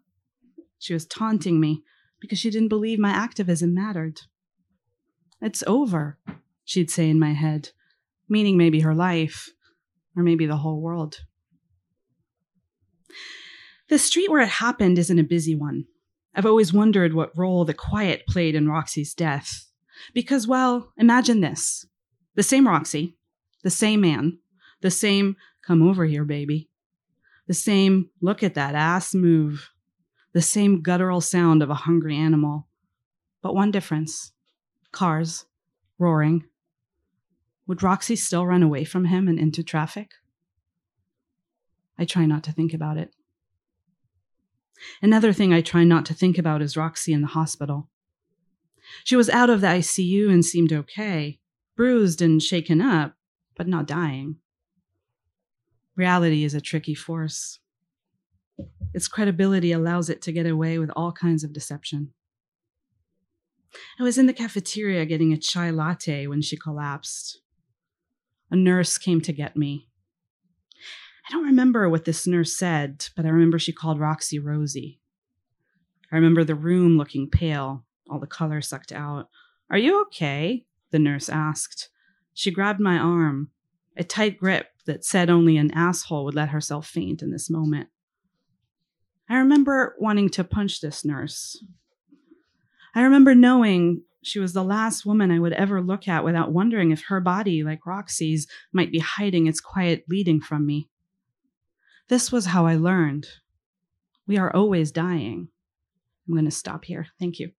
She 0.78 0.94
was 0.94 1.06
taunting 1.06 1.60
me 1.60 1.82
because 2.20 2.38
she 2.38 2.50
didn't 2.50 2.68
believe 2.68 2.98
my 2.98 3.10
activism 3.10 3.74
mattered. 3.74 4.20
It's 5.40 5.64
over, 5.66 6.18
she'd 6.64 6.90
say 6.90 7.08
in 7.08 7.18
my 7.18 7.32
head, 7.32 7.70
meaning 8.28 8.56
maybe 8.56 8.80
her 8.80 8.94
life, 8.94 9.50
or 10.16 10.22
maybe 10.22 10.46
the 10.46 10.56
whole 10.56 10.80
world. 10.80 11.20
The 13.88 13.98
street 13.98 14.30
where 14.30 14.42
it 14.42 14.48
happened 14.48 14.98
isn't 14.98 15.18
a 15.18 15.24
busy 15.24 15.54
one. 15.54 15.86
I've 16.34 16.46
always 16.46 16.72
wondered 16.72 17.14
what 17.14 17.36
role 17.36 17.64
the 17.64 17.74
quiet 17.74 18.26
played 18.28 18.54
in 18.54 18.68
Roxy's 18.68 19.14
death. 19.14 19.66
Because, 20.14 20.46
well, 20.46 20.92
imagine 20.96 21.40
this 21.40 21.86
the 22.34 22.42
same 22.42 22.68
Roxy, 22.68 23.16
the 23.64 23.70
same 23.70 24.00
man, 24.00 24.38
the 24.80 24.90
same 24.90 25.36
come 25.68 25.86
over 25.86 26.06
here, 26.06 26.24
baby, 26.24 26.66
the 27.46 27.52
same 27.52 28.08
look 28.22 28.42
at 28.42 28.54
that 28.54 28.74
ass 28.74 29.14
move, 29.14 29.68
the 30.32 30.40
same 30.40 30.80
guttural 30.80 31.20
sound 31.20 31.62
of 31.62 31.68
a 31.68 31.74
hungry 31.74 32.16
animal. 32.16 32.66
But 33.42 33.54
one 33.54 33.70
difference 33.70 34.32
cars, 34.92 35.44
roaring. 35.98 36.44
Would 37.66 37.82
Roxy 37.82 38.16
still 38.16 38.46
run 38.46 38.62
away 38.62 38.84
from 38.84 39.04
him 39.04 39.28
and 39.28 39.38
into 39.38 39.62
traffic? 39.62 40.12
I 41.98 42.06
try 42.06 42.24
not 42.24 42.42
to 42.44 42.52
think 42.52 42.72
about 42.72 42.96
it. 42.96 43.14
Another 45.02 45.34
thing 45.34 45.52
I 45.52 45.60
try 45.60 45.84
not 45.84 46.06
to 46.06 46.14
think 46.14 46.38
about 46.38 46.62
is 46.62 46.78
Roxy 46.78 47.12
in 47.12 47.20
the 47.20 47.26
hospital. 47.26 47.90
She 49.04 49.16
was 49.16 49.28
out 49.28 49.50
of 49.50 49.60
the 49.60 49.66
ICU 49.66 50.30
and 50.30 50.42
seemed 50.42 50.72
okay, 50.72 51.40
bruised 51.76 52.22
and 52.22 52.42
shaken 52.42 52.80
up, 52.80 53.14
but 53.54 53.68
not 53.68 53.86
dying. 53.86 54.36
Reality 55.98 56.44
is 56.44 56.54
a 56.54 56.60
tricky 56.60 56.94
force. 56.94 57.58
Its 58.94 59.08
credibility 59.08 59.72
allows 59.72 60.08
it 60.08 60.22
to 60.22 60.32
get 60.32 60.46
away 60.46 60.78
with 60.78 60.90
all 60.94 61.10
kinds 61.10 61.42
of 61.42 61.52
deception. 61.52 62.12
I 63.98 64.04
was 64.04 64.16
in 64.16 64.26
the 64.26 64.32
cafeteria 64.32 65.04
getting 65.06 65.32
a 65.32 65.36
chai 65.36 65.70
latte 65.70 66.28
when 66.28 66.40
she 66.40 66.56
collapsed. 66.56 67.40
A 68.48 68.54
nurse 68.54 68.96
came 68.96 69.20
to 69.22 69.32
get 69.32 69.56
me. 69.56 69.88
I 71.28 71.32
don't 71.32 71.44
remember 71.44 71.88
what 71.88 72.04
this 72.04 72.28
nurse 72.28 72.56
said, 72.56 73.08
but 73.16 73.26
I 73.26 73.30
remember 73.30 73.58
she 73.58 73.72
called 73.72 73.98
Roxy 73.98 74.38
Rosie. 74.38 75.00
I 76.12 76.14
remember 76.14 76.44
the 76.44 76.54
room 76.54 76.96
looking 76.96 77.28
pale, 77.28 77.84
all 78.08 78.20
the 78.20 78.28
color 78.28 78.60
sucked 78.60 78.92
out. 78.92 79.30
Are 79.68 79.76
you 79.76 80.00
okay? 80.02 80.64
The 80.92 81.00
nurse 81.00 81.28
asked. 81.28 81.90
She 82.34 82.52
grabbed 82.52 82.78
my 82.78 82.96
arm, 82.96 83.50
a 83.96 84.04
tight 84.04 84.38
grip 84.38 84.68
that 84.88 85.04
said 85.04 85.28
only 85.30 85.58
an 85.58 85.70
asshole 85.72 86.24
would 86.24 86.34
let 86.34 86.48
herself 86.48 86.86
faint 86.86 87.22
in 87.22 87.30
this 87.30 87.48
moment. 87.48 87.88
I 89.28 89.36
remember 89.36 89.94
wanting 89.98 90.30
to 90.30 90.44
punch 90.44 90.80
this 90.80 91.04
nurse. 91.04 91.62
I 92.94 93.02
remember 93.02 93.34
knowing 93.34 94.02
she 94.22 94.38
was 94.38 94.54
the 94.54 94.64
last 94.64 95.04
woman 95.04 95.30
I 95.30 95.38
would 95.38 95.52
ever 95.52 95.82
look 95.82 96.08
at 96.08 96.24
without 96.24 96.52
wondering 96.52 96.90
if 96.90 97.04
her 97.04 97.20
body, 97.20 97.62
like 97.62 97.86
Roxy's, 97.86 98.46
might 98.72 98.90
be 98.90 98.98
hiding 98.98 99.46
its 99.46 99.60
quiet 99.60 100.08
bleeding 100.08 100.40
from 100.40 100.66
me. 100.66 100.88
This 102.08 102.32
was 102.32 102.46
how 102.46 102.66
I 102.66 102.76
learned. 102.76 103.26
We 104.26 104.38
are 104.38 104.54
always 104.54 104.90
dying. 104.90 105.48
I'm 106.26 106.34
going 106.34 106.46
to 106.46 106.50
stop 106.50 106.86
here. 106.86 107.08
Thank 107.20 107.38
you. 107.38 107.52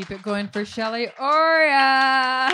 Keep 0.00 0.12
it 0.12 0.22
going 0.22 0.48
for 0.48 0.64
Shelly 0.64 1.08
Oria. 1.20 2.48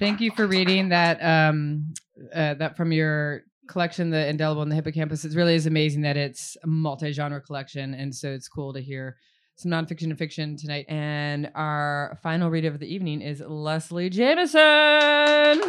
Thank 0.00 0.20
you 0.20 0.32
for 0.32 0.48
reading 0.48 0.88
that 0.88 1.22
um, 1.22 1.94
uh, 2.34 2.54
that 2.54 2.76
from 2.76 2.90
your 2.90 3.42
collection, 3.68 4.10
the 4.10 4.26
Indelible 4.26 4.62
in 4.62 4.68
the 4.68 4.74
Hippocampus. 4.74 5.24
It 5.24 5.36
really 5.36 5.54
is 5.54 5.66
amazing 5.66 6.02
that 6.02 6.16
it's 6.16 6.56
a 6.64 6.66
multi-genre 6.66 7.40
collection, 7.40 7.94
and 7.94 8.12
so 8.12 8.32
it's 8.32 8.48
cool 8.48 8.72
to 8.72 8.80
hear 8.80 9.16
some 9.54 9.70
nonfiction 9.70 10.06
and 10.06 10.18
fiction 10.18 10.56
tonight. 10.56 10.86
And 10.88 11.52
our 11.54 12.18
final 12.20 12.50
reader 12.50 12.66
of 12.66 12.80
the 12.80 12.92
evening 12.92 13.20
is 13.20 13.40
Leslie 13.40 14.10
Jamison. 14.10 15.62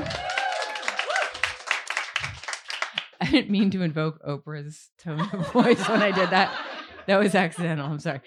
I 3.36 3.40
didn't 3.40 3.52
mean 3.52 3.70
to 3.72 3.82
invoke 3.82 4.24
Oprah's 4.24 4.92
tone 4.98 5.20
of 5.20 5.52
voice 5.52 5.90
when 5.90 6.02
I 6.02 6.12
did 6.12 6.30
that. 6.30 6.58
That 7.06 7.20
was 7.20 7.36
accidental. 7.36 7.86
I'm 7.86 8.00
sorry. 8.00 8.22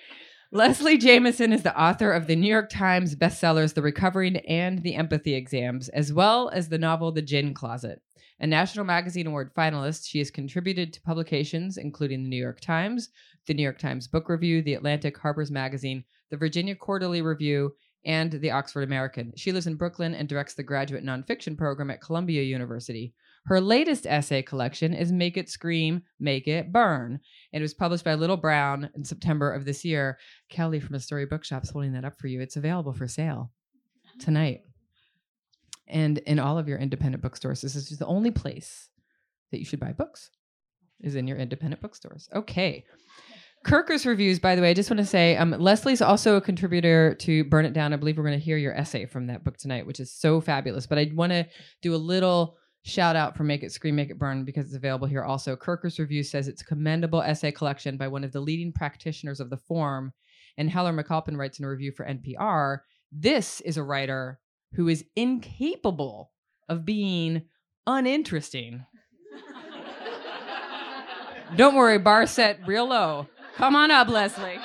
Leslie 0.53 0.99
Jamison 0.99 1.51
is 1.51 1.63
the 1.63 1.81
author 1.81 2.13
of 2.13 2.27
the 2.27 2.37
New 2.37 2.47
York 2.47 2.69
Times 2.69 3.17
bestsellers 3.17 3.73
The 3.73 3.81
Recovering 3.81 4.37
and 4.37 4.83
The 4.83 4.97
Empathy 4.97 5.33
Exams, 5.33 5.89
as 5.89 6.13
well 6.13 6.51
as 6.51 6.69
the 6.69 6.77
novel 6.77 7.11
The 7.11 7.23
Gin 7.23 7.55
Closet. 7.55 8.03
A 8.39 8.47
National 8.47 8.85
Magazine 8.85 9.27
Award 9.27 9.55
finalist, 9.55 10.07
she 10.07 10.19
has 10.19 10.31
contributed 10.31 10.93
to 10.93 11.01
publications 11.01 11.79
including 11.79 12.23
the 12.23 12.29
New 12.29 12.37
York 12.37 12.61
Times, 12.61 13.09
the 13.47 13.55
New 13.55 13.63
York 13.63 13.79
Times 13.79 14.09
Book 14.09 14.29
Review, 14.29 14.61
the 14.61 14.75
Atlantic 14.75 15.17
Harper's 15.17 15.51
Magazine, 15.51 16.05
the 16.31 16.37
Virginia 16.37 16.75
Quarterly 16.75 17.23
Review, 17.23 17.73
and 18.05 18.33
the 18.33 18.51
Oxford 18.51 18.83
American. 18.83 19.33
She 19.37 19.53
lives 19.53 19.67
in 19.67 19.77
Brooklyn 19.77 20.15
and 20.15 20.29
directs 20.29 20.53
the 20.53 20.63
graduate 20.63 21.03
nonfiction 21.03 21.57
program 21.57 21.91
at 21.91 22.03
Columbia 22.03 22.43
University. 22.43 23.15
Her 23.49 23.63
latest 23.63 24.07
essay 24.07 24.43
collection 24.43 24.93
is 24.93 25.11
Make 25.11 25.39
It 25.39 25.49
Scream, 25.49 26.03
Make 26.21 26.47
It 26.47 26.71
Burn. 26.71 27.19
It 27.51 27.63
was 27.63 27.73
published 27.73 28.05
by 28.05 28.13
Little 28.13 28.37
Brown 28.37 28.91
in 28.95 29.03
September 29.03 29.51
of 29.51 29.65
this 29.65 29.87
year. 29.87 30.19
Kelly 30.51 30.81
from 30.81 30.95
Astoria 30.95 31.27
Bookshop 31.27 31.65
is 31.65 31.71
holding 31.71 31.95
that 31.95 32.05
up 32.05 32.19
for 32.19 32.27
you. 32.27 32.43
It's 32.43 32.57
available 32.57 32.93
for 32.93 33.09
sale 33.09 33.51
tonight. 34.21 34.65
And 35.87 36.19
in 36.19 36.39
all 36.39 36.59
of 36.59 36.69
your 36.69 36.77
independent 36.77 37.23
bookstores. 37.23 37.63
This 37.63 37.75
is 37.75 37.97
the 37.97 38.05
only 38.05 38.31
place 38.31 38.91
that 39.51 39.61
you 39.61 39.65
should 39.65 39.81
buy 39.81 39.93
books 39.93 40.29
is 41.01 41.15
in 41.15 41.27
your 41.27 41.39
independent 41.39 41.81
bookstores. 41.81 42.29
Okay. 42.35 42.85
Kirkus 43.65 44.05
reviews, 44.05 44.39
by 44.39 44.57
the 44.57 44.61
way, 44.61 44.73
I 44.73 44.75
just 44.75 44.91
want 44.91 44.99
to 44.99 45.07
say 45.07 45.39
um, 45.39 45.53
Leslie's 45.53 46.03
also 46.03 46.37
a 46.37 46.43
contributor 46.43 47.15
to 47.21 47.45
Burn 47.45 47.65
It 47.65 47.73
Down. 47.73 47.95
I 47.95 47.97
believe 47.97 48.19
we're 48.19 48.25
going 48.25 48.39
to 48.39 48.45
hear 48.45 48.59
your 48.59 48.75
essay 48.75 49.07
from 49.07 49.29
that 49.29 49.43
book 49.43 49.57
tonight, 49.57 49.87
which 49.87 50.01
is 50.01 50.13
so 50.13 50.43
fabulous. 50.43 50.87
But 50.87 50.99
I 50.99 51.11
want 51.15 51.33
to 51.33 51.47
do 51.81 51.95
a 51.95 51.97
little 51.97 52.59
shout 52.83 53.17
out 53.17 53.37
for 53.37 53.45
Make 53.45 53.63
It 53.63 53.73
Scream, 53.73 53.97
Make 53.97 54.11
It 54.11 54.19
Burn 54.19 54.45
because 54.45 54.67
it's 54.67 54.77
available 54.77 55.07
here 55.07 55.25
also. 55.25 55.57
Kirkus 55.57 55.99
Review 55.99 56.23
says 56.23 56.49
it's 56.49 56.63
a 56.63 56.67
commendable 56.67 57.23
essay 57.23 57.53
collection 57.53 57.97
by 57.97 58.09
one 58.09 58.25
of 58.25 58.33
the 58.33 58.41
leading 58.41 58.73
practitioners 58.73 59.41
of 59.41 59.51
the 59.51 59.57
form. 59.57 60.13
And 60.57 60.71
Heller 60.71 60.93
McAlpin 60.93 61.37
writes 61.37 61.59
in 61.59 61.65
a 61.65 61.69
review 61.69 61.93
for 61.93 62.05
NPR 62.05 62.79
this 63.11 63.61
is 63.63 63.77
a 63.77 63.83
writer 63.83 64.39
who 64.75 64.89
is 64.89 65.05
incapable 65.17 66.31
of 66.69 66.85
being 66.85 67.43
uninteresting. 67.87 68.85
Don't 71.57 71.75
worry, 71.75 71.99
bar 71.99 72.27
set 72.27 72.61
real 72.67 72.87
low. 72.87 73.27
Come 73.57 73.75
on 73.75 73.91
up, 73.91 74.09
Leslie. 74.09 74.59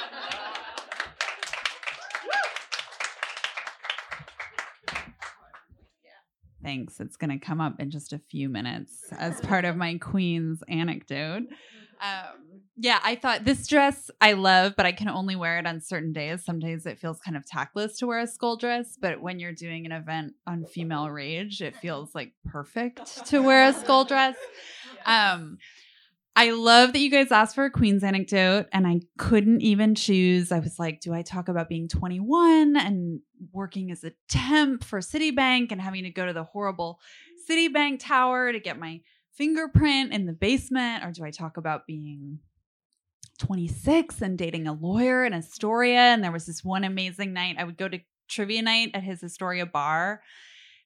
Thanks. 6.63 6.99
It's 6.99 7.17
going 7.17 7.37
to 7.37 7.45
come 7.45 7.59
up 7.59 7.79
in 7.79 7.91
just 7.91 8.13
a 8.13 8.19
few 8.19 8.49
minutes 8.49 9.05
as 9.11 9.39
part 9.41 9.65
of 9.65 9.75
my 9.75 9.97
Queen's 9.97 10.63
anecdote. 10.69 11.43
Um, 12.01 12.61
yeah, 12.75 12.99
I 13.03 13.15
thought 13.15 13.45
this 13.45 13.67
dress 13.67 14.09
I 14.19 14.33
love, 14.33 14.73
but 14.75 14.85
I 14.85 14.91
can 14.91 15.07
only 15.07 15.35
wear 15.35 15.59
it 15.59 15.67
on 15.67 15.79
certain 15.79 16.11
days. 16.11 16.43
Some 16.43 16.59
days 16.59 16.85
it 16.85 16.99
feels 16.99 17.19
kind 17.19 17.37
of 17.37 17.45
tactless 17.45 17.97
to 17.97 18.07
wear 18.07 18.19
a 18.19 18.27
skull 18.27 18.57
dress, 18.57 18.97
but 18.99 19.21
when 19.21 19.39
you're 19.39 19.53
doing 19.53 19.85
an 19.85 19.91
event 19.91 20.33
on 20.47 20.65
female 20.65 21.09
rage, 21.09 21.61
it 21.61 21.75
feels 21.77 22.15
like 22.15 22.33
perfect 22.45 23.25
to 23.27 23.41
wear 23.41 23.63
a 23.63 23.73
skull 23.73 24.05
dress. 24.05 24.35
Um, 25.05 25.57
I 26.35 26.49
love 26.51 26.93
that 26.93 26.99
you 26.99 27.11
guys 27.11 27.31
asked 27.31 27.53
for 27.53 27.65
a 27.65 27.71
Queen's 27.71 28.03
anecdote, 28.03 28.65
and 28.71 28.87
I 28.87 29.01
couldn't 29.19 29.61
even 29.61 29.93
choose. 29.93 30.51
I 30.51 30.59
was 30.59 30.79
like, 30.79 30.99
do 30.99 31.13
I 31.13 31.21
talk 31.21 31.47
about 31.47 31.69
being 31.69 31.87
21 31.87 32.75
and 32.75 33.19
working 33.51 33.91
as 33.91 34.03
a 34.03 34.13
temp 34.27 34.83
for 34.83 34.99
Citibank 34.99 35.71
and 35.71 35.79
having 35.79 36.03
to 36.05 36.09
go 36.09 36.25
to 36.25 36.33
the 36.33 36.43
horrible 36.43 36.99
Citibank 37.47 37.99
tower 37.99 38.51
to 38.51 38.59
get 38.59 38.79
my 38.79 39.01
fingerprint 39.35 40.11
in 40.11 40.25
the 40.25 40.33
basement, 40.33 41.03
or 41.03 41.11
do 41.11 41.23
I 41.23 41.29
talk 41.29 41.57
about 41.57 41.85
being 41.85 42.39
26 43.39 44.21
and 44.21 44.37
dating 44.37 44.67
a 44.67 44.73
lawyer 44.73 45.25
in 45.25 45.33
Astoria? 45.33 45.99
And 45.99 46.23
there 46.23 46.31
was 46.31 46.47
this 46.47 46.63
one 46.63 46.83
amazing 46.83 47.33
night. 47.33 47.57
I 47.59 47.63
would 47.63 47.77
go 47.77 47.87
to 47.87 47.99
trivia 48.27 48.63
night 48.63 48.91
at 48.95 49.03
his 49.03 49.23
Astoria 49.23 49.67
bar 49.67 50.21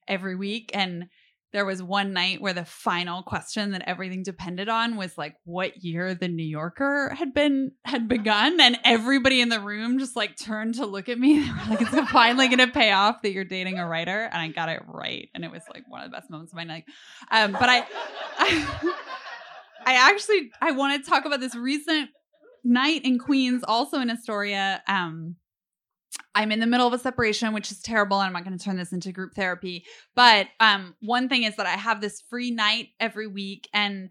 every 0.06 0.36
week, 0.36 0.72
and 0.74 1.08
there 1.52 1.64
was 1.64 1.82
one 1.82 2.12
night 2.12 2.42
where 2.42 2.52
the 2.52 2.64
final 2.64 3.22
question 3.22 3.70
that 3.70 3.82
everything 3.86 4.22
depended 4.22 4.68
on 4.68 4.96
was 4.96 5.16
like 5.16 5.34
what 5.44 5.82
year 5.82 6.14
the 6.14 6.28
New 6.28 6.44
Yorker 6.44 7.14
had 7.16 7.32
been 7.32 7.72
had 7.84 8.06
begun, 8.06 8.60
and 8.60 8.78
everybody 8.84 9.40
in 9.40 9.48
the 9.48 9.60
room 9.60 9.98
just 9.98 10.14
like 10.14 10.36
turned 10.36 10.74
to 10.74 10.86
look 10.86 11.08
at 11.08 11.18
me. 11.18 11.48
Like, 11.68 11.82
"It's 11.82 12.10
finally 12.10 12.48
to 12.48 12.66
pay 12.68 12.92
off 12.92 13.22
that 13.22 13.32
you're 13.32 13.44
dating 13.44 13.78
a 13.78 13.86
writer," 13.86 14.24
and 14.32 14.40
I 14.40 14.48
got 14.48 14.68
it 14.68 14.82
right, 14.86 15.28
and 15.34 15.44
it 15.44 15.50
was 15.50 15.62
like 15.72 15.84
one 15.88 16.02
of 16.02 16.10
the 16.10 16.16
best 16.16 16.30
moments 16.30 16.52
of 16.52 16.56
my 16.56 16.64
night. 16.64 16.84
Um, 17.30 17.52
but 17.52 17.68
I, 17.68 17.84
I, 18.38 18.94
I 19.86 19.94
actually 19.94 20.50
I 20.60 20.72
want 20.72 21.02
to 21.02 21.10
talk 21.10 21.24
about 21.24 21.40
this 21.40 21.54
recent 21.54 22.10
night 22.64 23.02
in 23.04 23.18
Queens, 23.18 23.62
also 23.66 24.00
in 24.00 24.10
Astoria. 24.10 24.82
Um, 24.86 25.36
I'm 26.34 26.52
in 26.52 26.60
the 26.60 26.66
middle 26.66 26.86
of 26.86 26.92
a 26.92 26.98
separation, 26.98 27.52
which 27.52 27.70
is 27.70 27.80
terrible. 27.80 28.20
And 28.20 28.26
I'm 28.26 28.32
not 28.32 28.44
going 28.44 28.56
to 28.56 28.64
turn 28.64 28.76
this 28.76 28.92
into 28.92 29.12
group 29.12 29.34
therapy. 29.34 29.84
But 30.14 30.48
um, 30.60 30.94
one 31.00 31.28
thing 31.28 31.42
is 31.42 31.56
that 31.56 31.66
I 31.66 31.70
have 31.70 32.00
this 32.00 32.22
free 32.30 32.50
night 32.50 32.88
every 33.00 33.26
week, 33.26 33.68
and 33.72 34.10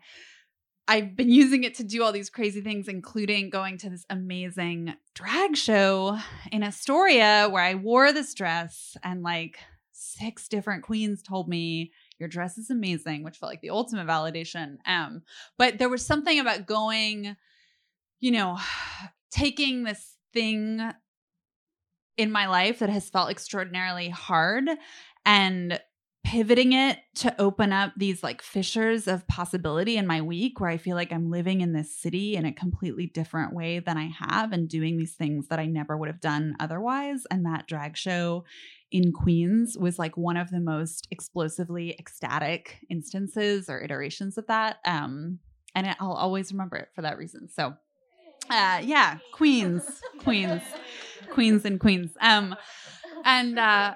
I've 0.88 1.16
been 1.16 1.30
using 1.32 1.64
it 1.64 1.76
to 1.76 1.84
do 1.84 2.04
all 2.04 2.12
these 2.12 2.30
crazy 2.30 2.62
things, 2.62 2.88
including 2.88 3.50
going 3.50 3.78
to 3.80 3.90
this 3.90 4.06
amazing 4.10 4.96
drag 5.14 5.56
show 5.56 6.18
in 6.52 6.64
Astoria 6.64 7.48
where 7.50 7.64
I 7.64 7.76
wore 7.76 8.12
this 8.12 8.34
dress, 8.34 8.98
and 9.04 9.24
like 9.24 9.58
six 9.92 10.48
different 10.48 10.84
queens 10.84 11.24
told 11.24 11.48
me 11.48 11.92
your 12.20 12.30
dress 12.30 12.58
is 12.58 12.70
amazing, 12.70 13.24
which 13.24 13.38
felt 13.38 13.52
like 13.52 13.62
the 13.62 13.70
ultimate 13.70 14.08
validation. 14.08 14.78
Um, 14.86 15.22
but 15.58 15.78
there 15.78 15.90
was 15.90 16.06
something 16.06 16.40
about 16.40 16.66
going, 16.66 17.36
you 18.20 18.32
know, 18.32 18.58
taking 19.32 19.84
this 19.84 20.16
thing 20.34 20.92
in 22.18 22.32
my 22.32 22.48
life 22.48 22.80
that 22.80 22.90
has 22.90 23.10
felt 23.10 23.30
extraordinarily 23.30 24.10
hard 24.10 24.68
and 25.26 25.80
pivoting 26.28 26.74
it 26.74 27.00
to 27.16 27.34
open 27.42 27.72
up 27.72 27.94
these 27.96 28.22
like 28.22 28.42
fissures 28.42 29.08
of 29.08 29.26
possibility 29.30 29.96
in 29.96 30.06
my 30.06 30.22
week 30.22 30.60
where 30.60 30.70
I 30.70 30.76
feel 30.76 30.98
like 30.98 31.14
I'm 31.14 31.32
living 31.32 31.62
in 31.62 31.72
this 31.72 31.96
city 31.96 32.36
in 32.36 32.46
a 32.46 32.52
completely 32.52 33.06
different 33.06 33.54
way 33.54 33.80
than 33.80 33.98
I 33.98 34.12
have 34.20 34.52
and 34.52 34.68
doing 34.68 34.98
these 34.98 35.14
things 35.14 35.48
that 35.48 35.60
I 35.60 35.68
never 35.68 35.96
would 35.96 36.10
have 36.10 36.20
done 36.20 36.58
otherwise. 36.60 37.26
And 37.32 37.46
that 37.46 37.66
drag 37.66 37.96
show 37.96 38.44
in 38.92 39.14
Queens 39.14 39.78
was 39.78 39.98
like 39.98 40.18
one 40.18 40.36
of 40.36 40.50
the 40.50 40.60
most 40.60 41.08
explosively 41.12 41.96
ecstatic 41.98 42.80
instances 42.90 43.70
or 43.70 43.80
iterations 43.82 44.38
of 44.38 44.48
that. 44.48 44.80
Um, 44.84 45.40
and 45.76 45.96
I'll 45.98 46.12
always 46.12 46.52
remember 46.52 46.76
it 46.76 46.90
for 46.94 47.04
that 47.04 47.18
reason. 47.18 47.48
So, 47.48 47.74
uh, 48.50 48.82
yeah, 48.84 49.20
Queens, 49.32 50.02
Queens 50.20 50.62
queens 51.32 51.66
and 51.66 51.80
queens. 51.80 52.12
Um, 52.20 52.56
and 53.26 53.58
uh, 53.58 53.96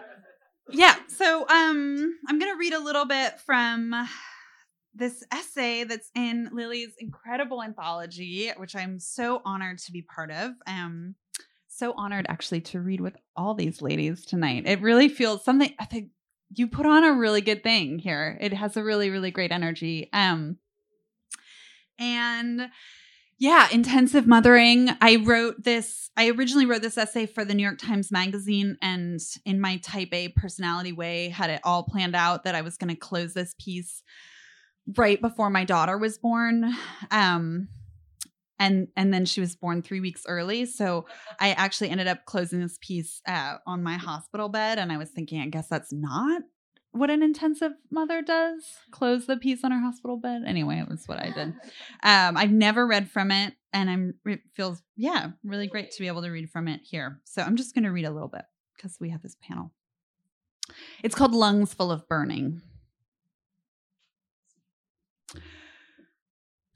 yeah, 0.70 0.96
so 1.08 1.48
um, 1.48 2.18
I'm 2.28 2.40
gonna 2.40 2.58
read 2.58 2.74
a 2.74 2.80
little 2.80 3.06
bit 3.06 3.40
from 3.42 3.94
this 4.94 5.24
essay 5.32 5.84
that's 5.84 6.10
in 6.16 6.50
Lilly's 6.52 6.92
incredible 7.00 7.64
anthology, 7.64 8.52
which 8.58 8.76
I'm 8.76 9.00
so 9.00 9.42
honored 9.46 9.78
to 9.80 9.92
be 9.92 10.02
part 10.02 10.32
of. 10.32 10.52
Um, 10.68 11.16
so 11.68 11.94
honored 11.96 12.26
actually 12.30 12.62
to 12.62 12.82
read 12.82 13.02
with 13.02 13.16
all 13.36 13.54
these 13.54 13.82
ladies 13.82 14.26
tonight. 14.26 14.64
It 14.68 14.82
really 14.82 15.08
feels 15.08 15.44
something. 15.44 15.74
I 15.80 15.86
think 15.86 16.10
you 16.54 16.68
put 16.68 16.86
on 16.86 17.04
a 17.04 17.14
really 17.14 17.42
good 17.42 17.64
thing 17.64 17.98
here. 17.98 18.38
It 18.42 18.54
has 18.54 18.76
a 18.76 18.84
really, 18.84 19.10
really 19.10 19.32
great 19.32 19.52
energy. 19.52 20.10
Um, 20.12 20.58
and 21.98 22.70
Yeah, 23.42 23.68
intensive 23.72 24.28
mothering. 24.28 24.90
I 25.02 25.16
wrote 25.16 25.64
this, 25.64 26.12
I 26.16 26.30
originally 26.30 26.68
wrote 26.68 26.84
this 26.84 26.96
essay 26.96 27.26
for 27.26 27.44
the 27.44 27.56
New 27.56 27.64
York 27.64 27.80
Times 27.80 28.12
Magazine, 28.12 28.78
and 28.84 29.20
in 29.48 29.60
my 29.60 29.78
type 29.78 30.10
A 30.14 30.28
personality 30.28 30.92
way, 30.92 31.30
had 31.30 31.50
it 31.50 31.60
all 31.64 31.82
planned 31.82 32.16
out 32.16 32.44
that 32.44 32.54
I 32.54 32.62
was 32.62 32.78
going 32.78 32.90
to 32.90 32.96
close 32.96 33.34
this 33.34 33.56
piece 33.60 34.04
right 34.96 35.20
before 35.20 35.50
my 35.50 35.64
daughter 35.64 35.98
was 35.98 36.20
born. 36.20 36.72
Um, 37.10 37.70
and 38.60 38.90
and 38.96 39.12
then 39.12 39.26
she 39.26 39.42
was 39.42 39.56
born 39.56 39.82
three 39.82 40.02
weeks 40.02 40.22
early 40.28 40.66
so 40.68 41.08
i 41.40 41.50
actually 41.54 41.90
ended 41.90 42.06
up 42.08 42.26
closing 42.26 42.60
this 42.60 42.78
piece 42.80 43.20
uh, 43.28 43.56
on 43.66 43.82
my 43.82 43.96
hospital 43.96 44.50
bed 44.50 44.78
and 44.78 44.92
i 44.92 44.98
was 44.98 45.10
thinking 45.10 45.42
i 45.42 45.48
guess 45.48 45.68
that's 45.68 45.92
not 45.92 46.44
what 46.92 47.10
an 47.10 47.24
intensive 47.24 47.72
mother 47.90 48.22
does 48.22 48.64
close 48.92 49.26
the 49.26 49.38
piece 49.38 49.64
on 49.64 49.72
her 49.72 49.80
hospital 49.80 50.18
bed 50.18 50.44
anyway 50.46 50.80
it 50.80 50.90
was 50.90 51.08
what 51.08 51.20
i 51.20 51.30
did 51.30 51.50
um, 52.04 52.38
i've 52.38 52.52
never 52.52 52.86
read 52.86 53.10
from 53.10 53.32
it 53.32 53.54
and 53.74 53.90
i'm 53.90 54.14
it 54.26 54.42
feels 54.54 54.82
yeah 54.96 55.30
really 55.44 55.68
great 55.68 55.92
to 55.92 56.02
be 56.02 56.08
able 56.08 56.22
to 56.22 56.30
read 56.30 56.50
from 56.50 56.68
it 56.68 56.82
here 56.84 57.20
so 57.24 57.42
i'm 57.42 57.56
just 57.56 57.74
going 57.74 57.84
to 57.84 57.92
read 57.92 58.06
a 58.06 58.12
little 58.12 58.28
bit 58.28 58.46
because 58.76 58.98
we 59.00 59.10
have 59.10 59.22
this 59.22 59.36
panel 59.42 59.72
it's 61.04 61.16
called 61.16 61.34
lungs 61.34 61.74
full 61.74 61.92
of 61.92 62.08
burning 62.08 62.62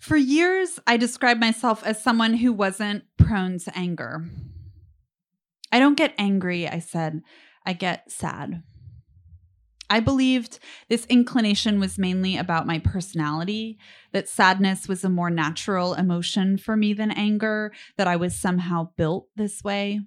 For 0.06 0.18
years, 0.18 0.80
I 0.86 0.98
described 0.98 1.40
myself 1.40 1.84
as 1.84 2.00
someone 2.00 2.36
who 2.36 2.54
wasn't 2.54 3.06
prone 3.18 3.58
to 3.58 3.76
anger. 3.76 4.24
I 5.72 5.80
don't 5.80 5.98
get 5.98 6.14
angry, 6.20 6.68
I 6.68 6.78
said. 6.78 7.24
I 7.66 7.74
get 7.74 8.12
sad. 8.12 8.62
I 9.90 10.00
believed 10.00 10.60
this 10.90 11.06
inclination 11.06 11.80
was 11.80 11.98
mainly 11.98 12.38
about 12.38 12.68
my 12.68 12.80
personality, 12.80 13.78
that 14.14 14.30
sadness 14.30 14.88
was 14.88 15.04
a 15.04 15.10
more 15.10 15.30
natural 15.30 15.94
emotion 15.94 16.58
for 16.58 16.76
me 16.76 16.94
than 16.94 17.12
anger, 17.12 17.72
that 17.98 18.08
I 18.08 18.16
was 18.16 18.36
somehow 18.36 18.90
built 18.98 19.28
this 19.36 19.64
way. 19.64 20.02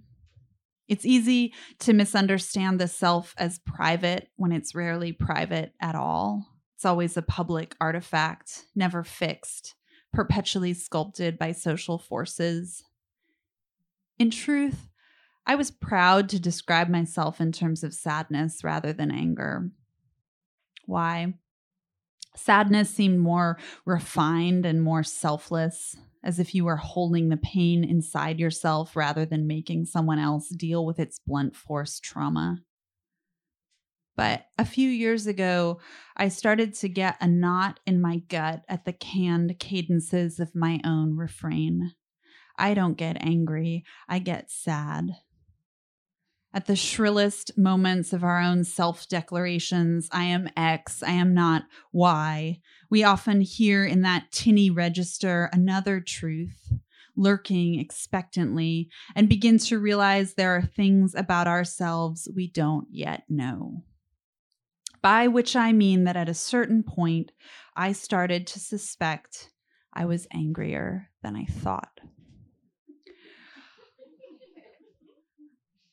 It's 0.88 1.04
easy 1.06 1.52
to 1.80 1.92
misunderstand 1.92 2.80
the 2.80 2.88
self 2.88 3.34
as 3.36 3.60
private 3.60 4.28
when 4.36 4.52
it's 4.52 4.74
rarely 4.74 5.12
private 5.12 5.74
at 5.80 5.94
all. 5.94 6.46
It's 6.76 6.84
always 6.84 7.16
a 7.16 7.22
public 7.22 7.76
artifact, 7.80 8.64
never 8.74 9.04
fixed 9.04 9.74
perpetually 10.12 10.74
sculpted 10.74 11.38
by 11.38 11.52
social 11.52 11.98
forces. 11.98 12.82
In 14.18 14.30
truth, 14.30 14.88
I 15.49 15.55
was 15.55 15.70
proud 15.70 16.28
to 16.28 16.38
describe 16.38 16.90
myself 16.90 17.40
in 17.40 17.53
terms 17.53 17.82
of 17.82 17.94
sadness 17.94 18.62
rather 18.62 18.92
than 18.92 19.11
anger. 19.11 19.70
Why? 20.84 21.34
Sadness 22.36 22.90
seemed 22.90 23.18
more 23.18 23.59
refined 23.86 24.66
and 24.66 24.82
more 24.82 25.03
selfless, 25.03 25.96
as 26.22 26.38
if 26.38 26.55
you 26.55 26.66
were 26.66 26.76
holding 26.76 27.30
the 27.30 27.38
pain 27.38 27.82
inside 27.82 28.38
yourself 28.38 28.94
rather 28.94 29.24
than 29.24 29.46
making 29.46 29.86
someone 29.86 30.18
else 30.18 30.51
deal 30.51 30.84
with 30.84 30.99
its 30.99 31.18
blunt 31.18 31.57
force 31.57 31.99
trauma. 31.99 32.59
But 34.16 34.46
a 34.59 34.66
few 34.66 34.90
years 34.90 35.26
ago, 35.26 35.80
I 36.14 36.28
started 36.28 36.74
to 36.74 36.88
get 36.90 37.16
a 37.22 37.26
knot 37.26 37.80
in 37.86 38.03
my 38.03 38.18
gut 38.28 38.64
at 38.68 38.84
the 38.84 38.92
canned 38.92 39.59
cadences 39.59 40.40
of 40.40 40.55
my 40.55 40.78
own 40.84 41.16
refrain. 41.16 41.94
I 42.59 42.74
don't 42.74 42.99
get 42.99 43.24
angry, 43.24 43.84
I 44.09 44.18
get 44.18 44.51
sad. 44.51 45.16
At 46.53 46.66
the 46.66 46.76
shrillest 46.76 47.59
moments 47.59 48.12
of 48.12 48.24
our 48.24 48.40
own 48.40 48.64
self 48.64 49.09
declarations, 49.09 50.09
I 50.12 50.24
am 50.24 50.49
X, 50.57 51.03
I 51.03 51.12
am 51.12 51.34
not 51.34 51.64
Y, 51.92 52.61
we 52.90 53.05
often 53.05 53.42
hear 53.42 53.84
in 53.84 54.03
that 54.03 54.32
tinny 54.32 54.70
register 54.70 55.51
another 55.53 56.01
truth, 56.01 56.72
lurking 57.16 57.78
expectantly, 57.78 58.88
and 59.14 59.28
begin 59.28 59.59
to 59.59 59.78
realize 59.78 60.34
there 60.34 60.57
are 60.57 60.62
things 60.62 61.14
about 61.14 61.46
ourselves 61.46 62.28
we 62.34 62.49
don't 62.49 62.88
yet 62.90 63.24
know 63.28 63.84
by 65.03 65.28
which 65.28 65.55
I 65.55 65.72
mean 65.72 66.05
that 66.05 66.16
at 66.16 66.28
a 66.28 66.34
certain 66.34 66.82
point, 66.82 67.32
I 67.76 67.92
started 67.92 68.46
to 68.49 68.61
suspect 68.61 69.51
I 69.92 70.05
was 70.05 70.26
angrier 70.32 71.11
than 71.22 71.36
I 71.36 71.44
thought. 71.44 72.01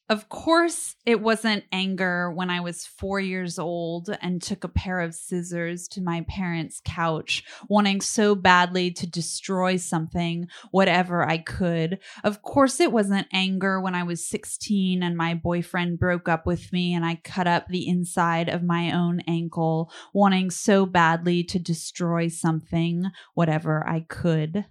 Of 0.08 0.30
course, 0.30 0.95
it 1.08 1.20
wasn't 1.20 1.64
anger 1.72 2.32
when 2.32 2.51
I 2.51 2.60
was 2.60 2.86
four 2.86 3.20
years 3.20 3.58
old 3.58 4.16
and 4.22 4.39
took 4.39 4.64
a 4.64 4.70
pair 4.70 4.99
of 4.99 5.16
scissors 5.16 5.88
to 5.89 6.01
my 6.01 6.24
parents' 6.30 6.80
couch, 6.86 7.43
wanting 7.68 8.01
so 8.01 8.36
badly 8.36 8.91
to 8.91 9.08
destroy 9.08 9.78
something, 9.78 10.47
whatever 10.70 11.28
I 11.28 11.39
could. 11.39 11.97
Of 12.24 12.43
course, 12.43 12.80
it 12.80 12.91
wasn't 12.91 13.28
anger 13.34 13.82
when 13.82 13.95
I 13.95 14.03
was 14.03 14.28
16 14.28 15.01
and 15.01 15.18
my 15.18 15.34
boyfriend 15.34 15.97
broke 15.97 16.30
up 16.30 16.45
with 16.45 16.72
me 16.72 16.93
and 16.93 17.03
I 17.03 17.16
cut 17.24 17.47
up 17.47 17.68
the 17.68 17.88
inside 17.88 18.47
of 18.47 18.62
my 18.62 18.91
own 18.91 19.22
ankle, 19.22 19.91
wanting 20.14 20.51
so 20.51 20.86
badly 20.86 21.43
to 21.45 21.58
destroy 21.58 22.28
something, 22.28 23.06
whatever 23.34 23.84
I 23.88 24.01
could. 24.01 24.66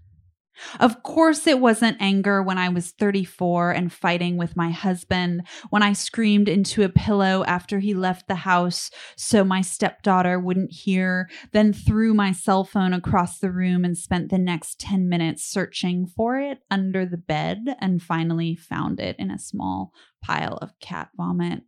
Of 0.80 1.02
course, 1.02 1.46
it 1.46 1.61
wasn't 1.61 2.00
anger 2.00 2.42
when 2.42 2.59
I 2.59 2.68
was 2.68 2.90
34 2.92 3.72
and 3.72 3.92
fighting 3.92 4.36
with 4.36 4.57
my 4.57 4.70
husband, 4.70 5.46
when 5.70 5.82
I 5.82 5.92
screamed 5.92 6.48
into 6.48 6.82
a 6.82 6.88
pillow 6.88 7.44
after 7.46 7.78
he 7.78 7.94
left 7.94 8.28
the 8.28 8.34
house 8.34 8.90
so 9.16 9.44
my 9.44 9.61
stepdaughter 9.61 10.38
wouldn't 10.38 10.72
hear, 10.72 11.28
then 11.52 11.72
threw 11.72 12.14
my 12.14 12.32
cell 12.32 12.64
phone 12.64 12.92
across 12.92 13.38
the 13.38 13.50
room 13.50 13.84
and 13.84 13.96
spent 13.96 14.30
the 14.30 14.38
next 14.38 14.80
10 14.80 15.09
minutes 15.09 15.44
searching 15.44 16.07
for 16.07 16.38
it 16.38 16.59
under 16.70 17.05
the 17.07 17.16
bed 17.16 17.76
and 17.80 18.02
finally 18.02 18.57
found 18.57 19.00
it 19.00 19.16
in 19.18 19.30
a 19.30 19.38
small 19.38 19.92
pile 20.22 20.59
of 20.62 20.78
cat 20.80 21.11
vomit. 21.16 21.62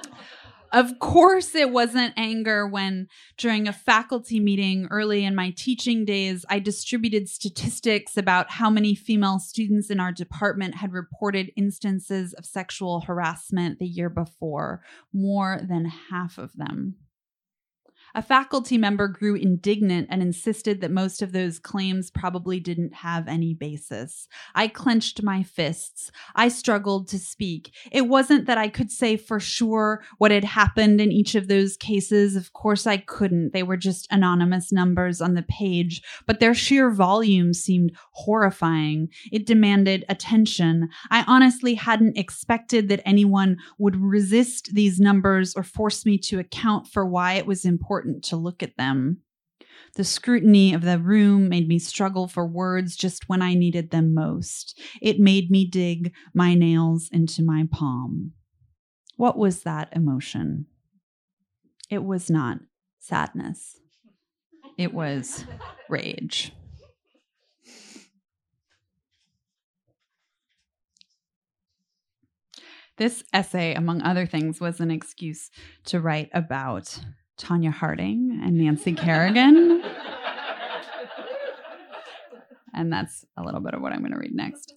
Of 0.76 0.98
course, 0.98 1.54
it 1.54 1.70
wasn't 1.70 2.12
anger 2.18 2.68
when, 2.68 3.08
during 3.38 3.66
a 3.66 3.72
faculty 3.72 4.38
meeting 4.38 4.88
early 4.90 5.24
in 5.24 5.34
my 5.34 5.54
teaching 5.56 6.04
days, 6.04 6.44
I 6.50 6.58
distributed 6.58 7.30
statistics 7.30 8.18
about 8.18 8.50
how 8.50 8.68
many 8.68 8.94
female 8.94 9.38
students 9.38 9.88
in 9.88 10.00
our 10.00 10.12
department 10.12 10.74
had 10.74 10.92
reported 10.92 11.50
instances 11.56 12.34
of 12.34 12.44
sexual 12.44 13.00
harassment 13.00 13.78
the 13.78 13.86
year 13.86 14.10
before, 14.10 14.82
more 15.14 15.62
than 15.66 15.86
half 16.10 16.36
of 16.36 16.52
them. 16.56 16.96
A 18.16 18.22
faculty 18.22 18.78
member 18.78 19.08
grew 19.08 19.34
indignant 19.34 20.08
and 20.10 20.22
insisted 20.22 20.80
that 20.80 20.90
most 20.90 21.20
of 21.20 21.32
those 21.32 21.58
claims 21.58 22.10
probably 22.10 22.58
didn't 22.58 22.94
have 22.94 23.28
any 23.28 23.52
basis. 23.52 24.26
I 24.54 24.68
clenched 24.68 25.22
my 25.22 25.42
fists. 25.42 26.10
I 26.34 26.48
struggled 26.48 27.08
to 27.08 27.18
speak. 27.18 27.74
It 27.92 28.08
wasn't 28.08 28.46
that 28.46 28.56
I 28.56 28.68
could 28.68 28.90
say 28.90 29.18
for 29.18 29.38
sure 29.38 30.02
what 30.16 30.30
had 30.30 30.44
happened 30.44 30.98
in 30.98 31.12
each 31.12 31.34
of 31.34 31.48
those 31.48 31.76
cases. 31.76 32.36
Of 32.36 32.54
course, 32.54 32.86
I 32.86 32.96
couldn't. 32.96 33.52
They 33.52 33.62
were 33.62 33.76
just 33.76 34.08
anonymous 34.10 34.72
numbers 34.72 35.20
on 35.20 35.34
the 35.34 35.42
page, 35.42 36.00
but 36.24 36.40
their 36.40 36.54
sheer 36.54 36.90
volume 36.90 37.52
seemed 37.52 37.92
horrifying. 38.12 39.10
It 39.30 39.44
demanded 39.44 40.06
attention. 40.08 40.88
I 41.10 41.22
honestly 41.26 41.74
hadn't 41.74 42.16
expected 42.16 42.88
that 42.88 43.06
anyone 43.06 43.58
would 43.76 44.00
resist 44.00 44.70
these 44.72 44.98
numbers 44.98 45.54
or 45.54 45.62
force 45.62 46.06
me 46.06 46.16
to 46.16 46.38
account 46.38 46.88
for 46.88 47.04
why 47.04 47.34
it 47.34 47.46
was 47.46 47.66
important 47.66 48.05
important 48.06 48.24
to 48.24 48.36
look 48.36 48.62
at 48.62 48.76
them. 48.76 49.18
The 49.94 50.04
scrutiny 50.04 50.74
of 50.74 50.82
the 50.82 50.98
room 50.98 51.48
made 51.48 51.68
me 51.68 51.78
struggle 51.78 52.28
for 52.28 52.46
words 52.46 52.96
just 52.96 53.28
when 53.28 53.42
I 53.42 53.54
needed 53.54 53.90
them 53.90 54.14
most. 54.14 54.78
It 55.00 55.18
made 55.18 55.50
me 55.50 55.66
dig 55.66 56.12
my 56.34 56.54
nails 56.54 57.08
into 57.10 57.42
my 57.42 57.64
palm. 57.70 58.32
What 59.16 59.38
was 59.38 59.62
that 59.62 59.88
emotion? 59.92 60.66
It 61.90 62.04
was 62.04 62.28
not 62.28 62.58
sadness, 62.98 63.78
it 64.76 64.92
was 64.92 65.44
rage. 65.88 66.52
This 72.98 73.22
essay, 73.32 73.74
among 73.74 74.00
other 74.02 74.26
things, 74.26 74.58
was 74.58 74.80
an 74.80 74.90
excuse 74.90 75.50
to 75.84 76.00
write 76.00 76.30
about 76.32 76.98
Tonya 77.38 77.70
Harding 77.70 78.40
and 78.42 78.56
Nancy 78.56 78.92
Kerrigan. 78.92 79.82
and 82.74 82.92
that's 82.92 83.26
a 83.36 83.42
little 83.42 83.60
bit 83.60 83.74
of 83.74 83.82
what 83.82 83.92
I'm 83.92 84.00
going 84.00 84.12
to 84.12 84.18
read 84.18 84.34
next. 84.34 84.74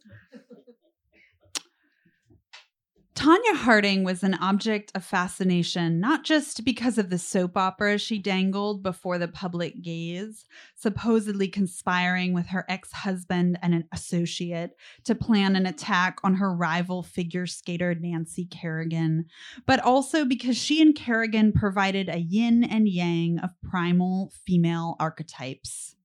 Tonya 3.20 3.54
Harding 3.54 4.06
was 4.06 4.24
an 4.24 4.36
object 4.36 4.94
of 4.96 5.04
fascination, 5.04 6.00
not 6.00 6.24
just 6.24 6.64
because 6.64 6.98
of 6.98 7.10
the 7.10 7.18
soap 7.18 7.58
opera 7.58 7.98
she 7.98 8.18
dangled 8.18 8.82
before 8.82 9.18
the 9.18 9.28
public 9.28 9.82
gaze, 9.82 10.46
supposedly 10.78 11.50
conspiring 11.50 12.32
with 12.34 12.46
her 12.48 12.66
ex 12.70 12.94
husband 12.94 13.60
and 13.62 13.74
an 13.74 13.84
associate 13.92 14.72
to 15.04 15.16
plan 15.16 15.58
an 15.58 15.66
attack 15.66 16.20
on 16.24 16.36
her 16.36 16.56
rival 16.56 17.04
figure 17.04 17.46
skater 17.46 17.94
Nancy 17.94 18.46
Kerrigan, 18.46 19.26
but 19.66 19.82
also 19.82 20.24
because 20.24 20.56
she 20.56 20.82
and 20.82 20.96
Kerrigan 20.96 21.52
provided 21.52 22.08
a 22.08 22.20
yin 22.20 22.64
and 22.64 22.88
yang 22.88 23.38
of 23.40 23.50
primal 23.62 24.32
female 24.46 24.96
archetypes. 24.98 25.98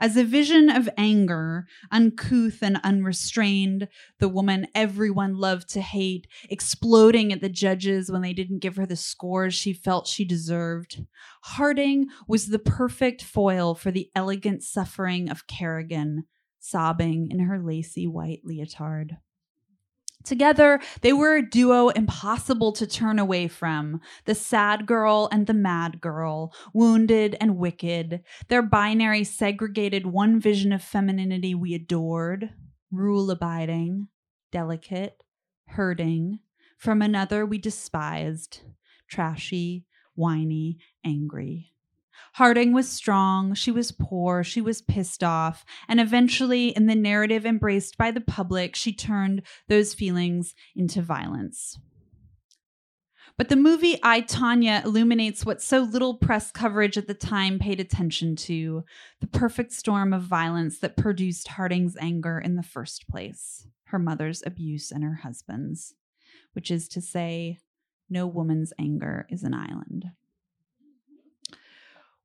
As 0.00 0.16
a 0.16 0.24
vision 0.24 0.70
of 0.70 0.88
anger, 0.96 1.66
uncouth 1.90 2.62
and 2.62 2.80
unrestrained, 2.82 3.88
the 4.18 4.28
woman 4.28 4.66
everyone 4.74 5.36
loved 5.36 5.68
to 5.70 5.80
hate, 5.80 6.26
exploding 6.48 7.32
at 7.32 7.40
the 7.40 7.48
judges 7.48 8.10
when 8.10 8.22
they 8.22 8.32
didn't 8.32 8.60
give 8.60 8.76
her 8.76 8.86
the 8.86 8.96
scores 8.96 9.54
she 9.54 9.72
felt 9.72 10.06
she 10.06 10.24
deserved, 10.24 11.04
Harding 11.42 12.06
was 12.26 12.46
the 12.46 12.58
perfect 12.58 13.22
foil 13.22 13.74
for 13.74 13.90
the 13.90 14.10
elegant 14.14 14.62
suffering 14.62 15.28
of 15.28 15.46
Kerrigan, 15.46 16.24
sobbing 16.58 17.30
in 17.30 17.40
her 17.40 17.58
lacy 17.58 18.06
white 18.06 18.40
leotard. 18.44 19.18
Together, 20.24 20.80
they 21.02 21.12
were 21.12 21.36
a 21.36 21.48
duo 21.48 21.90
impossible 21.90 22.72
to 22.72 22.86
turn 22.86 23.18
away 23.18 23.46
from 23.46 24.00
the 24.24 24.34
sad 24.34 24.86
girl 24.86 25.28
and 25.30 25.46
the 25.46 25.54
mad 25.54 26.00
girl, 26.00 26.52
wounded 26.72 27.36
and 27.40 27.58
wicked. 27.58 28.22
Their 28.48 28.62
binary 28.62 29.24
segregated 29.24 30.06
one 30.06 30.40
vision 30.40 30.72
of 30.72 30.82
femininity 30.82 31.54
we 31.54 31.74
adored, 31.74 32.50
rule 32.90 33.30
abiding, 33.30 34.08
delicate, 34.50 35.22
hurting, 35.68 36.38
from 36.78 37.02
another 37.02 37.44
we 37.44 37.58
despised, 37.58 38.62
trashy, 39.08 39.84
whiny, 40.14 40.78
angry. 41.04 41.73
Harding 42.34 42.72
was 42.72 42.88
strong, 42.88 43.54
she 43.54 43.70
was 43.70 43.92
poor, 43.92 44.42
she 44.42 44.60
was 44.60 44.82
pissed 44.82 45.22
off, 45.22 45.64
and 45.86 46.00
eventually, 46.00 46.70
in 46.70 46.86
the 46.86 46.96
narrative 46.96 47.46
embraced 47.46 47.96
by 47.96 48.10
the 48.10 48.20
public, 48.20 48.74
she 48.74 48.92
turned 48.92 49.42
those 49.68 49.94
feelings 49.94 50.52
into 50.74 51.00
violence. 51.00 51.78
But 53.38 53.50
the 53.50 53.56
movie 53.56 54.00
I, 54.02 54.20
Tonya 54.20 54.84
illuminates 54.84 55.46
what 55.46 55.62
so 55.62 55.80
little 55.82 56.16
press 56.16 56.50
coverage 56.50 56.98
at 56.98 57.06
the 57.06 57.14
time 57.14 57.60
paid 57.60 57.78
attention 57.78 58.34
to 58.36 58.84
the 59.20 59.28
perfect 59.28 59.70
storm 59.70 60.12
of 60.12 60.22
violence 60.22 60.80
that 60.80 60.96
produced 60.96 61.46
Harding's 61.46 61.96
anger 62.00 62.40
in 62.40 62.56
the 62.56 62.64
first 62.64 63.08
place 63.08 63.68
her 63.88 63.98
mother's 64.00 64.42
abuse 64.44 64.90
and 64.90 65.04
her 65.04 65.20
husband's, 65.22 65.94
which 66.52 66.68
is 66.68 66.88
to 66.88 67.00
say, 67.00 67.58
no 68.10 68.26
woman's 68.26 68.72
anger 68.76 69.24
is 69.30 69.44
an 69.44 69.54
island. 69.54 70.10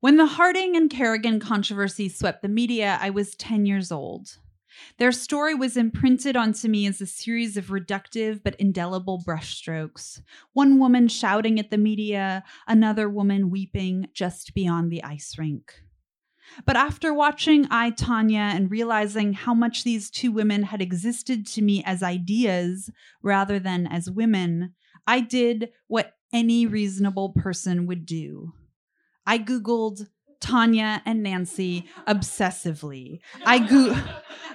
When 0.00 0.16
the 0.16 0.24
Harding 0.24 0.76
and 0.76 0.88
Kerrigan 0.88 1.40
controversy 1.40 2.08
swept 2.08 2.40
the 2.40 2.48
media, 2.48 2.98
I 3.02 3.10
was 3.10 3.34
10 3.34 3.66
years 3.66 3.92
old. 3.92 4.38
Their 4.96 5.12
story 5.12 5.54
was 5.54 5.76
imprinted 5.76 6.36
onto 6.36 6.68
me 6.68 6.86
as 6.86 7.02
a 7.02 7.06
series 7.06 7.58
of 7.58 7.66
reductive 7.66 8.42
but 8.42 8.54
indelible 8.54 9.22
brushstrokes. 9.26 10.22
One 10.54 10.78
woman 10.78 11.08
shouting 11.08 11.60
at 11.60 11.70
the 11.70 11.76
media, 11.76 12.44
another 12.66 13.10
woman 13.10 13.50
weeping 13.50 14.08
just 14.14 14.54
beyond 14.54 14.90
the 14.90 15.04
ice 15.04 15.36
rink. 15.36 15.82
But 16.64 16.76
after 16.76 17.12
watching 17.12 17.66
I, 17.70 17.90
Tonya, 17.90 18.54
and 18.54 18.70
realizing 18.70 19.34
how 19.34 19.52
much 19.52 19.84
these 19.84 20.10
two 20.10 20.32
women 20.32 20.62
had 20.62 20.80
existed 20.80 21.46
to 21.48 21.60
me 21.60 21.84
as 21.84 22.02
ideas 22.02 22.88
rather 23.22 23.58
than 23.58 23.86
as 23.86 24.10
women, 24.10 24.72
I 25.06 25.20
did 25.20 25.72
what 25.88 26.14
any 26.32 26.64
reasonable 26.64 27.34
person 27.34 27.86
would 27.86 28.06
do. 28.06 28.54
I 29.30 29.38
Googled 29.38 30.08
Tonya 30.40 31.02
and 31.06 31.22
Nancy 31.22 31.86
obsessively. 32.08 33.20
I 33.46 33.60
go- 33.60 33.96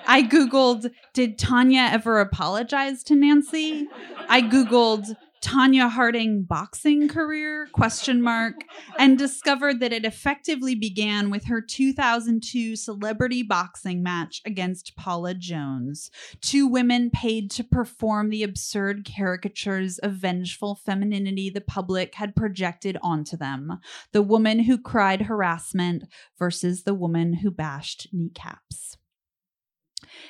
I 0.05 0.21
googled 0.21 0.91
did 1.13 1.39
Tonya 1.39 1.93
ever 1.93 2.19
apologize 2.19 3.01
to 3.05 3.15
Nancy? 3.15 3.87
I 4.27 4.41
googled 4.41 5.15
Tonya 5.45 5.91
Harding 5.91 6.41
boxing 6.41 7.07
career 7.07 7.67
question 7.71 8.19
mark 8.19 8.63
and 8.97 9.15
discovered 9.15 9.79
that 9.79 9.93
it 9.93 10.03
effectively 10.03 10.73
began 10.73 11.29
with 11.29 11.45
her 11.45 11.61
2002 11.61 12.75
celebrity 12.75 13.43
boxing 13.43 14.01
match 14.01 14.41
against 14.43 14.95
Paula 14.95 15.35
Jones, 15.35 16.09
two 16.41 16.65
women 16.65 17.11
paid 17.11 17.51
to 17.51 17.63
perform 17.63 18.31
the 18.31 18.41
absurd 18.41 19.05
caricatures 19.05 19.99
of 19.99 20.13
vengeful 20.13 20.73
femininity 20.73 21.51
the 21.51 21.61
public 21.61 22.15
had 22.15 22.35
projected 22.35 22.97
onto 23.03 23.37
them, 23.37 23.79
the 24.13 24.23
woman 24.23 24.61
who 24.61 24.79
cried 24.79 25.21
harassment 25.21 26.05
versus 26.39 26.83
the 26.83 26.95
woman 26.95 27.35
who 27.35 27.51
bashed 27.51 28.07
kneecaps. 28.11 28.97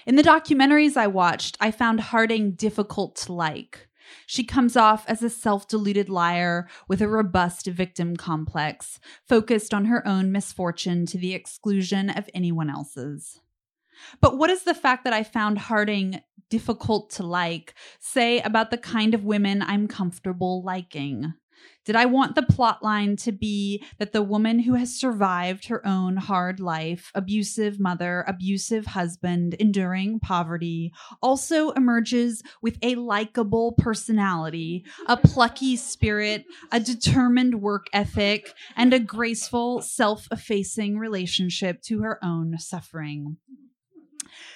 In 0.06 0.18
the 0.18 0.24
documentaries 0.24 0.98
I 0.98 1.08
watched, 1.08 1.56
I 1.62 1.72
found 1.72 2.02
Harding 2.02 2.52
difficult 2.52 3.16
to 3.18 3.32
like. 3.32 3.88
She 4.26 4.44
comes 4.44 4.76
off 4.76 5.06
as 5.08 5.22
a 5.24 5.30
self 5.30 5.68
deluded 5.68 6.10
liar 6.10 6.68
with 6.88 7.02
a 7.02 7.08
robust 7.08 7.68
victim 7.68 8.16
complex, 8.16 9.00
focused 9.28 9.74
on 9.74 9.86
her 9.86 10.06
own 10.08 10.32
misfortune 10.32 11.06
to 11.08 11.18
the 11.18 11.34
exclusion 11.34 12.10
of 12.10 12.30
anyone 12.34 12.70
else's. 12.70 13.40
But 14.22 14.38
what 14.38 14.48
does 14.48 14.64
the 14.64 14.74
fact 14.74 15.04
that 15.04 15.14
I 15.14 15.24
found 15.24 15.58
Harding 15.58 16.22
difficult 16.50 17.10
to 17.12 17.24
like 17.24 17.74
say 18.00 18.40
about 18.42 18.72
the 18.72 18.78
kind 18.78 19.14
of 19.14 19.24
women 19.24 19.62
I'm 19.62 19.88
comfortable 19.88 20.64
liking? 20.64 21.34
Did 21.86 21.96
I 21.96 22.06
want 22.06 22.34
the 22.36 22.42
plot 22.42 22.82
line 22.82 23.16
to 23.18 23.32
be 23.32 23.84
that 24.00 24.12
the 24.12 24.24
woman 24.24 24.60
who 24.60 24.74
has 24.74 24.96
survived 24.96 25.68
her 25.68 25.86
own 25.86 26.18
hard 26.18 26.60
life, 26.60 27.12
abusive 27.14 27.80
mother, 27.80 28.26
abusive 28.28 28.88
husband, 28.88 29.54
enduring 29.56 30.20
poverty, 30.20 30.92
also 31.22 31.70
emerges 31.72 32.42
with 32.62 32.78
a 32.82 32.96
likable 32.96 33.74
personality, 33.74 34.84
a 35.08 35.16
plucky 35.16 35.76
spirit, 35.76 36.46
a 36.72 36.80
determined 36.80 37.62
work 37.62 37.86
ethic, 37.94 38.52
and 38.76 38.94
a 38.94 39.00
graceful, 39.00 39.82
self 39.82 40.28
effacing 40.32 40.98
relationship 40.98 41.82
to 41.84 42.02
her 42.02 42.24
own 42.24 42.58
suffering? 42.58 43.38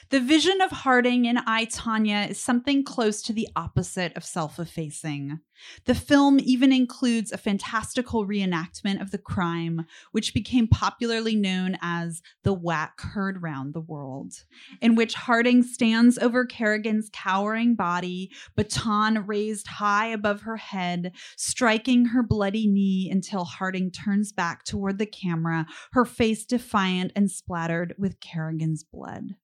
The 0.10 0.20
vision 0.20 0.62
of 0.62 0.72
Harding 0.72 1.26
in 1.26 1.38
I, 1.38 1.66
Tonya 1.66 2.30
is 2.30 2.40
something 2.40 2.84
close 2.84 3.22
to 3.24 3.34
the 3.34 3.48
opposite 3.56 4.16
of 4.18 4.24
self 4.24 4.58
effacing. 4.60 5.40
The 5.86 5.96
film 5.96 6.40
even 6.40 6.72
includes 6.72 7.32
a 7.32 7.38
fantastical 7.38 8.26
reenactment 8.26 9.02
of 9.02 9.12
the 9.12 9.18
crime, 9.18 9.86
which 10.12 10.34
became 10.34 10.68
popularly 10.68 11.36
known 11.36 11.78
as 11.82 12.22
the 12.44 12.54
whack 12.54 13.02
heard 13.02 13.44
round 13.44 13.74
the 13.74 13.82
world, 13.82 14.34
in 14.82 14.96
which 14.96 15.14
Harding 15.14 15.64
stands 15.64 16.18
over 16.18 16.46
Kerrigan's 16.46 17.10
cowering 17.12 17.76
body, 17.76 18.32
baton 18.56 19.28
raised 19.28 19.68
high 19.68 20.08
above 20.08 20.42
her 20.42 20.58
head, 20.58 21.12
striking 21.36 22.06
her 22.06 22.24
bloody 22.24 22.68
knee 22.68 23.10
until 23.12 23.44
Harding 23.44 23.92
turns 23.92 24.32
back 24.32 24.64
toward 24.64 24.98
the 24.98 25.06
camera, 25.06 25.68
her 25.92 26.06
face 26.06 26.46
defiant 26.46 27.12
and 27.16 27.30
splattered 27.30 27.94
with 27.98 28.20
Kerrigan's 28.20 28.84
blood. 28.84 29.36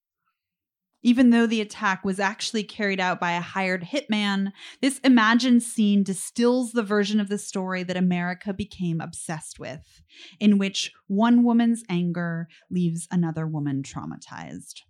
Even 1.06 1.30
though 1.30 1.46
the 1.46 1.62
attack 1.62 2.04
was 2.04 2.20
actually 2.20 2.64
carried 2.64 3.00
out 3.00 3.20
by 3.20 3.34
a 3.34 3.40
hired 3.40 3.84
hitman, 3.84 4.52
this 4.82 4.98
imagined 5.04 5.62
scene 5.62 6.02
distills 6.02 6.72
the 6.72 6.82
version 6.82 7.20
of 7.20 7.30
the 7.30 7.38
story 7.38 7.84
that 7.84 7.96
America 7.96 8.52
became 8.52 9.00
obsessed 9.00 9.60
with, 9.60 10.02
in 10.40 10.58
which 10.58 10.92
one 11.06 11.44
woman's 11.44 11.84
anger 11.90 12.48
leaves 12.72 13.08
another 13.12 13.46
woman 13.46 13.84
traumatized. 13.84 14.82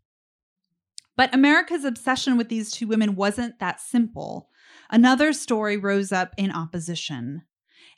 But 1.17 1.35
America's 1.35 1.83
obsession 1.83 2.37
with 2.37 2.47
these 2.47 2.71
two 2.71 2.87
women 2.87 3.15
wasn't 3.15 3.59
that 3.59 3.81
simple. 3.81 4.47
Another 4.89 5.33
story 5.33 5.75
rose 5.75 6.13
up 6.13 6.33
in 6.37 6.49
opposition. 6.49 7.41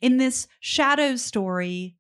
In 0.02 0.18
this 0.18 0.48
shadow 0.60 1.18
story, 1.18 1.98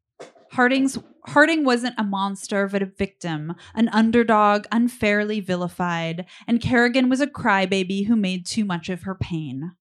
Harding's 0.51 0.97
Harding 1.28 1.66
wasn't 1.66 1.96
a 1.98 2.04
monster, 2.04 2.68
but 2.68 2.82
a 2.82 2.86
victim, 2.86 3.56
an 3.76 3.90
underdog 3.90 4.66
unfairly 4.72 5.42
vilified, 5.42 6.26
and 6.48 6.62
Kerrigan 6.62 7.10
was 7.10 7.20
a 7.20 7.28
crybaby 7.28 8.08
who 8.08 8.16
made 8.16 8.46
too 8.46 8.64
much 8.64 8.88
of 8.88 9.04
her 9.04 9.14
pain. 9.14 9.74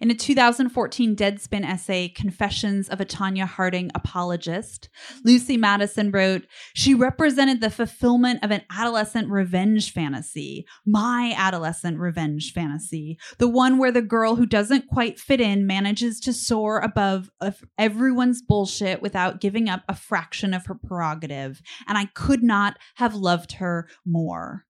In 0.00 0.10
a 0.10 0.14
2014 0.14 1.16
Deadspin 1.16 1.64
essay, 1.64 2.08
Confessions 2.08 2.88
of 2.88 3.00
a 3.00 3.04
Tonya 3.04 3.46
Harding 3.46 3.90
Apologist, 3.94 4.88
Lucy 5.24 5.56
Madison 5.56 6.10
wrote, 6.10 6.46
She 6.74 6.94
represented 6.94 7.60
the 7.60 7.70
fulfillment 7.70 8.42
of 8.42 8.50
an 8.50 8.62
adolescent 8.70 9.28
revenge 9.28 9.92
fantasy, 9.92 10.66
my 10.86 11.34
adolescent 11.36 11.98
revenge 11.98 12.52
fantasy, 12.52 13.18
the 13.38 13.48
one 13.48 13.78
where 13.78 13.92
the 13.92 14.02
girl 14.02 14.36
who 14.36 14.46
doesn't 14.46 14.88
quite 14.88 15.18
fit 15.18 15.40
in 15.40 15.66
manages 15.66 16.20
to 16.20 16.32
soar 16.32 16.78
above 16.78 17.30
everyone's 17.76 18.42
bullshit 18.42 19.02
without 19.02 19.40
giving 19.40 19.68
up 19.68 19.82
a 19.88 19.94
fraction 19.94 20.54
of 20.54 20.66
her 20.66 20.74
prerogative. 20.74 21.60
And 21.86 21.98
I 21.98 22.06
could 22.06 22.42
not 22.42 22.78
have 22.96 23.14
loved 23.14 23.52
her 23.52 23.88
more. 24.04 24.64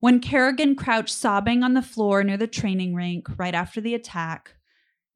When 0.00 0.20
Kerrigan 0.20 0.76
crouched 0.76 1.14
sobbing 1.14 1.62
on 1.62 1.74
the 1.74 1.82
floor 1.82 2.24
near 2.24 2.38
the 2.38 2.46
training 2.46 2.94
rink 2.94 3.28
right 3.36 3.54
after 3.54 3.82
the 3.82 3.94
attack, 3.94 4.54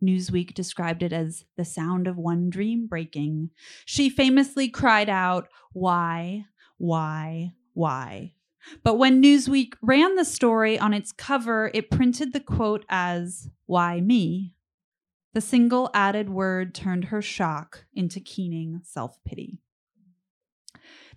Newsweek 0.03 0.53
described 0.53 1.03
it 1.03 1.13
as 1.13 1.47
the 1.57 1.65
sound 1.65 2.07
of 2.07 2.19
one 2.19 2.51
dream 2.51 2.87
breaking. 2.87 3.49
She 3.87 4.11
famously 4.11 4.69
cried 4.69 5.09
out, 5.09 5.49
Why, 5.73 6.45
why, 6.77 7.55
why? 7.73 8.35
But 8.83 8.99
when 8.99 9.23
Newsweek 9.23 9.75
ran 9.81 10.17
the 10.17 10.25
story 10.25 10.79
on 10.79 10.93
its 10.93 11.13
cover, 11.13 11.71
it 11.73 11.91
printed 11.91 12.35
the 12.35 12.41
quote 12.41 12.85
as, 12.91 13.49
Why 13.65 14.03
me? 14.03 14.55
The 15.33 15.41
single 15.41 15.91
added 15.95 16.29
word 16.29 16.75
turned 16.75 17.07
her 17.07 17.23
shock 17.23 17.87
into 17.95 18.21
keening 18.21 18.83
self 18.85 19.19
pity. 19.25 19.64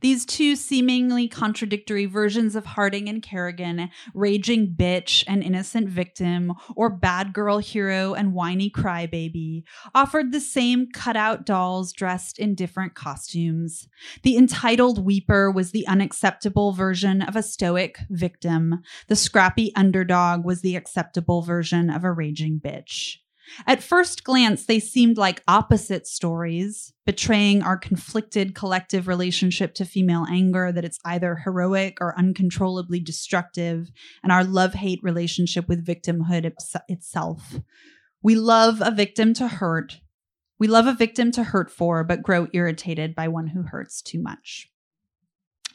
These 0.01 0.25
two 0.25 0.55
seemingly 0.55 1.27
contradictory 1.27 2.05
versions 2.05 2.55
of 2.55 2.65
Harding 2.65 3.09
and 3.09 3.21
Kerrigan, 3.21 3.89
raging 4.13 4.75
bitch 4.77 5.23
and 5.27 5.43
innocent 5.43 5.89
victim, 5.89 6.53
or 6.75 6.89
bad 6.89 7.33
girl 7.33 7.59
hero 7.59 8.13
and 8.13 8.33
whiny 8.33 8.69
crybaby, 8.69 9.63
offered 9.93 10.31
the 10.31 10.39
same 10.39 10.87
cutout 10.91 11.45
dolls 11.45 11.91
dressed 11.93 12.39
in 12.39 12.55
different 12.55 12.95
costumes. 12.95 13.87
The 14.23 14.37
entitled 14.37 15.03
weeper 15.03 15.51
was 15.51 15.71
the 15.71 15.87
unacceptable 15.87 16.73
version 16.73 17.21
of 17.21 17.35
a 17.35 17.43
stoic 17.43 17.99
victim. 18.09 18.83
The 19.07 19.15
scrappy 19.15 19.71
underdog 19.75 20.45
was 20.45 20.61
the 20.61 20.75
acceptable 20.75 21.41
version 21.41 21.89
of 21.89 22.03
a 22.03 22.11
raging 22.11 22.59
bitch. 22.63 23.17
At 23.65 23.83
first 23.83 24.23
glance, 24.23 24.65
they 24.65 24.79
seemed 24.79 25.17
like 25.17 25.43
opposite 25.47 26.05
stories, 26.07 26.93
betraying 27.05 27.61
our 27.61 27.77
conflicted 27.77 28.55
collective 28.55 29.07
relationship 29.07 29.73
to 29.75 29.85
female 29.85 30.25
anger 30.29 30.71
that 30.71 30.85
it's 30.85 30.99
either 31.05 31.35
heroic 31.35 31.97
or 32.01 32.17
uncontrollably 32.17 32.99
destructive, 32.99 33.89
and 34.23 34.31
our 34.31 34.43
love 34.43 34.73
hate 34.73 34.99
relationship 35.03 35.67
with 35.67 35.85
victimhood 35.85 36.45
ips- 36.45 36.75
itself. 36.87 37.59
We 38.21 38.35
love 38.35 38.81
a 38.81 38.91
victim 38.91 39.33
to 39.35 39.47
hurt. 39.47 40.01
We 40.59 40.67
love 40.67 40.87
a 40.87 40.93
victim 40.93 41.31
to 41.33 41.43
hurt 41.43 41.69
for, 41.69 42.03
but 42.03 42.23
grow 42.23 42.47
irritated 42.51 43.15
by 43.15 43.27
one 43.27 43.47
who 43.47 43.63
hurts 43.63 44.01
too 44.01 44.21
much. 44.21 44.69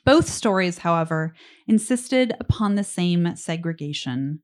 Both 0.04 0.28
stories, 0.28 0.78
however, 0.78 1.32
insisted 1.68 2.34
upon 2.40 2.74
the 2.74 2.84
same 2.84 3.36
segregation. 3.36 4.42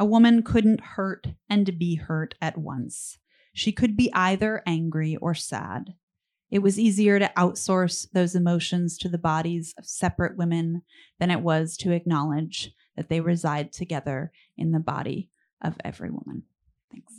A 0.00 0.04
woman 0.04 0.44
couldn't 0.44 0.80
hurt 0.80 1.26
and 1.50 1.76
be 1.76 1.96
hurt 1.96 2.36
at 2.40 2.56
once. 2.56 3.18
She 3.52 3.72
could 3.72 3.96
be 3.96 4.12
either 4.14 4.62
angry 4.64 5.16
or 5.16 5.34
sad. 5.34 5.94
It 6.52 6.60
was 6.60 6.78
easier 6.78 7.18
to 7.18 7.32
outsource 7.36 8.06
those 8.12 8.36
emotions 8.36 8.96
to 8.98 9.08
the 9.08 9.18
bodies 9.18 9.74
of 9.76 9.86
separate 9.86 10.36
women 10.36 10.82
than 11.18 11.32
it 11.32 11.40
was 11.40 11.76
to 11.78 11.90
acknowledge 11.90 12.70
that 12.96 13.08
they 13.08 13.20
reside 13.20 13.72
together 13.72 14.30
in 14.56 14.70
the 14.70 14.78
body 14.78 15.30
of 15.60 15.74
every 15.84 16.10
woman. 16.10 16.44
Thanks. 16.92 17.14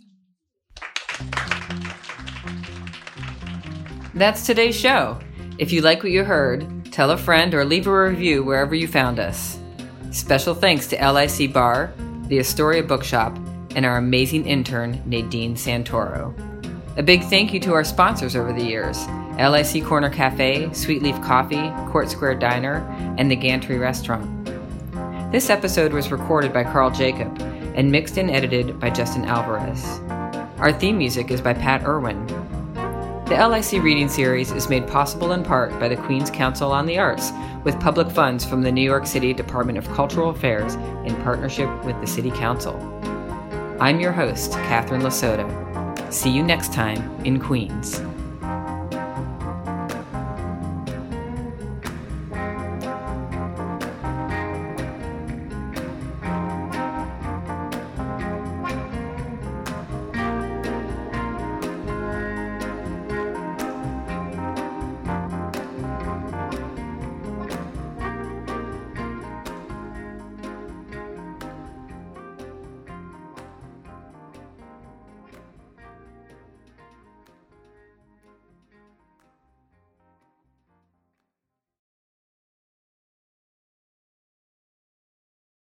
That's 4.15 4.45
today's 4.45 4.77
show. 4.77 5.19
If 5.57 5.73
you 5.73 5.81
like 5.81 6.01
what 6.01 6.13
you 6.13 6.23
heard, 6.23 6.65
tell 6.93 7.11
a 7.11 7.17
friend 7.17 7.53
or 7.53 7.65
leave 7.65 7.87
a 7.87 8.03
review 8.05 8.41
wherever 8.41 8.73
you 8.73 8.87
found 8.87 9.19
us. 9.19 9.59
Special 10.11 10.55
thanks 10.55 10.87
to 10.87 11.11
LIC 11.11 11.51
Bar, 11.51 11.93
the 12.29 12.39
Astoria 12.39 12.83
Bookshop, 12.83 13.35
and 13.75 13.85
our 13.85 13.97
amazing 13.97 14.45
intern, 14.45 15.01
Nadine 15.05 15.55
Santoro. 15.55 16.33
A 16.95 17.03
big 17.03 17.23
thank 17.23 17.53
you 17.53 17.59
to 17.61 17.73
our 17.73 17.83
sponsors 17.83 18.35
over 18.35 18.53
the 18.53 18.63
years 18.63 19.07
LIC 19.39 19.83
Corner 19.83 20.09
Cafe, 20.09 20.71
Sweet 20.73 21.01
Leaf 21.01 21.19
Coffee, 21.21 21.69
Court 21.91 22.09
Square 22.09 22.35
Diner, 22.35 22.85
and 23.17 23.31
the 23.31 23.35
Gantry 23.35 23.79
Restaurant. 23.79 24.27
This 25.31 25.49
episode 25.49 25.91
was 25.91 26.11
recorded 26.11 26.53
by 26.53 26.63
Carl 26.63 26.91
Jacob 26.91 27.41
and 27.75 27.91
mixed 27.91 28.17
and 28.17 28.29
edited 28.29 28.79
by 28.79 28.89
Justin 28.89 29.25
Alvarez. 29.25 29.83
Our 30.59 30.71
theme 30.71 30.97
music 30.97 31.31
is 31.31 31.41
by 31.41 31.53
Pat 31.53 31.83
Irwin. 31.83 32.27
The 33.29 33.47
LIC 33.47 33.83
Reading 33.83 34.09
Series 34.09 34.51
is 34.51 34.69
made 34.69 34.87
possible 34.87 35.33
in 35.33 35.43
part 35.43 35.69
by 35.79 35.87
the 35.87 35.95
Queen's 35.95 36.31
Council 36.31 36.71
on 36.71 36.87
the 36.87 36.97
Arts 36.97 37.31
with 37.63 37.79
public 37.79 38.09
funds 38.09 38.43
from 38.43 38.63
the 38.63 38.71
New 38.71 38.81
York 38.81 39.05
City 39.05 39.33
Department 39.33 39.77
of 39.77 39.87
Cultural 39.89 40.31
Affairs 40.31 40.73
in 41.05 41.15
partnership 41.21 41.69
with 41.85 42.01
the 42.01 42.07
City 42.07 42.31
Council. 42.31 42.75
I'm 43.79 43.99
your 43.99 44.13
host, 44.13 44.53
Catherine 44.53 45.03
Lasota. 45.03 45.45
See 46.11 46.31
you 46.31 46.41
next 46.41 46.73
time 46.73 47.23
in 47.23 47.39
Queens. 47.39 48.01